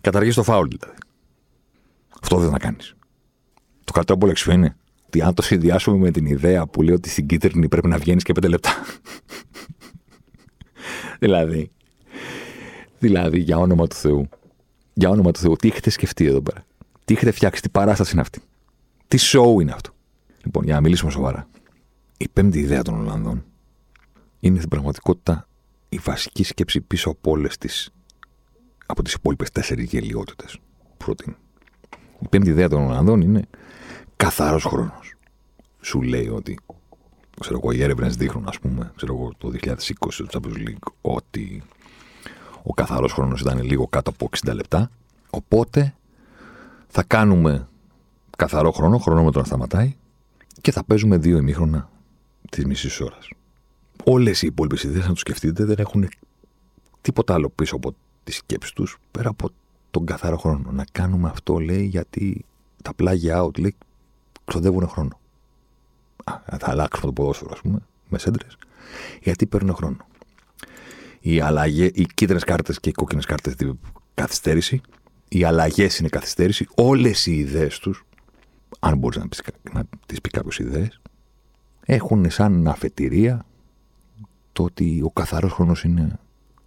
Καταργείς 0.00 0.34
το 0.34 0.42
φάουλ 0.42 0.68
δηλαδή. 0.68 0.98
Αυτό 2.22 2.36
δεν 2.38 2.50
θα 2.50 2.58
κάνεις. 2.58 2.94
Το 3.90 3.96
καλύτερο 3.96 4.18
που 4.18 4.26
λέξει 4.26 4.52
είναι 4.52 4.76
ότι 5.06 5.22
αν 5.22 5.34
το 5.34 5.42
συνδυάσουμε 5.42 5.96
με 5.96 6.10
την 6.10 6.26
ιδέα 6.26 6.66
που 6.66 6.82
λέει 6.82 6.94
ότι 6.94 7.08
στην 7.08 7.26
κίτρινη 7.26 7.68
πρέπει 7.68 7.88
να 7.88 7.98
βγαίνεις 7.98 8.22
και 8.22 8.32
πέντε 8.32 8.48
λεπτά. 8.48 8.70
δηλαδή, 11.20 11.70
Δηλαδή, 12.98 13.38
για 13.38 13.58
όνομα 13.58 13.86
του 13.86 13.96
Θεού. 13.96 14.28
Για 14.92 15.08
όνομα 15.08 15.30
του 15.30 15.40
Θεού, 15.40 15.56
τι 15.56 15.68
έχετε 15.68 15.90
σκεφτεί 15.90 16.24
εδώ 16.24 16.40
πέρα; 16.40 16.64
Τι 17.04 17.14
έχετε 17.14 17.30
φτιάξει, 17.30 17.62
τι 17.62 17.68
παράσταση 17.68 18.12
είναι 18.12 18.20
αυτή; 18.20 18.40
Τι 19.08 19.18
show 19.20 19.60
είναι 19.60 19.72
αυτό; 19.72 19.90
Λοιπόν, 20.44 20.64
για 20.64 20.74
να 20.74 20.80
μιλήσουμε 20.80 21.10
σοβαρά. 21.10 21.48
Η 22.16 22.28
πέμπτη 22.28 22.58
ιδέα 22.58 22.82
των 22.82 22.94
Ολλανδών 23.00 23.44
είναι 24.40 24.56
στην 24.56 24.68
πραγματικότητα 24.68 25.48
η 25.88 25.96
βασική 25.96 26.42
σκέψη 26.42 26.80
πίσω 26.80 27.10
από 27.10 27.30
όλες 27.30 27.58
τις. 27.58 27.90
από 28.86 29.02
τις 29.02 29.12
υπόλοιπες 29.12 29.50
τέσσερις 29.50 29.90
γελιότητες 29.90 30.58
που 30.88 30.96
προτείνουν. 30.96 31.38
Η 32.20 32.28
πέμπτη 32.28 32.50
ιδέα 32.50 32.68
των 32.68 32.82
Ολλανδών 32.82 33.20
είναι 33.20 33.44
καθαρός 34.16 34.64
χρόνος. 34.64 35.14
Σου 35.80 36.02
λέει 36.02 36.28
ότι 36.28 36.58
ξέρω 37.40 37.60
εγώ, 37.62 37.72
οι 37.72 37.82
έρευνες 37.82 38.16
δείχνουν, 38.16 38.48
ας 38.48 38.58
πούμε, 38.58 38.92
ξέρω 38.96 39.14
εγώ, 39.14 39.32
το 39.38 39.48
2020 39.48 40.24
του 40.24 40.26
Champions 40.30 40.68
League, 40.68 40.92
ότι 41.00 41.62
ο 42.62 42.74
καθαρός 42.74 43.12
χρόνος 43.12 43.40
ήταν 43.40 43.62
λίγο 43.62 43.86
κάτω 43.88 44.10
από 44.10 44.28
60 44.44 44.54
λεπτά. 44.54 44.90
Οπότε 45.30 45.94
θα 46.88 47.02
κάνουμε 47.02 47.68
καθαρό 48.36 48.70
χρόνο, 48.70 48.98
χρονόμετρο 48.98 49.40
να 49.40 49.46
σταματάει 49.46 49.96
και 50.60 50.72
θα 50.72 50.84
παίζουμε 50.84 51.16
δύο 51.16 51.36
ημίχρονα 51.36 51.90
της 52.50 52.64
μισής 52.64 53.00
ώρας. 53.00 53.28
Όλες 54.04 54.42
οι 54.42 54.46
υπόλοιπες 54.46 54.82
ιδέες, 54.82 55.06
να 55.06 55.12
του 55.12 55.18
σκεφτείτε, 55.18 55.64
δεν 55.64 55.76
έχουν 55.78 56.08
τίποτα 57.00 57.34
άλλο 57.34 57.48
πίσω 57.48 57.76
από 57.76 57.94
τη 58.24 58.32
σκέψη 58.32 58.74
τους 58.74 58.98
πέρα 59.10 59.28
από 59.28 59.50
τον 59.90 60.06
καθαρό 60.06 60.36
χρόνο. 60.36 60.70
Να 60.70 60.84
κάνουμε 60.92 61.28
αυτό, 61.28 61.58
λέει, 61.58 61.84
γιατί 61.84 62.44
τα 62.82 62.94
πλάγια 62.94 63.42
out, 63.42 63.58
λέει, 63.58 63.76
ξοδεύουν 64.44 64.88
χρόνο. 64.88 65.18
Α, 66.24 66.34
θα 66.58 66.70
αλλάξουμε 66.70 67.06
το 67.06 67.12
ποδόσφαιρο, 67.12 67.50
ας 67.52 67.60
πούμε, 67.60 67.78
με 68.08 68.18
σέντρες, 68.18 68.56
γιατί 69.22 69.46
παίρνουν 69.46 69.74
χρόνο 69.74 69.96
οι, 71.20 71.40
αλλαγές, 71.40 71.90
οι 71.94 72.06
κίτρινες 72.14 72.44
κάρτες 72.44 72.80
και 72.80 72.88
οι 72.88 72.92
κόκκινες 72.92 73.26
κάρτες 73.26 73.54
είναι 73.60 73.74
καθυστέρηση. 74.14 74.80
Οι 75.28 75.44
αλλαγές 75.44 75.98
είναι 75.98 76.08
καθυστέρηση. 76.08 76.66
Όλες 76.74 77.26
οι 77.26 77.34
ιδέες 77.34 77.78
τους, 77.78 78.04
αν 78.80 78.98
μπορείς 78.98 79.18
να, 79.18 79.28
να 79.72 79.84
τις 80.06 80.20
πει 80.20 80.30
κάποιος 80.30 80.58
ιδέες, 80.58 81.00
έχουν 81.84 82.30
σαν 82.30 82.68
αφετηρία 82.68 83.44
το 84.52 84.62
ότι 84.62 85.00
ο 85.04 85.10
καθαρός 85.10 85.52
χρόνος 85.52 85.84
είναι 85.84 86.18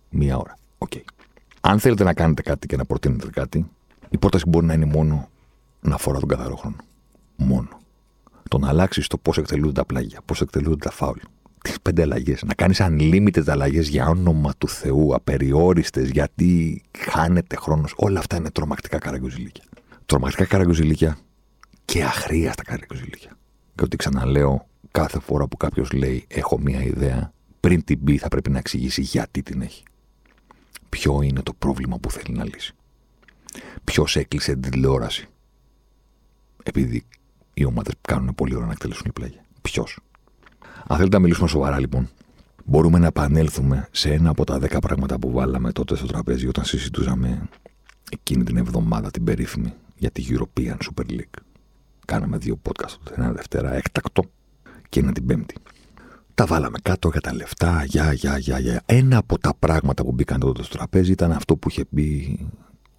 μία 0.09 0.37
ώρα. 0.37 0.57
Okay. 0.77 1.01
Αν 1.65 1.79
θέλετε 1.79 2.03
να 2.03 2.13
κάνετε 2.13 2.41
κάτι 2.41 2.67
και 2.67 2.75
να 2.75 2.85
προτείνετε 2.85 3.29
κάτι, 3.29 3.69
η 4.09 4.17
πρόταση 4.17 4.43
μπορεί 4.47 4.65
να 4.65 4.73
είναι 4.73 4.85
μόνο 4.85 5.29
να 5.81 5.95
αφορά 5.95 6.19
τον 6.19 6.29
καθαρό 6.29 6.55
χρόνο. 6.55 6.75
Μόνο. 7.35 7.67
Το 8.49 8.57
να 8.57 8.67
αλλάξεις 8.67 9.07
το 9.07 9.17
πώς 9.17 9.37
εκτελούνται 9.37 9.71
τα 9.71 9.85
πλάγια, 9.85 10.19
πώς 10.25 10.41
εκτελούνται 10.41 10.75
τα 10.75 10.91
φάουλ, 10.91 11.17
τις 11.63 11.81
πέντε 11.81 12.01
αλλαγές. 12.01 12.43
Να 12.43 12.53
κάνεις 12.53 12.81
unlimited 12.81 13.47
αλλαγές 13.47 13.87
για 13.87 14.07
όνομα 14.07 14.53
του 14.57 14.67
Θεού, 14.67 15.15
απεριόριστες, 15.15 16.09
γιατί 16.09 16.81
χάνεται 16.97 17.55
χρόνος. 17.55 17.93
Όλα 17.97 18.19
αυτά 18.19 18.35
είναι 18.35 18.49
τρομακτικά 18.51 18.97
καραγκουζιλίκια. 18.97 19.63
Τρομακτικά 20.05 20.45
καραγκουζιλίκια 20.45 21.17
και 21.85 22.03
αχρίαστα 22.03 22.63
καραγκουζιλίκια. 22.63 23.37
Και 23.75 23.83
ότι 23.83 23.95
ξαναλέω, 23.97 24.67
κάθε 24.91 25.19
φορά 25.19 25.47
που 25.47 25.57
κάποιος 25.57 25.91
λέει: 25.91 26.25
Έχω 26.27 26.59
μία 26.59 26.81
ιδέα, 26.81 27.31
πριν 27.59 27.83
την 27.83 28.03
πει 28.03 28.17
θα 28.17 28.27
πρέπει 28.27 28.49
να 28.49 28.57
εξηγήσει 28.57 29.01
γιατί 29.01 29.43
την 29.43 29.61
έχει. 29.61 29.83
Ποιο 30.93 31.21
είναι 31.21 31.41
το 31.41 31.53
πρόβλημα 31.53 31.97
που 31.97 32.11
θέλει 32.11 32.35
να 32.37 32.43
λύσει; 32.43 32.73
Ποιος 33.83 34.15
έκλεισε 34.15 34.55
την 34.55 34.71
τηλεόραση; 34.71 35.27
Επειδή 36.63 37.05
οι 37.53 37.65
ομάδες 37.65 37.93
κάνουν 38.01 38.35
πολύ 38.35 38.55
ώρα 38.55 38.65
να 38.65 38.71
εκτελέσουν 38.71 39.05
η 39.07 39.11
πλάγια. 39.11 39.45
Ποιος; 39.61 39.99
Αν 40.87 40.97
θέλετε 40.97 41.15
να 41.15 41.21
μιλήσουμε 41.21 41.47
σοβαρά 41.47 41.79
λοιπόν, 41.79 42.09
μπορούμε 42.65 42.99
να 42.99 43.07
επανέλθουμε 43.07 43.87
σε 43.91 44.13
ένα 44.13 44.29
από 44.29 44.43
τα 44.43 44.59
δέκα 44.59 44.79
πράγματα 44.79 45.19
που 45.19 45.31
βάλαμε 45.31 45.71
τότε 45.71 45.95
στο 45.95 46.05
τραπέζι 46.05 46.47
όταν 46.47 46.65
συζητούσαμε 46.65 47.49
εκείνη 48.11 48.43
την 48.43 48.57
εβδομάδα 48.57 49.11
την 49.11 49.23
περίφημη 49.23 49.73
για 49.95 50.11
τη 50.11 50.25
European 50.29 50.77
Super 50.77 51.09
League. 51.09 51.41
Κάναμε 52.05 52.37
δύο 52.37 52.61
podcast, 52.63 53.11
ένα 53.17 53.31
Δευτέρα 53.31 53.73
έκτακτο 53.73 54.23
και 54.89 54.99
ένα 54.99 55.11
την 55.11 55.25
Πέμπτη. 55.25 55.55
Τα 56.35 56.45
βάλαμε 56.45 56.77
κάτω 56.81 57.09
για 57.09 57.21
τα 57.21 57.33
λεφτά, 57.33 57.83
για, 57.85 58.13
για, 58.13 58.37
για, 58.37 58.59
για. 58.59 58.81
Ένα 58.85 59.17
από 59.17 59.37
τα 59.39 59.53
πράγματα 59.59 60.03
που 60.03 60.11
μπήκαν 60.11 60.39
τότε 60.39 60.63
στο 60.63 60.77
τραπέζι 60.77 61.11
ήταν 61.11 61.31
αυτό 61.31 61.55
που 61.55 61.69
είχε 61.69 61.85
πει 61.85 62.39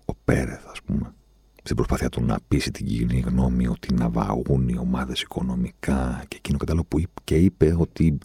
ο 0.05 0.15
Πέρεθ, 0.25 0.67
ας 0.71 0.83
πούμε. 0.85 1.15
Στην 1.63 1.77
προσπάθεια 1.77 2.09
του 2.09 2.25
να 2.25 2.39
πείσει 2.49 2.71
την 2.71 2.87
κοινή 2.87 3.21
γνώμη 3.21 3.67
ότι 3.67 3.95
να 3.95 4.09
βαγούν 4.09 4.69
οι 4.69 4.79
ομάδες 4.79 5.21
οικονομικά 5.21 6.25
και 6.29 6.37
εκείνο 6.37 6.59
και 6.59 6.65
άλλο 6.69 6.85
που 6.89 6.99
είπε, 6.99 7.21
και 7.25 7.37
είπε 7.37 7.75
ότι 7.79 8.19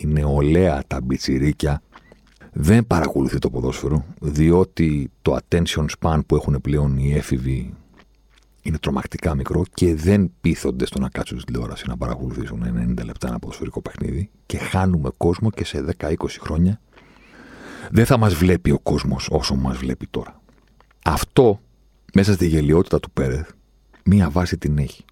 η 0.00 0.06
νεολαία 0.06 0.82
τα 0.86 1.00
μπιτσιρίκια 1.00 1.82
δεν 2.52 2.86
παρακολουθεί 2.86 3.38
το 3.38 3.50
ποδόσφαιρο, 3.50 4.04
διότι 4.20 5.10
το 5.22 5.38
attention 5.38 5.86
span 5.98 6.20
που 6.26 6.36
έχουν 6.36 6.60
πλέον 6.60 6.98
οι 6.98 7.12
έφηβοι 7.14 7.74
είναι 8.62 8.78
τρομακτικά 8.78 9.34
μικρό 9.34 9.64
και 9.74 9.94
δεν 9.94 10.32
πείθονται 10.40 10.86
στο 10.86 10.98
να 10.98 11.08
κάτσουν 11.08 11.40
στην 11.40 11.52
τηλεόραση 11.52 11.84
να 11.88 11.96
παρακολουθήσουν 11.96 12.94
90 13.00 13.04
λεπτά 13.04 13.28
ένα 13.28 13.38
ποδοσφαιρικό 13.38 13.82
παιχνίδι 13.82 14.30
και 14.46 14.58
χάνουμε 14.58 15.10
κόσμο 15.16 15.50
και 15.50 15.64
σε 15.64 15.84
10-20 15.98 16.14
χρόνια 16.40 16.80
δεν 17.90 18.06
θα 18.06 18.16
μας 18.16 18.34
βλέπει 18.34 18.70
ο 18.70 18.78
κόσμος 18.78 19.28
όσο 19.30 19.54
μας 19.54 19.76
βλέπει 19.76 20.06
τώρα. 20.06 20.40
Αυτό 21.04 21.60
μέσα 22.14 22.32
στη 22.32 22.46
γελιότητα 22.46 23.00
του 23.00 23.10
Πέρεθ 23.10 23.50
μία 24.04 24.30
βάση 24.30 24.58
την 24.58 24.78
έχει. 24.78 25.04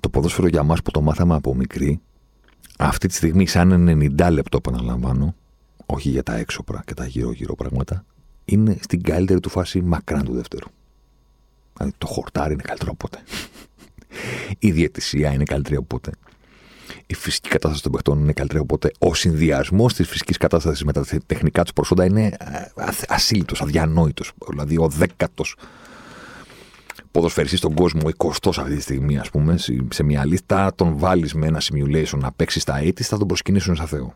Το 0.00 0.08
ποδόσφαιρο 0.08 0.46
για 0.46 0.62
μας 0.62 0.82
που 0.82 0.90
το 0.90 1.00
μάθαμε 1.00 1.34
από 1.34 1.54
μικρή 1.54 2.00
αυτή 2.78 3.08
τη 3.08 3.14
στιγμή 3.14 3.46
σαν 3.46 3.88
90 4.18 4.28
λεπτό 4.30 4.56
επαναλαμβάνω 4.56 5.34
όχι 5.86 6.08
για 6.08 6.22
τα 6.22 6.36
έξωπρα 6.36 6.82
και 6.86 6.94
τα 6.94 7.06
γύρω-γύρω 7.06 7.54
πράγματα, 7.54 8.04
είναι 8.44 8.76
στην 8.80 9.02
καλύτερη 9.02 9.40
του 9.40 9.48
φάση 9.48 9.82
μακράν 9.82 10.24
του 10.24 10.32
δεύτερου. 10.32 10.68
Δηλαδή 11.76 11.94
το 11.98 12.06
χορτάρι 12.06 12.52
είναι 12.52 12.62
καλύτερο 12.62 12.90
από 12.90 13.08
ποτέ. 13.08 13.22
Η 14.58 14.70
διαιτησία 14.70 15.32
είναι 15.32 15.44
καλύτερη 15.44 15.76
από 15.76 15.86
ποτέ. 15.86 16.10
Η 17.06 17.14
φυσική 17.14 17.48
κατάσταση 17.48 17.82
των 17.82 17.92
παιχτών 17.92 18.18
είναι 18.18 18.32
καλύτερη 18.32 18.58
από 18.58 18.66
ποτέ. 18.66 18.90
Ο 18.98 19.14
συνδυασμός 19.14 19.94
της 19.94 20.08
φυσικής 20.08 20.36
κατάστασης 20.36 20.84
με 20.84 20.92
τα 20.92 21.04
τεχνικά 21.26 21.62
τους 21.62 21.72
προσόντα 21.72 22.04
είναι 22.04 22.26
ε, 22.26 22.86
ασύλληπτος, 23.08 23.62
αδιανόητος. 23.62 24.32
Δηλαδή 24.48 24.78
ο 24.78 24.88
δέκατος 24.88 25.56
ποδοσφαιριστής 27.10 27.58
στον 27.58 27.74
κόσμο, 27.74 28.00
20 28.16 28.30
αυτή 28.44 28.74
τη 28.74 28.82
στιγμή, 28.82 29.18
ας 29.18 29.30
πούμε, 29.30 29.56
σε 29.90 30.02
μια 30.02 30.26
λίστα, 30.26 30.74
τον 30.74 30.98
βάλεις 30.98 31.34
με 31.34 31.46
ένα 31.46 31.60
simulation 31.60 32.18
να 32.18 32.32
παίξεις 32.32 32.62
στα 32.62 32.80
80 32.82 33.00
θα 33.02 33.18
τον 33.18 33.26
προσκυνήσουν 33.26 33.76
σαν 33.76 33.86
Θεό 33.86 34.14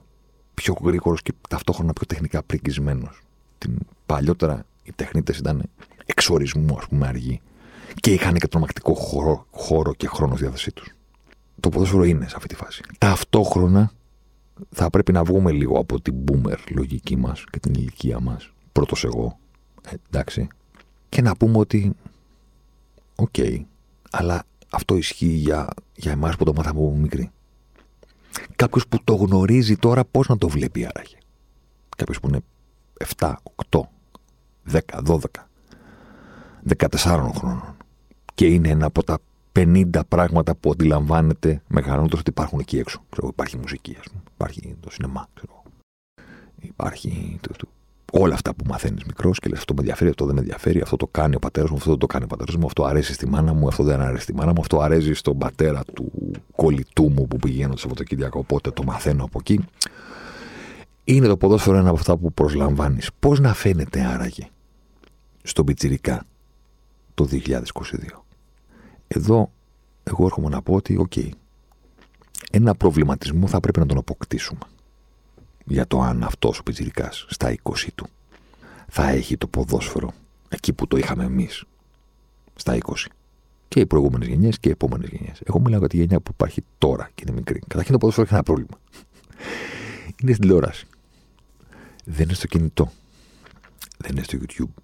πιο 0.54 0.76
γρήγορος 0.82 1.22
και 1.22 1.32
ταυτόχρονα 1.48 1.92
πιο 1.92 2.06
τεχνικά 2.06 2.42
πρικισμένο. 2.42 3.10
Την 3.58 3.78
παλιότερα 4.06 4.66
οι 4.82 4.92
τεχνίτες 4.92 5.38
ήταν 5.38 5.62
εξορισμού, 6.06 6.76
ας 6.78 6.86
πούμε, 6.88 7.06
αργοί. 7.06 7.40
Και 8.00 8.12
είχαν 8.12 8.34
και 8.34 8.48
τρομακτικό 8.48 8.94
χώρο, 8.94 9.46
χώρο 9.50 9.94
και 9.94 10.06
χρόνος 10.06 10.36
στη 10.36 10.44
διάθεσή 10.44 10.72
τους. 10.72 10.94
Το 11.60 11.68
ποδόσφαιρο 11.68 12.04
είναι 12.04 12.28
σε 12.28 12.34
αυτή 12.36 12.48
τη 12.48 12.54
φάση. 12.54 12.82
Ταυτόχρονα 12.98 13.92
θα 14.70 14.90
πρέπει 14.90 15.12
να 15.12 15.24
βγούμε 15.24 15.52
λίγο 15.52 15.78
από 15.78 16.00
την 16.00 16.14
boomer 16.24 16.56
λογική 16.70 17.16
μας 17.16 17.44
και 17.50 17.58
την 17.58 17.74
ηλικία 17.74 18.20
μας. 18.20 18.52
Πρώτος 18.72 19.04
εγώ. 19.04 19.38
Ε, 19.88 19.94
εντάξει. 20.06 20.48
Και 21.08 21.22
να 21.22 21.36
πούμε 21.36 21.58
ότι. 21.58 21.92
OK. 23.16 23.28
Okay, 23.36 23.60
αλλά 24.10 24.44
αυτό 24.70 24.96
ισχύει 24.96 25.26
για, 25.26 25.68
για 25.94 26.12
εμάς 26.12 26.36
που 26.36 26.44
το 26.44 26.52
μάθαμε 26.52 26.80
από 26.80 26.96
μικροί. 26.96 27.30
Κάποιος 28.56 28.88
που 28.88 28.98
το 29.04 29.14
γνωρίζει 29.14 29.76
τώρα, 29.76 30.04
πώς 30.04 30.28
να 30.28 30.38
το 30.38 30.48
βλέπει 30.48 30.84
άραγε; 30.84 31.16
Κάποιος 31.96 32.20
που 32.20 32.28
είναι 32.28 32.40
7, 33.16 33.34
8, 33.70 33.80
10, 34.72 34.80
12, 35.06 35.18
14 36.77 36.87
χρόνων. 37.35 37.77
Και 38.35 38.46
είναι 38.46 38.68
ένα 38.68 38.87
από 38.87 39.05
τα 39.05 39.18
50 39.53 39.85
πράγματα 40.09 40.55
που 40.55 40.70
αντιλαμβάνεται 40.70 41.62
μεγαλώνοντας 41.68 42.18
ότι 42.18 42.31
υπάρχουν 42.31 42.59
εκεί 42.59 42.79
έξω. 42.79 43.05
Ξέρω, 43.11 43.29
υπάρχει 43.29 43.57
μουσική, 43.57 43.96
ας 44.00 44.07
πούμε. 44.09 44.22
Υπάρχει 44.35 44.77
το 44.81 44.90
σινεμά. 44.90 45.29
Ξέρω. 45.35 45.62
Υπάρχει 46.61 47.38
το, 47.40 47.50
το, 47.57 47.68
όλα 48.12 48.35
αυτά 48.35 48.55
που 48.55 48.64
μαθαίνεις 48.68 49.05
μικρός 49.05 49.38
και 49.38 49.48
λες: 49.48 49.59
Αυτό 49.59 49.74
με 49.74 49.81
ενδιαφέρει, 49.81 50.11
αυτό 50.11 50.24
δεν 50.24 50.35
με 50.35 50.40
ενδιαφέρει, 50.40 50.81
αυτό 50.81 50.96
το 50.96 51.07
κάνει 51.07 51.35
ο 51.35 51.38
πατέρας 51.38 51.70
μου, 51.70 51.77
αυτό 51.77 51.90
δεν 51.90 51.98
το 51.98 52.07
κάνει 52.07 52.24
ο 52.24 52.27
πατέρας 52.27 52.57
μου, 52.57 52.66
αυτό 52.66 52.85
αρέσει 52.85 53.12
στη 53.12 53.29
μάνα 53.29 53.53
μου, 53.53 53.68
αυτό 53.68 53.83
δεν 53.83 54.00
αρέσει 54.00 54.22
στη 54.22 54.35
μάνα 54.35 54.53
μου, 54.53 54.61
αυτό 54.61 54.81
αρέσει 54.81 55.14
στον 55.14 55.38
πατέρα 55.38 55.83
του 55.94 56.12
κολλητού 56.57 57.11
μου 57.11 57.27
που 57.29 57.37
πηγαίνω 57.37 57.72
το 57.72 57.79
Σαββατοκύριακο, 57.79 58.38
οπότε 58.38 58.70
το 58.70 58.83
μαθαίνω 58.83 59.24
από 59.24 59.38
εκεί. 59.40 59.61
Είναι 61.05 61.27
το 61.27 61.37
ποδόσφαιρο 61.37 61.77
ένα 61.77 61.88
από 61.88 61.98
αυτά 61.98 62.16
που 62.16 62.33
προσλαμβάνεις. 62.33 63.11
Πώς 63.18 63.40
να 63.40 63.55
φαίνεται 63.55 64.00
άραγε 64.00 64.48
στον 65.42 65.64
πιτσιρικά 65.64 66.24
το 67.14 67.29
2022. 67.31 67.61
Εδώ 69.09 69.53
εγώ 70.03 70.24
έρχομαι 70.24 70.48
να 70.48 70.62
πω 70.62 70.74
ότι, 70.74 70.96
οκ, 70.96 71.12
ένα 72.50 72.74
προβληματισμό 72.74 73.46
θα 73.46 73.61
πρέπει 73.61 73.79
να 73.79 73.87
τον 73.87 73.98
αποκτήσουμε 73.98 74.61
για 75.64 75.87
το 75.87 76.00
αν 76.00 76.22
αυτός 76.22 76.59
ο 76.59 76.62
Πιτσυρικά 76.62 77.09
στα 77.12 77.55
20 77.62 77.74
του 77.94 78.07
θα 78.88 79.09
έχει 79.09 79.37
το 79.37 79.46
ποδόσφαιρο 79.46 80.12
εκεί 80.48 80.72
που 80.72 80.87
το 80.87 80.96
είχαμε 80.96 81.24
εμείς 81.24 81.64
στα 82.55 82.79
20. 82.81 82.92
Και 83.68 83.81
οι 83.81 83.87
προηγούμενες 83.87 84.29
γενιές 84.29 84.59
και 84.59 84.68
οι 84.68 84.72
επόμενες 84.72 85.09
γενιές. 85.09 85.40
Εγώ 85.44 85.61
μιλάω 85.61 85.79
για 85.79 85.88
τη 85.88 85.96
γενιά 85.96 86.20
που 86.20 86.31
υπάρχει 86.35 86.64
τώρα 86.79 87.11
και 87.14 87.24
είναι 87.27 87.37
μικρή. 87.37 87.59
Καταρχήν 87.59 87.92
το 87.92 87.98
ποδόσφαιρο 87.98 88.27
έχει 88.27 88.35
ένα 88.35 88.42
πρόβλημα. 88.42 88.79
είναι 90.22 90.33
στην 90.33 90.40
τηλεόραση. 90.40 90.87
Δεν 92.05 92.24
είναι 92.24 92.35
στο 92.35 92.46
κινητό. 92.46 92.92
Δεν 93.98 94.11
είναι 94.11 94.22
στο 94.22 94.38
YouTube. 94.40 94.83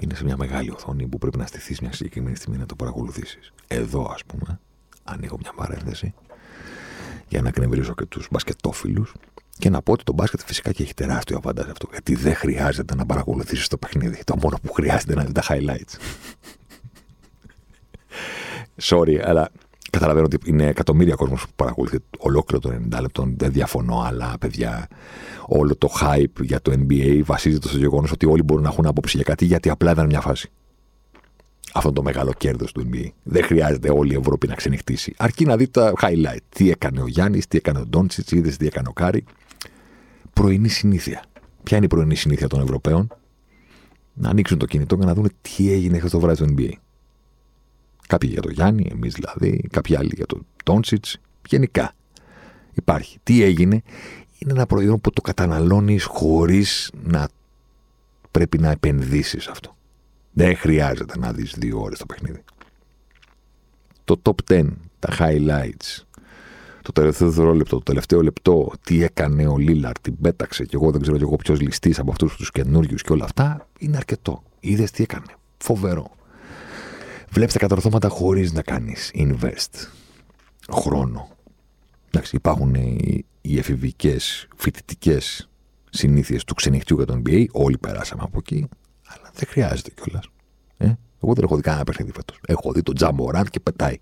Είναι 0.00 0.14
σε 0.14 0.24
μια 0.24 0.36
μεγάλη 0.36 0.70
οθόνη 0.70 1.06
που 1.06 1.18
πρέπει 1.18 1.38
να 1.38 1.46
στηθείς 1.46 1.80
μια 1.80 1.92
συγκεκριμένη 1.92 2.36
στιγμή 2.36 2.58
να 2.58 2.66
το 2.66 2.74
παρακολουθήσεις. 2.74 3.52
Εδώ, 3.66 4.10
ας 4.14 4.24
πούμε, 4.24 4.60
ανοίγω 5.04 5.38
μια 5.40 5.52
παρένθεση 5.56 6.14
για 7.28 7.42
να 7.42 7.48
εκνευρίσω 7.48 7.94
και 7.94 8.04
τους 8.04 8.28
μπασκετόφιλους 8.30 9.14
και 9.58 9.70
να 9.70 9.82
πω 9.82 9.92
ότι 9.92 10.04
το 10.04 10.12
μπάσκετ 10.12 10.40
φυσικά 10.40 10.72
και 10.72 10.82
έχει 10.82 10.94
τεράστιο 10.94 11.36
αβαντάζ 11.36 11.68
αυτό. 11.68 11.88
Γιατί 11.90 12.14
δεν 12.14 12.34
χρειάζεται 12.34 12.94
να 12.94 13.06
παρακολουθήσεις 13.06 13.68
το 13.68 13.76
παιχνίδι. 13.76 14.24
Το 14.24 14.36
μόνο 14.42 14.58
που 14.62 14.72
χρειάζεται 14.72 15.12
είναι 15.12 15.22
να 15.22 15.28
δεις 15.28 15.46
τα 15.46 15.54
highlights. 15.54 15.96
Sorry, 18.90 19.16
αλλά 19.24 19.50
καταλαβαίνω 20.04 20.28
ότι 20.34 20.50
είναι 20.50 20.66
εκατομμύρια 20.66 21.14
κόσμος 21.14 21.46
που 21.46 21.52
παρακολουθεί 21.56 21.98
ολόκληρο 22.18 22.62
το 22.62 22.96
90 22.96 23.00
λεπτών. 23.00 23.34
Δεν 23.36 23.52
διαφωνώ, 23.52 24.02
αλλά 24.06 24.34
παιδιά, 24.40 24.88
όλο 25.46 25.76
το 25.76 25.88
hype 26.00 26.40
για 26.40 26.62
το 26.62 26.72
NBA 26.72 27.20
βασίζεται 27.24 27.68
στο 27.68 27.78
γεγονός 27.78 28.12
ότι 28.12 28.26
όλοι 28.26 28.42
μπορούν 28.42 28.62
να 28.62 28.68
έχουν 28.68 28.86
άποψη 28.86 29.16
για 29.16 29.24
κάτι 29.24 29.44
γιατί 29.44 29.70
απλά 29.70 29.90
ήταν 29.90 30.06
μια 30.06 30.20
φάση. 30.20 30.50
Αυτό 31.72 31.88
είναι 31.88 31.96
το 31.96 32.02
μεγάλο 32.02 32.32
κέρδος 32.38 32.72
του 32.72 32.88
NBA. 32.90 33.08
Δεν 33.22 33.44
χρειάζεται 33.44 33.90
όλη 33.90 34.12
η 34.12 34.16
Ευρώπη 34.16 34.46
να 34.46 34.54
ξενυχτήσει. 34.54 35.14
Αρκεί 35.16 35.44
να 35.44 35.56
δει 35.56 35.68
τα 35.68 35.92
highlight. 36.00 36.38
Τι 36.48 36.70
έκανε 36.70 37.00
ο 37.00 37.06
Γιάννης, 37.06 37.46
τι 37.46 37.56
έκανε 37.56 37.78
ο 37.78 37.86
Ντόντσιτς, 37.86 38.32
είδες 38.32 38.56
τι 38.56 38.66
έκανε 38.66 38.88
ο 38.88 38.92
Κάρι 38.92 39.24
πρωινή 40.32 40.68
συνήθεια. 40.68 41.24
Ποια 41.62 41.76
είναι 41.76 41.86
η 41.86 41.88
πρωινή 41.88 42.14
συνήθεια 42.14 42.48
των 42.48 42.60
Ευρωπαίων, 42.60 43.08
να 44.14 44.28
ανοίξουν 44.28 44.58
το 44.58 44.66
κινητό 44.66 44.96
και 44.96 45.04
να 45.04 45.14
δουν 45.14 45.30
τι 45.40 45.72
έγινε 45.72 45.98
χθες 45.98 46.10
το 46.10 46.20
βράδυ 46.20 46.44
του 46.44 46.54
NBA. 46.58 46.72
Κάποιοι 48.08 48.30
για 48.32 48.42
το 48.42 48.50
Γιάννη, 48.50 48.88
εμείς 48.92 49.14
δηλαδή, 49.14 49.68
κάποιοι 49.70 49.96
άλλοι 49.96 50.12
για 50.14 50.26
το 50.26 50.40
Ντόντσιτς. 50.64 51.04
Γενικά 51.46 51.92
υπάρχει. 52.72 53.18
Τι 53.22 53.42
έγινε, 53.42 53.82
είναι 54.38 54.52
ένα 54.52 54.66
προϊόν 54.66 55.00
που 55.00 55.10
το 55.10 55.20
καταναλώνεις 55.20 56.04
χωρίς 56.04 56.90
να 57.02 57.28
πρέπει 58.30 58.58
να 58.58 58.70
επενδύσεις 58.70 59.46
αυτό. 59.46 59.76
Δεν 60.32 60.56
χρειάζεται 60.56 61.18
να 61.18 61.32
δεις 61.32 61.54
δύο 61.58 61.80
ώρες 61.80 61.98
το 61.98 62.06
παιχνίδι. 62.06 62.44
Το 64.04 64.20
top 64.22 64.52
10, 64.52 64.66
τα 64.98 65.16
highlights, 65.18 66.02
το 66.82 66.92
τελευταίο 66.92 67.28
δευτερόλεπτο, 67.28 67.76
το 67.76 67.82
τελευταίο 67.82 68.22
λεπτό, 68.22 68.70
τι 68.84 69.02
έκανε 69.02 69.46
ο 69.46 69.58
Λίλαρ, 69.58 69.98
την 70.00 70.20
πέταξε 70.20 70.64
και 70.64 70.76
εγώ 70.76 70.90
δεν 70.90 71.00
ξέρω 71.00 71.16
και 71.16 71.22
εγώ 71.22 71.36
ποιος 71.36 71.60
ληστής 71.60 71.98
από 71.98 72.10
αυτούς 72.10 72.36
τους 72.36 72.50
καινούριους 72.50 73.02
και 73.02 73.12
όλα 73.12 73.24
αυτά, 73.24 73.68
είναι 73.78 73.96
αρκετό. 73.96 74.42
Είδες 74.60 74.90
τι 74.90 75.02
έκανε. 75.02 75.26
Φοβερό. 75.58 76.10
Βλέπεις 77.34 77.52
τα 77.52 77.58
κατορθώματα 77.58 78.08
χωρίς 78.08 78.52
να 78.52 78.62
κάνεις 78.62 79.10
invest 79.14 79.88
χρόνο. 80.72 81.28
Εντάξει, 82.10 82.36
υπάρχουν 82.36 82.74
οι 83.40 83.58
εφηβικές 83.58 84.48
φοιτητικές 84.56 85.48
συνήθειες 85.90 86.44
του 86.44 86.54
ξενυχτιού 86.54 86.96
για 86.96 87.06
τον 87.06 87.22
NBA. 87.26 87.46
Όλοι 87.52 87.78
περάσαμε 87.78 88.22
από 88.22 88.38
εκεί. 88.38 88.68
Αλλά 89.06 89.30
δεν 89.34 89.48
χρειάζεται 89.48 89.90
κιόλας. 89.90 90.28
Ε; 90.76 90.92
Εγώ 91.22 91.34
δεν 91.34 91.44
έχω 91.44 91.56
δει 91.56 91.62
κανένα 91.62 91.84
παιχνίδι 91.84 92.12
φέτος. 92.12 92.38
Έχω 92.46 92.72
δει 92.72 92.82
τον 92.82 92.94
Τζαμποράντ 92.94 93.46
και 93.46 93.60
πετάει. 93.60 93.98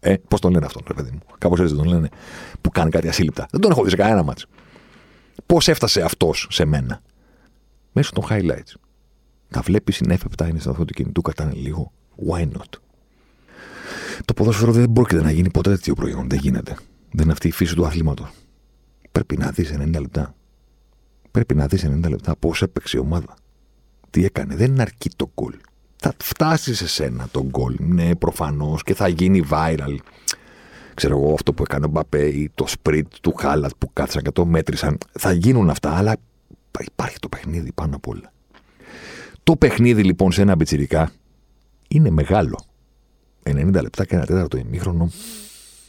Ε, 0.00 0.14
Πώς 0.28 0.40
τον 0.40 0.52
λένε 0.52 0.66
αυτόν, 0.66 0.82
ρε 0.86 0.94
παιδί 0.94 1.10
μου. 1.10 1.20
Κάπως 1.38 1.60
έτσι 1.60 1.74
τον 1.74 1.86
λένε. 1.86 2.08
Που 2.60 2.70
κάνει 2.70 2.90
κάτι 2.90 3.08
ασύλληπτα. 3.08 3.46
Δεν 3.50 3.60
τον 3.60 3.70
έχω 3.70 3.82
δει 3.84 3.90
σε 3.90 3.96
κανένα 3.96 4.22
μάτσο. 4.22 4.46
Πώς 5.46 5.68
έφτασε 5.68 6.02
αυτός 6.02 6.46
σε 6.50 6.64
μένα; 6.64 7.02
Μέσω 7.92 8.12
των 8.12 8.24
highlights. 8.30 8.74
Τα 9.48 9.60
βλέπεις, 9.60 9.98
είναι 9.98 10.14
έφεπτα, 10.14 10.48
είναι 10.48 10.58
στο 10.58 10.72
του 10.72 10.94
κινητού, 10.94 11.22
κατάνε 11.22 11.52
λίγο. 11.52 11.92
Why 12.28 12.42
not; 12.42 12.78
Το 14.24 14.34
ποδόσφαιρο 14.34 14.72
δεν 14.72 14.92
πρόκειται 14.92 15.22
να 15.22 15.30
γίνει 15.30 15.50
ποτέ 15.50 15.70
τέτοιο 15.70 15.94
προϊόν. 15.94 16.28
Δεν 16.28 16.38
γίνεται. 16.38 16.76
Δεν 17.10 17.22
είναι 17.24 17.32
αυτή 17.32 17.48
η 17.48 17.52
φύση 17.52 17.74
του 17.74 17.86
αθλήματος. 17.86 18.30
Πρέπει 19.12 19.36
να 19.36 19.50
δεις 19.50 19.72
90 19.78 20.00
λεπτά. 20.00 20.34
Πρέπει 21.30 21.54
να 21.54 21.66
δεις 21.66 21.86
90 21.86 22.08
λεπτά 22.08 22.36
πώς 22.36 22.62
έπαιξε 22.62 22.96
η 22.96 23.00
ομάδα. 23.00 23.36
Τι 24.10 24.24
έκανε. 24.24 24.54
Δεν 24.56 24.70
είναι 24.70 24.82
αρκεί 24.82 25.10
το 25.16 25.30
γκολ. 25.34 25.54
Θα 25.96 26.14
φτάσεις 26.22 26.78
σε 26.78 26.88
σένα 26.88 27.28
το 27.30 27.44
γκολ. 27.44 27.76
Ναι, 27.78 28.14
προφανώς 28.14 28.82
και 28.82 28.94
θα 28.94 29.08
γίνει 29.08 29.42
viral. 29.50 29.96
Ξέρω 30.94 31.18
εγώ 31.18 31.32
αυτό 31.32 31.52
που 31.52 31.62
έκανε 31.62 31.86
ο 31.86 31.88
Μπαπέ 31.88 32.26
ή 32.26 32.50
το 32.54 32.66
σπριτ 32.66 33.12
του 33.20 33.34
Χάλατ 33.38 33.70
που 33.78 33.90
κάθισαν 33.92 34.22
και 34.22 34.30
το 34.30 34.44
μέτρησαν. 34.46 34.98
Θα 35.12 35.32
γίνουν 35.32 35.70
αυτά, 35.70 35.96
αλλά 35.96 36.16
υπάρχει 36.80 37.18
το 37.18 37.28
παιχνίδι 37.28 37.72
πάνω 37.72 37.96
απ' 37.96 38.08
όλα. 38.08 38.32
Το 39.42 39.56
παιχνίδι 39.56 40.02
λοιπόν 40.02 40.32
σε 40.32 40.42
ένα 40.42 40.54
μπιτσιρικά 40.54 41.12
είναι 41.92 42.10
μεγάλο. 42.10 42.58
90 43.42 43.72
λεπτά 43.82 44.04
και 44.04 44.14
ένα 44.14 44.26
τέταρτο 44.26 44.56
ημίχρονο 44.56 45.10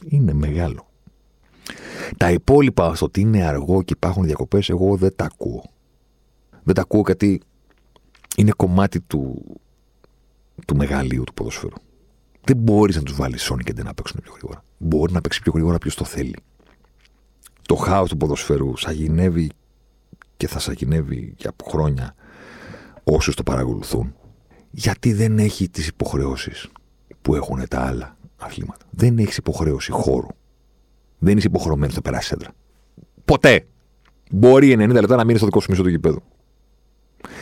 είναι 0.08 0.32
μεγάλο. 0.32 0.86
Τα 2.16 2.30
υπόλοιπα 2.30 2.94
στο 2.94 3.06
ότι 3.06 3.20
είναι 3.20 3.44
αργό 3.44 3.82
και 3.82 3.92
υπάρχουν 3.96 4.24
διακοπές, 4.24 4.68
εγώ 4.68 4.96
δεν 4.96 5.16
τα 5.16 5.24
ακούω. 5.24 5.64
Δεν 6.62 6.74
τα 6.74 6.80
ακούω 6.80 7.02
γιατί 7.06 7.40
είναι 8.36 8.50
κομμάτι 8.56 9.00
του, 9.00 9.44
του 10.66 10.76
μεγαλείου 10.76 11.24
του 11.24 11.34
ποδοσφαίρου. 11.34 11.76
Δεν 12.44 12.56
μπορείς 12.56 12.96
να 12.96 13.02
τους 13.02 13.16
βάλεις 13.16 13.50
Sony 13.52 13.62
και 13.64 13.82
να 13.82 13.94
παίξουν 13.94 14.20
πιο 14.22 14.32
γρήγορα. 14.32 14.64
Μπορεί 14.78 15.12
να 15.12 15.20
παίξει 15.20 15.42
πιο 15.42 15.52
γρήγορα 15.52 15.78
ποιο 15.78 15.90
το 15.94 16.04
θέλει. 16.04 16.36
Το 17.62 17.74
χάος 17.74 18.08
του 18.08 18.16
ποδοσφαίρου 18.16 18.76
σαγηνεύει 18.76 19.50
και 20.36 20.48
θα 20.48 20.58
σαγηνεύει 20.58 21.34
για 21.36 21.52
χρόνια 21.64 22.14
όσους 23.04 23.34
το 23.34 23.42
παρακολουθούν. 23.42 24.14
Γιατί 24.76 25.12
δεν 25.12 25.38
έχει 25.38 25.68
τις 25.68 25.88
υποχρεώσεις 25.88 26.68
που 27.22 27.34
έχουν 27.34 27.68
τα 27.68 27.80
άλλα 27.80 28.16
αθλήματα. 28.36 28.86
Δεν 28.90 29.18
έχεις 29.18 29.36
υποχρέωση 29.36 29.92
χώρου. 29.92 30.26
Δεν 31.18 31.36
είσαι 31.36 31.46
υποχρεωμένος 31.46 31.94
να 31.94 32.00
περάσεις 32.00 32.30
έντρα. 32.30 32.50
Ποτέ. 33.24 33.66
Μπορεί 34.30 34.76
90 34.78 34.88
λεπτά 34.88 35.16
να 35.16 35.24
μείνει 35.24 35.36
στο 35.38 35.46
δικό 35.46 35.60
σου 35.60 35.70
μισό 35.70 35.82
του 35.82 35.88
γηπέδου. 35.88 36.22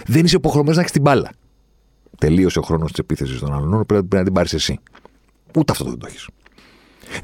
Δεν 0.06 0.24
είσαι 0.24 0.36
υποχρεωμένος 0.36 0.76
να 0.76 0.80
έχεις 0.80 0.92
την 0.92 1.02
μπάλα. 1.02 1.30
Τελείωσε 2.18 2.58
ο 2.58 2.62
χρόνος 2.62 2.90
της 2.90 2.98
επίθεσης 2.98 3.38
των 3.38 3.52
άλλων. 3.52 3.86
Πρέπει 3.86 4.16
να 4.16 4.24
την 4.24 4.32
πάρεις 4.32 4.52
εσύ. 4.52 4.78
Ούτε 5.56 5.72
αυτό 5.72 5.84
δεν 5.84 5.98
το 5.98 6.06
έχεις. 6.06 6.28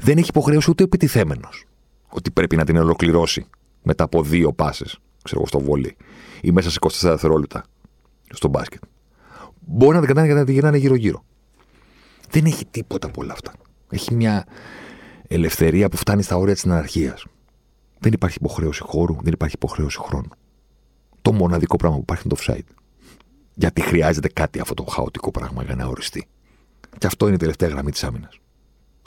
Δεν 0.01 0.17
έχει 0.17 0.29
υποχρέωση 0.29 0.69
ούτε 0.69 0.83
ο 0.83 0.85
επιτιθέμενος 0.85 1.65
ότι 2.09 2.31
πρέπει 2.31 2.55
να 2.55 2.65
την 2.65 2.77
ολοκληρώσει 2.77 3.45
μετά 3.83 4.03
από 4.03 4.23
δύο 4.23 4.53
πάσες, 4.53 4.99
ξέρω 5.23 5.39
εγώ, 5.39 5.47
στο 5.47 5.59
βόλι 5.59 5.95
ή 6.41 6.51
μέσα 6.51 6.69
σε 6.69 6.77
24 6.81 6.89
δευτερόλεπτα 7.01 7.63
στο 8.29 8.47
μπάσκετ. 8.47 8.81
Μπορεί 9.71 9.95
να 9.95 10.05
την 10.05 10.15
κάνει 10.15 10.27
και 10.27 10.33
να 10.33 10.45
την 10.45 10.53
γυρνάνε 10.53 10.77
γύρω-γύρω. 10.77 11.23
Δεν 12.29 12.45
έχει 12.45 12.65
τίποτα 12.65 13.07
από 13.07 13.21
όλα 13.21 13.33
αυτά. 13.33 13.53
Έχει 13.89 14.13
μια 14.13 14.45
ελευθερία 15.27 15.89
που 15.89 15.97
φτάνει 15.97 16.23
στα 16.23 16.35
όρια 16.35 16.53
της 16.53 16.65
αναρχίας. 16.65 17.25
Δεν 17.99 18.13
υπάρχει 18.13 18.37
υποχρέωση 18.39 18.81
χώρου, 18.83 19.15
δεν 19.21 19.33
υπάρχει 19.33 19.55
υποχρέωση 19.55 19.97
χρόνου. 19.99 20.29
Το 21.21 21.33
μοναδικό 21.33 21.75
πράγμα 21.75 21.97
που 21.97 22.01
υπάρχει 22.01 22.23
είναι 22.25 22.35
το 22.35 22.43
offside. 22.45 22.75
Γιατί 23.53 23.81
χρειάζεται 23.81 24.27
κάτι 24.27 24.59
αυτό 24.59 24.73
το 24.73 24.83
χαοτικό 24.83 25.31
πράγμα 25.31 25.63
για 25.63 25.75
να 25.75 25.85
οριστεί. 25.85 26.27
Και 26.97 27.07
αυτό 27.07 27.25
είναι 27.25 27.35
η 27.35 27.39
τελευταία 27.39 27.69
γραμμή 27.69 27.91
της 27.91 28.03
άμυνας. 28.03 28.39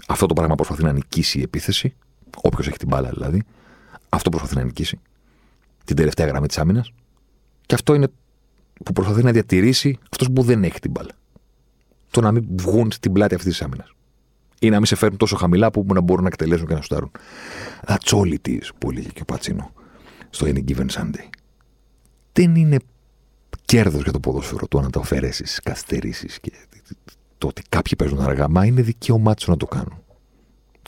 Αυτό 0.09 0.27
το 0.27 0.35
πράγμα 0.35 0.55
προσπαθεί 0.55 0.83
να 0.83 0.93
νικήσει 0.93 1.39
η 1.39 1.43
επίθεση, 1.43 1.95
όποιος 2.43 2.67
έχει 2.67 2.77
την 2.77 2.89
μπάλα 2.89 3.11
δηλαδή. 3.11 3.43
Αυτό 4.09 4.31
προσπαθεί 4.31 4.55
να 4.55 4.63
νικήσει. 4.63 5.01
Την 5.85 5.97
τελευταία 5.97 6.27
γραμμή 6.27 6.47
της 6.47 6.59
άμυνας. 6.59 6.93
Και 7.67 7.75
αυτό 7.75 7.95
είναι 7.95 8.09
που 8.83 8.93
προσπαθεί 8.93 9.23
να 9.23 9.33
διατηρήσει 9.33 9.99
αυτός 10.11 10.31
που 10.33 10.43
δεν 10.43 10.65
έχει 10.65 10.79
την 10.79 10.91
μπάλα. 10.91 11.11
Το 12.11 12.21
να 12.21 12.33
μην 12.33 12.47
βγουν 12.57 12.93
στην 12.93 13.13
πλάτη 13.13 13.35
αυτής 13.35 13.51
της 13.53 13.63
άμυνας. 13.63 13.93
Ή 14.61 14.71
να 14.71 14.77
μην 14.77 14.87
σε 14.87 14.95
φέρουν 14.95 15.17
τόσο 15.17 15.37
χαμηλά 15.37 15.71
που 15.71 15.87
να 15.95 16.01
μπορούν 16.01 16.23
να 16.23 16.29
εκτελέσουν 16.29 16.67
και 16.67 16.75
να 16.75 16.83
στάρουν. 16.83 17.11
That's 17.87 18.17
all 18.17 18.35
it 18.35 18.49
is, 18.49 18.69
που 18.79 18.91
έλεγε 18.91 19.09
και 19.09 19.23
ο 19.23 19.25
Πατσίνο 19.25 19.73
στο 20.31 20.47
Any 20.47 20.65
Given 20.69 20.87
Sunday. 20.87 21.29
Δεν 22.33 22.55
είναι 22.57 22.77
κέρδος 23.65 24.03
για 24.03 24.13
το 24.13 24.21
ποδόσφαιρο 24.21 24.67
το 24.69 24.81
να 24.81 24.91
το 24.91 25.01
αφαιρέσεις 25.01 25.61
καθυστερήσεις 25.63 26.41
και 26.41 26.53
το 27.39 27.47
ότι 27.47 27.63
κάποιοι 27.69 27.97
παίζουν 27.97 28.21
αργά, 28.21 28.49
μα 28.49 28.67
είναι 28.67 28.83
δικαίωμά 28.83 29.35
τους 29.35 29.49
να 29.49 29.57
το 29.57 29.67
κάνουν. 29.67 30.03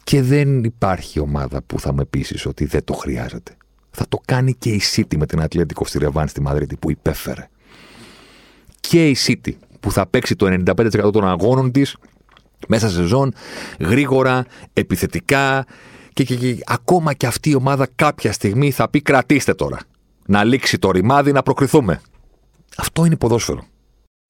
Και 0.04 0.22
δεν 0.22 0.64
υπάρχει 0.64 1.20
ομάδα 1.20 1.62
που 1.62 1.80
θα 1.80 1.92
με 1.92 2.04
πείσει 2.04 2.48
ότι 2.48 2.64
δεν 2.64 2.84
το 2.84 2.92
χρειάζεται. 2.92 3.56
Θα 3.90 4.06
το 4.08 4.20
κάνει 4.24 4.54
και 4.54 4.70
η 4.70 4.80
City 4.94 5.16
με 5.16 5.26
την 5.26 5.40
Ατλέτικο 5.40 5.84
στη 5.84 5.98
Ρεβάν 5.98 6.28
στη 6.28 6.40
Μαδρίτη 6.40 6.76
που 6.76 6.90
υπέφερε. 6.90 7.48
Και 8.88 9.08
η 9.08 9.16
City 9.26 9.52
που 9.80 9.92
θα 9.92 10.06
παίξει 10.06 10.36
το 10.36 10.46
95% 10.46 11.12
των 11.12 11.28
αγώνων 11.28 11.72
της 11.72 11.96
μέσα 12.68 12.88
σε 12.88 13.02
ζών, 13.02 13.34
γρήγορα, 13.80 14.46
επιθετικά 14.72 15.66
και, 16.12 16.24
και, 16.24 16.36
και, 16.36 16.58
ακόμα 16.66 17.12
και 17.12 17.26
αυτή 17.26 17.50
η 17.50 17.54
ομάδα 17.54 17.88
κάποια 17.94 18.32
στιγμή 18.32 18.70
θα 18.70 18.88
πει 18.88 19.00
κρατήστε 19.00 19.54
τώρα. 19.54 19.78
Να 20.26 20.44
λήξει 20.44 20.78
το 20.78 20.90
ρημάδι, 20.90 21.32
να 21.32 21.42
προκριθούμε. 21.42 22.00
Αυτό 22.76 23.04
είναι 23.04 23.16
ποδόσφαιρο. 23.16 23.64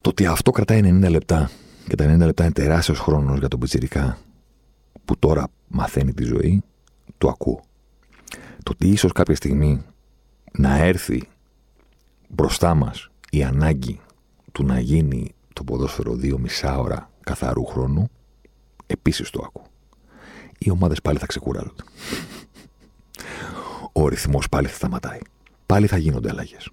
Το 0.00 0.10
ότι 0.10 0.26
αυτό 0.26 0.50
κρατάει 0.50 0.80
90 1.04 1.10
λεπτά 1.10 1.50
και 1.88 1.94
τα 1.96 2.14
90 2.14 2.18
λεπτά 2.18 2.42
είναι 2.42 2.52
τεράστιος 2.52 2.98
χρόνος 2.98 3.38
για 3.38 3.48
τον 3.48 3.60
Πιτσυρικά 3.60 4.18
που 5.04 5.18
τώρα 5.18 5.48
μαθαίνει 5.68 6.12
τη 6.12 6.24
ζωή, 6.24 6.62
το 7.18 7.28
ακούω. 7.28 7.60
Το 8.62 8.70
ότι 8.70 8.88
ίσως 8.88 9.12
κάποια 9.12 9.34
στιγμή 9.34 9.82
να 10.52 10.76
έρθει 10.76 11.28
μπροστά 12.28 12.74
μας 12.74 13.10
η 13.30 13.44
ανάγκη 13.44 14.00
του 14.54 14.64
να 14.64 14.80
γίνει 14.80 15.34
το 15.52 15.64
ποδόσφαιρο 15.64 16.14
δύο 16.14 16.38
μισά 16.38 16.78
ώρα 16.78 17.10
καθαρού 17.20 17.64
χρόνου, 17.64 18.08
επίσης 18.86 19.30
το 19.30 19.42
ακούω. 19.46 19.66
Οι 20.58 20.70
ομάδες 20.70 21.00
πάλι 21.02 21.18
θα 21.18 21.26
ξεκουράζονται. 21.26 21.82
Ο 23.92 24.08
ρυθμός 24.08 24.48
πάλι 24.48 24.66
θα 24.66 24.74
σταματάει. 24.74 25.18
Πάλι 25.66 25.86
θα 25.86 25.96
γίνονται 25.96 26.28
αλλαγές. 26.28 26.70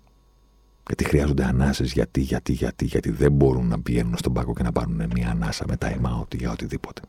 Γιατί 0.86 1.04
χρειάζονται 1.04 1.44
ανάσες, 1.44 1.91
γιατί, 1.91 2.22
γιατί, 2.22 2.52
γιατί, 2.52 2.86
γιατί 2.86 3.12
δεν 3.12 3.32
μπορούν 3.32 3.67
να 3.67 3.82
πηγαίνουν 3.82 4.17
στον 4.17 4.34
πάγκο 4.34 4.54
και 4.54 4.63
να 4.63 4.72
πάρουν 4.72 5.10
μια 5.13 5.30
ανάσα 5.30 5.65
με 5.67 5.76
time 5.80 6.20
out 6.20 6.36
για 6.36 6.52
οτιδήποτε. 6.52 7.02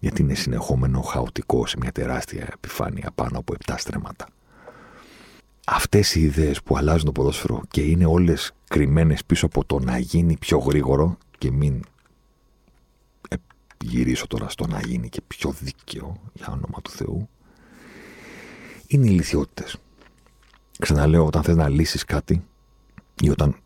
Γιατί 0.00 0.22
είναι 0.22 0.34
συνεχόμενο 0.34 1.00
χαοτικό 1.00 1.66
σε 1.66 1.76
μια 1.80 1.92
τεράστια 1.92 2.48
επιφάνεια 2.52 3.10
πάνω 3.14 3.38
από 3.38 3.54
7 3.66 3.74
στρέμματα. 3.76 4.26
Αυτές 5.72 6.14
οι 6.14 6.20
ιδέες 6.20 6.62
που 6.62 6.76
αλλάζουν 6.76 7.04
το 7.04 7.12
ποδόσφαιρο 7.12 7.62
και 7.70 7.80
είναι 7.80 8.06
όλες 8.06 8.52
κρυμμένες 8.68 9.24
πίσω 9.24 9.46
από 9.46 9.64
το 9.64 9.78
να 9.78 9.98
γίνει 9.98 10.36
πιο 10.36 10.58
γρήγορο 10.58 11.18
και 11.38 11.50
μην 11.50 11.84
γυρίσω 13.84 14.26
τώρα 14.26 14.48
στο 14.48 14.66
να 14.66 14.80
γίνει 14.80 15.08
και 15.08 15.20
πιο 15.26 15.52
δίκαιο 15.60 16.16
για 16.32 16.46
όνομα 16.48 16.80
του 16.82 16.90
Θεού, 16.90 17.28
είναι 18.86 19.06
οι 19.06 19.10
λυθιότητε. 19.10 19.64
Ξαναλέω, 20.78 21.26
όταν 21.26 21.42
θες 21.42 21.56
να 21.56 21.68
λύσεις 21.68 22.04
κάτι, 22.04 22.44
ή 23.22 23.30
όταν 23.30 23.56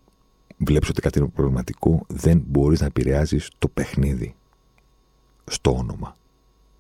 βλέπεις 0.57 0.89
ότι 0.89 1.01
κάτι 1.01 1.19
είναι 1.19 1.29
προβληματικό, 1.29 2.05
δεν 2.09 2.43
μπορείς 2.47 2.81
να 2.81 2.87
επηρεάζεις 2.87 3.51
το 3.59 3.69
παιχνίδι 3.69 4.35
στο 5.45 5.77
όνομα 5.77 6.17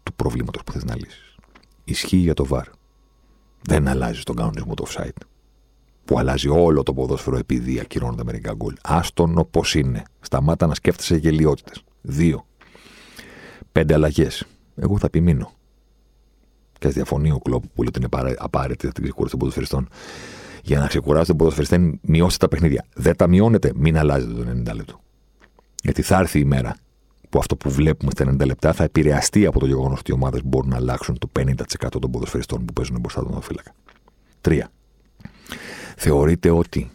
του 0.02 0.14
προβλήματος 0.14 0.62
που 0.64 0.72
θες 0.72 0.84
να 0.84 0.96
λύσεις. 0.96 1.36
Ισχύει 1.84 2.16
για 2.16 2.34
το 2.34 2.44
βαρ. 2.44 2.66
Δεν 3.66 3.88
αλλάζει 3.88 4.22
τον 4.22 4.36
κανονισμό 4.36 4.74
του 4.74 4.86
offside. 4.86 5.26
Που 6.04 6.18
αλλάζει 6.18 6.48
όλο 6.48 6.82
το 6.82 6.94
ποδόσφαιρο 6.94 7.36
επειδή 7.36 7.80
ακυρώνονται 7.80 8.24
μερικά 8.24 8.52
γκολ. 8.54 8.74
Άστον 8.82 9.38
όπω 9.38 9.64
είναι. 9.74 10.02
Σταμάτα 10.20 10.66
να 10.66 10.74
σκέφτεσαι 10.74 11.16
γελιότητε. 11.16 11.72
Δύο. 12.00 12.46
Πέντε 13.72 13.94
αλλαγές. 13.94 14.46
Εγώ 14.76 14.98
θα 14.98 15.06
επιμείνω. 15.06 15.52
Και 16.78 16.88
διαφωνεί 16.88 17.30
ο 17.30 17.38
κλοπ 17.38 17.62
που 17.74 17.82
λέει 17.82 17.92
ότι 17.96 18.18
είναι 18.20 18.34
απαραίτητη 18.38 18.92
την 18.92 19.02
ξεκούραση 19.02 19.30
των 19.30 19.38
ποδοσφαιριστών 19.38 19.88
για 20.62 20.78
να 20.78 20.86
ξεκουράσετε 20.86 21.28
τον 21.28 21.36
ποδοσφαιριστή, 21.36 22.00
μειώστε 22.02 22.38
τα 22.38 22.48
παιχνίδια. 22.48 22.84
Δεν 22.94 23.16
τα 23.16 23.26
μειώνετε, 23.26 23.72
μην 23.74 23.98
αλλάζετε 23.98 24.32
το 24.32 24.50
90 24.70 24.74
λεπτό. 24.74 25.00
Γιατί 25.82 26.02
θα 26.02 26.18
έρθει 26.18 26.38
η 26.38 26.44
μέρα 26.44 26.76
που 27.34 27.40
αυτό 27.40 27.56
που 27.56 27.70
βλέπουμε 27.70 28.10
στα 28.10 28.24
90 28.42 28.46
λεπτά 28.46 28.72
θα 28.72 28.84
επηρεαστεί 28.84 29.46
από 29.46 29.58
το 29.58 29.66
γεγονός 29.66 29.98
ότι 29.98 30.10
οι 30.10 30.14
ομάδες 30.14 30.44
μπορούν 30.44 30.70
να 30.70 30.76
αλλάξουν 30.76 31.18
το 31.18 31.30
50% 31.38 31.52
των 32.00 32.10
ποδοσφαιριστών 32.10 32.64
που 32.64 32.72
παίζουν 32.72 33.00
μπροστά 33.00 33.22
τον 33.22 33.42
φύλακα. 33.42 33.74
Τρία. 34.40 34.70
Θεωρείτε 35.96 36.50
ότι 36.50 36.90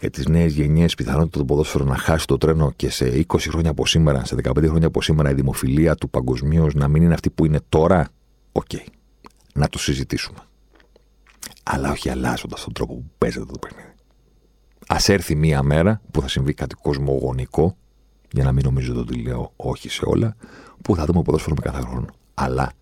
για 0.00 0.10
τις 0.10 0.26
νέες 0.26 0.52
γενιές 0.52 0.94
πιθανότητα 0.94 1.38
το 1.38 1.44
ποδόσφαιρο 1.44 1.84
να 1.84 1.96
χάσει 1.96 2.26
το 2.26 2.38
τρένο 2.38 2.72
και 2.76 2.90
σε 2.90 3.24
20 3.26 3.38
χρόνια 3.38 3.70
από 3.70 3.86
σήμερα, 3.86 4.24
σε 4.24 4.36
15 4.42 4.66
χρόνια 4.66 4.86
από 4.86 5.02
σήμερα, 5.02 5.30
η 5.30 5.34
δημοφιλία 5.34 5.94
του 5.94 6.10
παγκοσμίως 6.10 6.74
να 6.74 6.88
μην 6.88 7.02
είναι 7.02 7.14
αυτή 7.14 7.30
που 7.30 7.44
είναι 7.44 7.60
τώρα; 7.68 8.08
OK. 8.52 8.64
Okay. 8.72 8.86
Να 9.54 9.68
το 9.68 9.78
συζητήσουμε 9.78 10.38
αλλά 11.62 11.90
όχι 11.90 12.10
αλλάζοντας 12.10 12.64
τον 12.64 12.72
τρόπο 12.72 12.94
που 12.94 13.10
παίζεται 13.18 13.44
το 13.44 13.58
παιχνίδι. 13.58 13.94
Ας 14.86 14.96
έρθει 15.06 15.34
μία 15.34 15.62
μέρα 15.62 16.00
που 16.10 16.20
θα 16.20 16.28
συμβεί 16.28 16.54
κάτι 16.54 16.74
κοσμογονικό, 16.74 17.76
για 18.36 18.44
να 18.44 18.52
μην 18.52 18.64
νομίζετε 18.64 18.98
ότι 18.98 19.22
λέω 19.22 19.52
όχι 19.56 19.88
σε 19.88 20.02
όλα, 20.04 20.36
που 20.82 20.96
θα 20.96 21.04
δούμε 21.04 21.22
ποδόσφαιρο 21.22 21.54
με 21.54 21.70
καθαρό 21.70 21.80
χρόνο. 21.80 22.06
Αλλά 22.34 22.72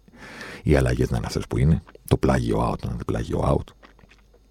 οι 0.62 0.76
αλλαγές 0.76 1.10
να 1.10 1.16
είναι 1.16 1.26
αυτές 1.26 1.46
που 1.46 1.58
είναι, 1.58 1.82
το 2.08 2.16
πλάγιο 2.16 2.70
out 2.70 2.78
να 2.84 2.92
είναι 2.92 3.04
πλάγιο 3.06 3.40
out, 3.48 3.72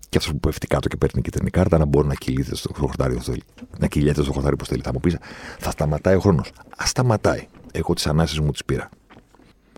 και 0.09 0.19
αυτός 0.19 0.33
που 0.33 0.39
πέφτει 0.39 0.67
κάτω 0.67 0.87
και 0.87 0.97
παίρνει 0.97 1.21
κίτρινη 1.21 1.49
κάρτα 1.49 1.77
να 1.77 1.85
μπορεί 1.85 2.07
να 2.07 2.13
κυλείται 2.13 2.55
στο 2.55 2.73
χορτάρι 2.73 3.15
όσο 3.15 3.31
θέλει. 3.31 3.43
Να 3.77 3.87
κυλιέται 3.87 4.23
στο 4.23 4.31
χορτάρι 4.31 4.53
όπως 4.53 4.65
θέλει. 4.65 4.81
Θα 4.81 4.93
μου 4.93 4.99
πεις, 4.99 5.17
θα 5.59 5.71
σταματάει 5.71 6.15
ο 6.15 6.19
χρόνος. 6.19 6.51
Α 6.77 6.85
σταματάει. 6.85 7.47
Εγώ 7.71 7.93
τις 7.93 8.07
ανάσεις 8.07 8.39
μου 8.39 8.51
τις 8.51 8.65
πήρα. 8.65 8.89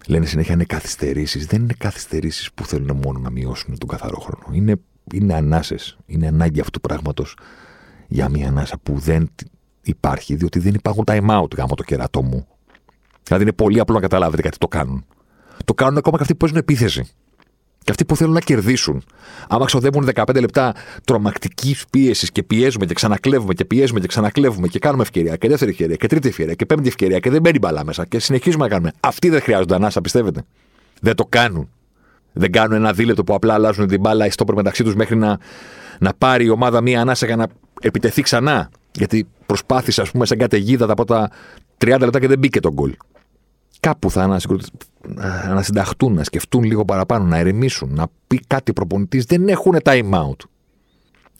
Λένε 0.07 0.26
συνέχεια 0.26 0.53
είναι 0.53 0.63
καθυστερήσεις. 0.63 1.45
Δεν 1.45 1.61
είναι 1.61 1.73
καθυστερήσεις 1.78 2.51
που 2.53 2.65
θέλουν 2.65 2.99
μόνο 3.03 3.19
να 3.19 3.30
μειώσουν 3.30 3.78
τον 3.78 3.89
καθαρό 3.89 4.19
χρόνο. 4.19 4.45
Είναι, 4.51 4.76
είναι 5.13 5.34
ανάσες. 5.34 5.97
Είναι 6.05 6.28
ανάγκη 6.28 6.59
αυτού 6.59 6.71
του 6.71 6.82
πράγματος 6.82 7.38
για 8.07 8.30
μια 8.30 8.47
ανάσα 8.47 8.78
που 8.84 8.99
δεν 8.99 9.30
υπάρχει, 9.86 10.36
διότι 10.36 10.60
δεν 10.60 10.74
υπάρχουν 10.74 11.04
time 11.08 11.42
out 11.42 11.56
γάμο 11.58 11.76
το 11.76 11.84
κερατό 11.84 12.22
μου. 12.22 12.48
Δηλαδή 13.24 13.44
είναι 13.44 13.54
πολύ 13.54 13.80
απλό 13.80 13.96
να 13.96 14.02
καταλάβετε 14.02 14.42
γιατί 14.42 14.58
το 14.58 14.68
κάνουν. 14.68 15.06
Το 15.66 15.74
κάνουν 15.74 15.98
ακόμα 15.98 16.16
και 16.16 16.22
αυτοί 16.22 16.34
που 16.34 16.40
παίζουν 16.40 16.58
επίθεση. 16.58 17.10
Και 17.84 17.92
αυτοί 17.92 18.06
που 18.06 18.16
θέλουν 18.16 18.34
να 18.34 18.40
κερδίσουν. 18.40 19.04
Άμα 19.50 19.66
ξοδεύουν 19.66 20.10
15 20.14 20.40
λεπτά 20.40 20.74
τρομακτικής 21.04 21.86
πίεσης 21.90 22.32
και 22.32 22.44
πιέζουμε 22.44 22.86
και 22.86 22.94
ξανακλέβουμε 22.94 23.54
και 23.54 23.66
πιέζουμε 23.66 24.00
και 24.00 24.08
ξανακλέβουμε 24.08 24.68
και 24.68 24.80
κάνουμε 24.80 25.04
ευκαιρία 25.04 25.36
και 25.36 25.48
δεύτερη 25.48 25.72
ευκαιρία 25.72 25.96
και 25.96 26.08
τρίτη 26.08 26.28
ευκαιρία 26.28 26.54
και 26.54 26.66
πέμπτη 26.66 26.88
ευκαιρία 26.88 27.20
και 27.20 27.30
δεν 27.30 27.42
μπαίνει 27.42 27.60
μπαλά 27.60 27.86
μέσα 27.86 28.06
και 28.06 28.20
συνεχίζουμε 28.20 28.64
να 28.64 28.70
κάνουμε. 28.70 28.92
Αυτοί 29.00 29.30
δεν 29.30 29.42
χρειάζονται 29.42 29.76
ανάσα, 29.76 30.02
πιστεύετε. 30.02 30.44
Δεν 31.02 31.16
το 31.16 31.26
κάνουν. 31.26 31.70
Δεν 32.34 32.52
κάνουν 32.52 32.78
ένα 32.78 32.94
δίλεπτο 32.94 33.24
που 33.24 33.34
απλά 33.34 33.54
αλλάζουν 33.54 33.88
την 33.88 34.00
μπάλα 34.00 34.32
στο 34.32 34.46
μεταξύ 34.56 34.84
τους 34.84 34.96
μέχρι 34.96 35.16
να, 35.16 35.40
να 36.00 36.14
πάρει 36.18 36.46
η 36.46 36.50
ομάδα 36.50 36.82
μία 36.82 37.02
ανάσα 37.02 37.26
για 37.26 37.36
να 37.36 37.48
επιτεθεί 37.82 38.22
ξανά. 38.22 38.70
Γιατί 38.96 39.28
προσπάθησε, 39.46 40.02
ας 40.02 40.12
πούμε, 40.12 40.26
σαν 40.26 40.38
καταιγίδα 40.38 40.86
τα 40.86 40.93
πρώτα 40.93 41.32
30 41.78 41.98
λεπτά 42.00 42.20
και 42.20 42.28
δεν 42.28 42.39
μπήκε 42.39 42.60
τον 42.60 42.74
γκολ 42.74 42.96
κάπου 43.86 44.12
θα 44.12 44.39
ανασυνταχτούν, 45.43 46.14
να 46.14 46.24
σκεφτούν 46.24 46.64
λίγο 46.64 46.86
παραπάνω, 46.86 47.26
να 47.26 47.38
ερεμήσουν, 47.38 47.93
να 47.93 48.08
πει 48.28 48.39
κάτι 48.48 48.74
προπονητής. 48.74 49.26
Δεν 49.26 49.48
έχουν 49.48 49.78
time 49.84 50.12
out. 50.12 50.36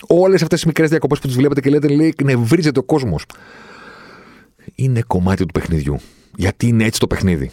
Όλες 0.08 0.42
αυτές 0.42 0.58
τις 0.58 0.66
μικρές 0.66 0.90
διακοπές 0.90 1.20
που 1.20 1.28
τις 1.28 1.36
βλέπετε 1.36 1.62
και 1.62 1.70
λέτε, 1.70 1.88
λέει, 1.88 2.16
νευρίζεται 2.24 2.80
ο 2.80 2.84
κόσμος. 2.84 3.26
Είναι 4.76 5.02
κομμάτι 5.08 5.46
του 5.46 5.52
παιχνιδιού. 5.52 5.98
Γιατί 6.36 6.68
είναι 6.68 6.84
έτσι 6.84 7.00
το 7.00 7.08
παιχνίδι. 7.08 7.52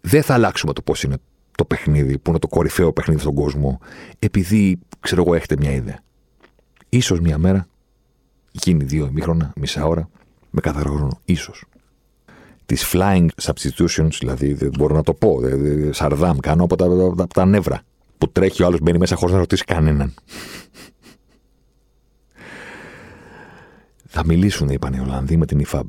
Δεν 0.00 0.22
θα 0.22 0.34
αλλάξουμε 0.34 0.72
το 0.72 0.82
πώς 0.82 1.02
είναι 1.02 1.16
το 1.54 1.64
παιχνίδι, 1.64 2.18
που 2.18 2.30
είναι 2.30 2.38
το 2.38 2.48
κορυφαίο 2.48 2.92
παιχνίδι 2.92 3.20
στον 3.20 3.34
κόσμο, 3.34 3.80
επειδή, 4.18 4.78
ξέρω 5.00 5.22
εγώ, 5.26 5.34
έχετε 5.34 5.54
μια 5.58 5.72
ιδέα. 5.72 6.02
σω 7.00 7.18
μια 7.20 7.38
μέρα 7.38 7.66
γίνει 8.50 8.84
δύο 8.84 9.06
ημίχρονα, 9.06 9.52
μισά 9.56 9.86
ώρα, 9.86 10.08
με 10.50 10.60
καθαρό 10.60 10.92
χρόνο. 10.92 11.20
Ίσως 11.24 11.64
τις 12.68 12.90
flying 12.92 13.26
substitutions, 13.42 14.10
δηλαδή 14.18 14.52
δεν 14.52 14.70
μπορώ 14.78 14.94
να 14.94 15.02
το 15.02 15.14
πω, 15.14 15.40
σαρδάμ 15.90 16.38
κάνω 16.38 16.64
από 16.64 16.76
τα, 16.76 16.84
από 17.22 17.34
τα 17.34 17.44
νεύρα. 17.44 17.82
Που 18.18 18.30
τρέχει 18.30 18.62
ο 18.62 18.66
άλλος, 18.66 18.80
μπαίνει 18.80 18.98
μέσα 18.98 19.16
χωρίς 19.16 19.34
να 19.34 19.40
ρωτήσει 19.40 19.64
κανέναν. 19.64 20.14
Θα 24.06 24.24
μιλήσουν, 24.24 24.68
είπαν 24.68 24.92
οι 24.92 25.00
Ολλανδοί, 25.00 25.36
με 25.36 25.46
την 25.46 25.66
IFAB. 25.66 25.82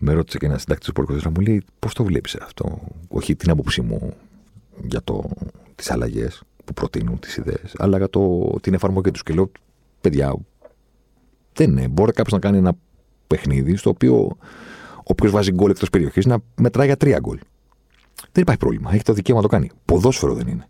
Με 0.00 0.12
ρώτησε 0.12 0.38
και 0.38 0.46
ένας 0.46 0.60
συντάκτης 0.60 0.92
του 0.92 1.06
να 1.22 1.30
μου 1.30 1.40
λέει 1.40 1.64
πώς 1.78 1.94
το 1.94 2.04
βλέπεις 2.04 2.36
αυτό; 2.36 2.78
Όχι 3.08 3.36
την 3.36 3.50
άποψή 3.50 3.80
μου 3.80 4.14
για 4.86 5.02
τις 5.74 5.90
αλλαγές 5.90 6.42
που 6.64 6.72
προτείνουν 6.72 7.18
τις 7.18 7.36
ιδέες, 7.36 7.74
αλλά 7.76 7.96
για 7.98 8.08
το, 8.08 8.50
την 8.60 8.74
εφαρμογή 8.74 9.10
τους. 9.10 9.22
Και 9.22 9.34
λέω, 9.34 9.50
παιδιά, 10.00 10.36
δεν 11.56 11.70
είναι. 11.70 11.88
Μπορεί 11.88 12.12
κάποιος 12.12 12.32
να 12.32 12.38
κάνει 12.38 12.58
ένα 12.58 12.72
παιχνίδι 13.26 13.76
στο 13.76 13.90
οποίο 13.90 14.36
όποιο 15.02 15.30
βάζει 15.30 15.52
γκολ 15.52 15.70
εκτός 15.70 15.90
περιοχής 15.90 16.26
να 16.26 16.38
μετράει 16.56 16.86
για 16.86 16.96
τρία 16.96 17.18
γκολ. 17.18 17.38
Δεν 18.32 18.42
υπάρχει 18.42 18.60
πρόβλημα. 18.60 18.90
Έχει 18.92 19.02
το 19.02 19.12
δικαίωμα 19.12 19.40
να 19.40 19.48
το 19.48 19.54
κάνει. 19.54 19.70
Ποδόσφαιρο 19.84 20.34
δεν 20.34 20.46
είναι. 20.46 20.68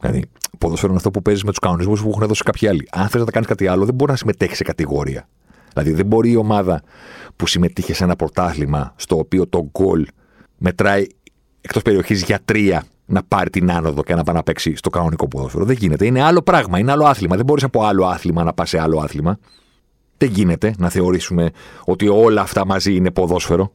Δηλαδή, 0.00 0.24
ποδόσφαιρο 0.58 0.88
είναι 0.88 0.96
αυτό 0.96 1.10
που 1.10 1.22
παίζεις 1.22 1.44
με 1.44 1.50
τους 1.50 1.58
κανονισμούς 1.58 2.02
που 2.02 2.08
έχουν 2.08 2.26
δώσει 2.26 2.42
κάποιοι 2.42 2.68
άλλοι. 2.68 2.88
Αν 2.90 3.08
θες 3.08 3.24
να 3.24 3.30
κάνεις 3.30 3.48
κάτι 3.48 3.66
άλλο, 3.66 3.84
δεν 3.84 3.94
μπορεί 3.94 4.10
να 4.10 4.16
συμμετέχεις 4.16 4.56
σε 4.56 4.64
κατηγορία. 4.64 5.28
Δηλαδή, 5.72 5.92
δεν 5.92 6.06
μπορεί 6.06 6.30
η 6.30 6.36
ομάδα 6.36 6.82
που 7.36 7.46
συμμετείχε 7.46 7.94
σε 7.94 8.04
ένα 8.04 8.16
πρωτάθλημα 8.16 8.92
στο 8.96 9.18
οποίο 9.18 9.46
το 9.46 9.70
γκολ 9.70 10.06
μετράει 10.58 11.06
εκτός 11.60 11.82
περιοχής 11.82 12.22
για 12.22 12.40
τρία 12.44 12.84
να 13.06 13.22
πάρει 13.22 13.50
την 13.50 13.70
άνοδο 13.70 14.02
και 14.02 14.14
να 14.14 14.22
πάει 14.22 14.34
να 14.36 14.42
παίξει 14.42 14.76
στο 14.76 14.90
κανονικό 14.90 15.28
ποδόσφαιρο. 15.28 15.64
Δεν 15.64 15.76
γίνεται. 15.76 16.06
Είναι 16.06 16.22
άλλο 16.22 16.42
πράγμα. 16.42 16.78
Είναι 16.78 16.92
άλλο 16.92 17.04
άθλημα. 17.04 17.36
Δεν 17.36 17.44
μπορείς 17.44 17.64
από 17.64 17.84
άλλο 17.84 18.04
άθλημα 18.06 18.44
να 18.44 18.52
πας 18.52 18.68
σε 18.68 18.80
άλλο 18.80 18.98
άθλημα. 18.98 19.38
Δεν 20.20 20.30
γίνεται 20.30 20.74
να 20.78 20.88
θεωρήσουμε 20.88 21.50
ότι 21.84 22.08
όλα 22.08 22.40
αυτά 22.40 22.66
μαζί 22.66 22.94
είναι 22.94 23.10
ποδόσφαιρο. 23.10 23.72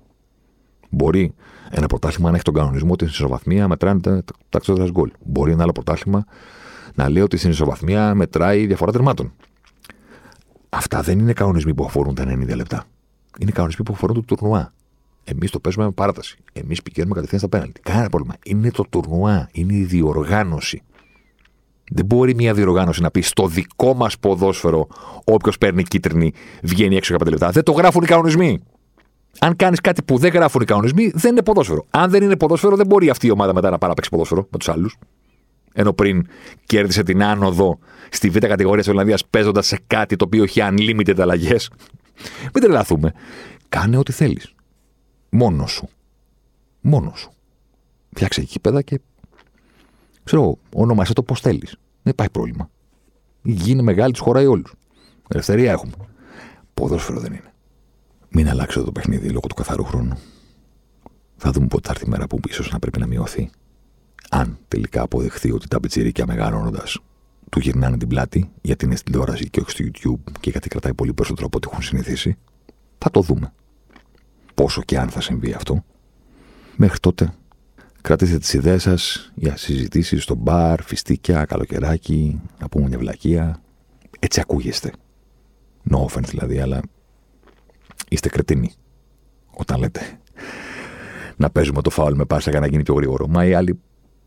Μπορεί 0.89 1.33
ένα 1.69 1.87
πρωτάθλημα 1.87 2.29
να 2.29 2.35
έχει 2.35 2.43
τον 2.43 2.53
κανονισμό 2.53 2.91
ότι 2.91 3.05
στην 3.07 3.15
ισοβαθμία 3.15 3.67
μετράνε 3.67 3.99
τα 4.01 4.23
εξόδια 4.55 4.89
γκολ. 4.91 5.11
Μπορεί 5.23 5.51
ένα 5.51 5.63
άλλο 5.63 5.71
πρωτάθλημα 5.71 6.25
να 6.95 7.09
λέει 7.09 7.23
ότι 7.23 7.37
στην 7.37 7.49
ισοβαθμία 7.49 8.15
μετράει 8.15 8.61
η 8.61 8.65
διαφορά 8.65 8.91
τερμάτων. 8.91 9.33
Αυτά 10.69 11.01
δεν 11.01 11.19
είναι 11.19 11.33
κανονισμοί 11.33 11.73
που 11.73 11.85
αφορούν 11.85 12.15
τα 12.15 12.23
90 12.23 12.55
λεπτά. 12.55 12.85
Είναι 13.39 13.51
κανονισμοί 13.51 13.85
που 13.85 13.93
αφορούν 13.93 14.15
το 14.15 14.21
τουρνουά. 14.21 14.73
Εμείς 15.23 15.51
το 15.51 15.59
παίζουμε 15.59 15.85
με 15.85 15.91
παράταση. 15.91 16.37
Εμείς 16.53 16.81
πηγαίνουμε 16.81 17.13
κατευθείαν 17.13 17.39
στα 17.39 17.49
πέναλτι. 17.49 17.81
Κανένα 17.81 18.09
πρόβλημα. 18.09 18.35
Είναι 18.43 18.71
το 18.71 18.83
τουρνουά. 18.89 19.49
Είναι 19.51 19.73
η 19.73 19.83
διοργάνωση. 19.83 20.81
Δεν 21.91 22.05
μπορεί 22.05 22.35
μια 22.35 22.53
διοργάνωση 22.53 23.01
να 23.01 23.11
πει 23.11 23.21
στο 23.21 23.47
δικό 23.47 23.93
μας 23.93 24.19
ποδόσφαιρο, 24.19 24.87
όποιος 25.23 25.57
παίρνει 25.57 25.83
κίτρινη 25.83 26.33
βγαίνει 26.63 26.95
έξω 26.95 27.15
για 27.15 27.25
5 27.25 27.29
λεπτά. 27.29 27.49
Δεν 27.49 27.63
το 27.63 27.71
γράφουν 27.71 28.03
οι 28.03 28.05
κανονισμοί. 28.05 28.59
Αν 29.39 29.55
κάνεις 29.55 29.81
κάτι 29.81 30.03
που 30.03 30.17
δεν 30.17 30.31
γράφουν 30.31 30.61
οι 30.61 30.65
κανονισμοί, 30.65 31.11
δεν 31.15 31.31
είναι 31.31 31.43
ποδόσφαιρο. 31.43 31.85
Αν 31.89 32.09
δεν 32.09 32.23
είναι 32.23 32.35
ποδόσφαιρο, 32.35 32.75
δεν 32.75 32.85
μπορεί 32.85 33.09
αυτή 33.09 33.27
η 33.27 33.31
ομάδα 33.31 33.53
μετά 33.53 33.69
να 33.69 33.77
παράπαιξει 33.77 34.09
ποδόσφαιρο 34.09 34.47
με 34.51 34.57
τους 34.57 34.69
άλλους. 34.69 34.97
Ενώ 35.73 35.93
πριν 35.93 36.27
κέρδισε 36.65 37.03
την 37.03 37.23
άνοδο 37.23 37.79
στη 38.09 38.29
β' 38.29 38.37
κατηγορία 38.37 38.81
της 38.81 38.91
Ολλανδίας 38.91 39.25
παίζοντας 39.25 39.67
σε 39.67 39.79
κάτι 39.87 40.15
το 40.15 40.25
οποίο 40.25 40.43
έχει 40.43 40.61
unlimited 40.63 41.19
αλλαγές. 41.19 41.69
Μην 42.53 42.63
τρελαθούμε. 42.63 43.13
Κάνε 43.69 43.97
ό,τι 43.97 44.11
θέλεις. 44.11 44.53
Μόνος 45.29 45.71
σου. 45.71 45.89
Μόνος 46.81 47.19
σου. 47.19 47.31
Φτιάξε 48.09 48.41
εκεί 48.41 48.59
πέρα 48.59 48.81
και 48.81 48.99
Ξέρω, 50.25 50.57
ονομάσαι 50.73 51.13
το 51.13 51.23
πώς 51.23 51.39
θέλεις. 51.39 51.77
Δεν 52.03 52.13
υπάρχει 52.13 52.31
πρόβλημα. 52.31 52.69
Η 53.41 53.51
γη 53.51 53.71
είναι 53.71 53.81
μεγάλη, 53.81 54.11
τους 54.11 54.21
χωράει 54.21 54.45
όλους. 54.45 54.73
Ελευθερία 55.27 55.71
έχουμε. 55.71 55.93
Ποδόσφαιρο 56.73 57.19
δεν 57.19 57.33
είναι. 57.33 57.53
Μην 58.29 58.49
αλλάξετε 58.49 58.85
το 58.85 58.91
παιχνίδι 58.91 59.29
λόγω 59.29 59.47
του 59.47 59.55
καθαρού 59.55 59.83
χρόνου. 59.83 60.17
Θα 61.37 61.51
δούμε 61.51 61.67
πότε 61.67 61.87
θα 61.87 61.93
έρθει 61.93 62.05
η 62.05 62.09
μέρα 62.09 62.27
που 62.27 62.39
ίσως 62.47 62.71
να 62.71 62.79
πρέπει 62.79 62.99
να 62.99 63.07
μειωθεί. 63.07 63.49
Αν 64.29 64.57
τελικά 64.67 65.01
αποδεχθεί 65.01 65.51
ότι 65.51 65.67
τα 65.67 65.79
πιτσιρίκια 65.79 66.25
μεγαλώνοντας 66.25 66.99
του 67.49 67.59
γυρνάνε 67.59 67.97
την 67.97 68.07
πλάτη, 68.07 68.51
γιατί 68.61 68.85
είναι 68.85 68.95
στην 68.95 69.11
τηλεόραση 69.11 69.49
και 69.49 69.59
όχι 69.59 69.69
στο 69.69 69.83
YouTube 69.85 70.31
και 70.39 70.49
γιατί 70.49 70.67
κρατάει 70.67 70.93
πολύ 70.93 71.13
περισσότερο 71.13 71.45
από 71.47 71.57
ό,τι 71.57 71.67
έχουν 71.71 71.83
συνηθίσει, 71.83 72.37
θα 72.97 73.11
το 73.11 73.21
δούμε. 73.21 73.53
Πόσο 74.53 74.81
και 74.81 74.99
αν 74.99 75.09
θα 75.09 75.21
συμβεί 75.21 75.53
αυτό. 75.53 75.83
Μέχρι 76.75 76.99
τότε 76.99 77.33
Κρατήστε 78.05 78.37
τις 78.37 78.53
ιδέες 78.53 78.81
σας 78.81 79.31
για 79.35 79.57
συζητήσεις 79.57 80.23
στο 80.23 80.35
μπαρ, 80.35 80.81
φιστίκια, 80.81 81.45
καλοκαιράκι, 81.45 82.41
να 82.59 82.69
πούμε 82.69 82.87
μια 82.87 82.97
βλακεία. 82.97 83.61
Έτσι 84.19 84.39
ακούγεστε. 84.39 84.91
No 85.89 86.05
offense 86.05 86.25
δηλαδή, 86.25 86.59
αλλά 86.59 86.81
είστε 88.09 88.29
κρετίνοι 88.29 88.71
όταν 89.51 89.79
λέτε 89.79 90.19
να 91.35 91.49
παίζουμε 91.49 91.81
το 91.81 91.89
φάουλ 91.89 92.13
με 92.15 92.25
πάσα 92.25 92.49
για 92.49 92.59
να 92.59 92.67
γίνει 92.67 92.83
πιο 92.83 92.93
γρήγορο. 92.93 93.27
Μα 93.27 93.45
οι 93.45 93.53
άλλοι 93.53 93.79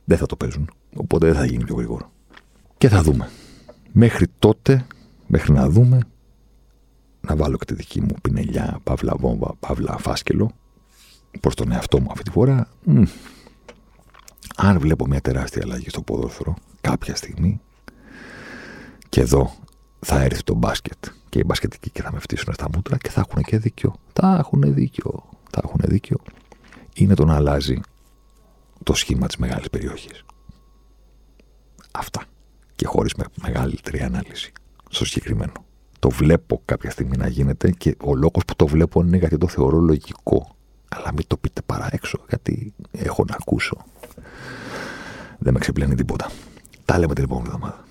δεν 0.05 0.18
θα 0.18 0.26
το 0.26 0.37
παίζουν, 0.37 0.70
οπότε 0.97 1.26
δεν 1.26 1.35
θα 1.35 1.45
γίνει 1.45 1.64
πιο 1.64 1.74
γρήγορο. 1.74 2.12
Και 2.79 2.89
θα 2.89 3.03
δούμε. 3.03 3.31
Μέχρι 3.93 4.26
τότε, 4.39 4.87
μέχρι 5.26 5.53
να 5.53 5.68
δούμε, 5.68 6.01
να 7.20 7.37
βάλω 7.37 7.57
και 7.57 7.64
τη 7.64 7.74
δική 7.74 8.01
μου 8.01 8.14
πινελιά, 8.22 8.81
παύλα 8.83 9.14
βόμβα, 9.18 9.55
παύλα 9.61 9.99
φάσκελο, 9.99 10.51
προς 11.41 11.55
τον 11.55 11.72
εαυτό 11.72 12.01
μου 12.01 12.09
αυτή 12.11 12.22
τη 12.22 12.31
φορά, 12.31 12.68
αν 14.61 14.78
βλέπω 14.78 15.06
μια 15.06 15.20
τεράστια 15.20 15.62
αλλαγή 15.64 15.88
στο 15.88 16.02
ποδόσφαιρο 16.02 16.54
κάποια 16.80 17.16
στιγμή 17.16 17.61
και 19.09 19.20
εδώ 19.20 19.52
θα 20.00 20.22
έρθει 20.22 20.42
το 20.42 20.54
μπάσκετ 20.54 21.04
και 21.28 21.38
οι 21.38 21.42
μπασκετικοί 21.46 21.90
και 21.90 22.02
θα 22.02 22.12
με 22.12 22.18
φτύσουν 22.18 22.54
στα 22.54 22.66
μούτρα 22.74 22.96
και 22.96 23.11
θα 23.11 23.24
έχουν 23.28 23.42
και 23.42 23.59
δίκιο. 23.59 23.94
Θα 24.12 24.36
έχουν 24.38 24.74
δίκιο. 24.74 25.24
Θα 25.50 25.61
έχουν 25.64 25.80
δίκιο. 25.84 26.16
Είναι 26.94 27.14
το 27.14 27.24
να 27.24 27.34
αλλάζει 27.34 27.80
το 28.82 28.94
σχήμα 28.94 29.26
της 29.26 29.36
μεγάλης 29.36 29.70
περιοχής. 29.70 30.24
Αυτά. 31.90 32.24
Και 32.76 32.86
χωρίς 32.86 33.14
με 33.14 33.24
μεγαλύτερη 33.42 34.00
ανάλυση. 34.00 34.52
Στο 34.88 35.04
συγκεκριμένο. 35.04 35.52
Το 35.98 36.11
βλέπω 36.11 36.62
κάποια 36.64 36.90
στιγμή 36.90 37.16
να 37.16 37.28
γίνεται 37.28 37.70
και 37.70 37.96
ο 38.04 38.14
λόγος 38.14 38.44
που 38.46 38.56
το 38.56 38.66
βλέπω 38.66 39.00
είναι 39.00 39.16
γιατί 39.16 39.38
το 39.38 39.48
θεωρώ 39.48 39.78
λογικό. 39.78 40.56
Αλλά 40.88 41.12
μην 41.12 41.26
το 41.26 41.36
πείτε 41.36 41.62
παρά 41.66 41.88
έξω, 41.90 42.18
γιατί 42.28 42.74
έχω 42.90 43.24
να 43.28 43.36
ακούσω 43.40 43.84
δεν 45.39 45.53
με 45.53 45.59
ξεπλένει 45.59 45.95
τίποτα. 45.95 46.31
Τα 46.85 46.99
λέμε 46.99 47.14
την 47.14 47.25
επόμενη 47.25 47.47
εβδομάδα. 47.47 47.88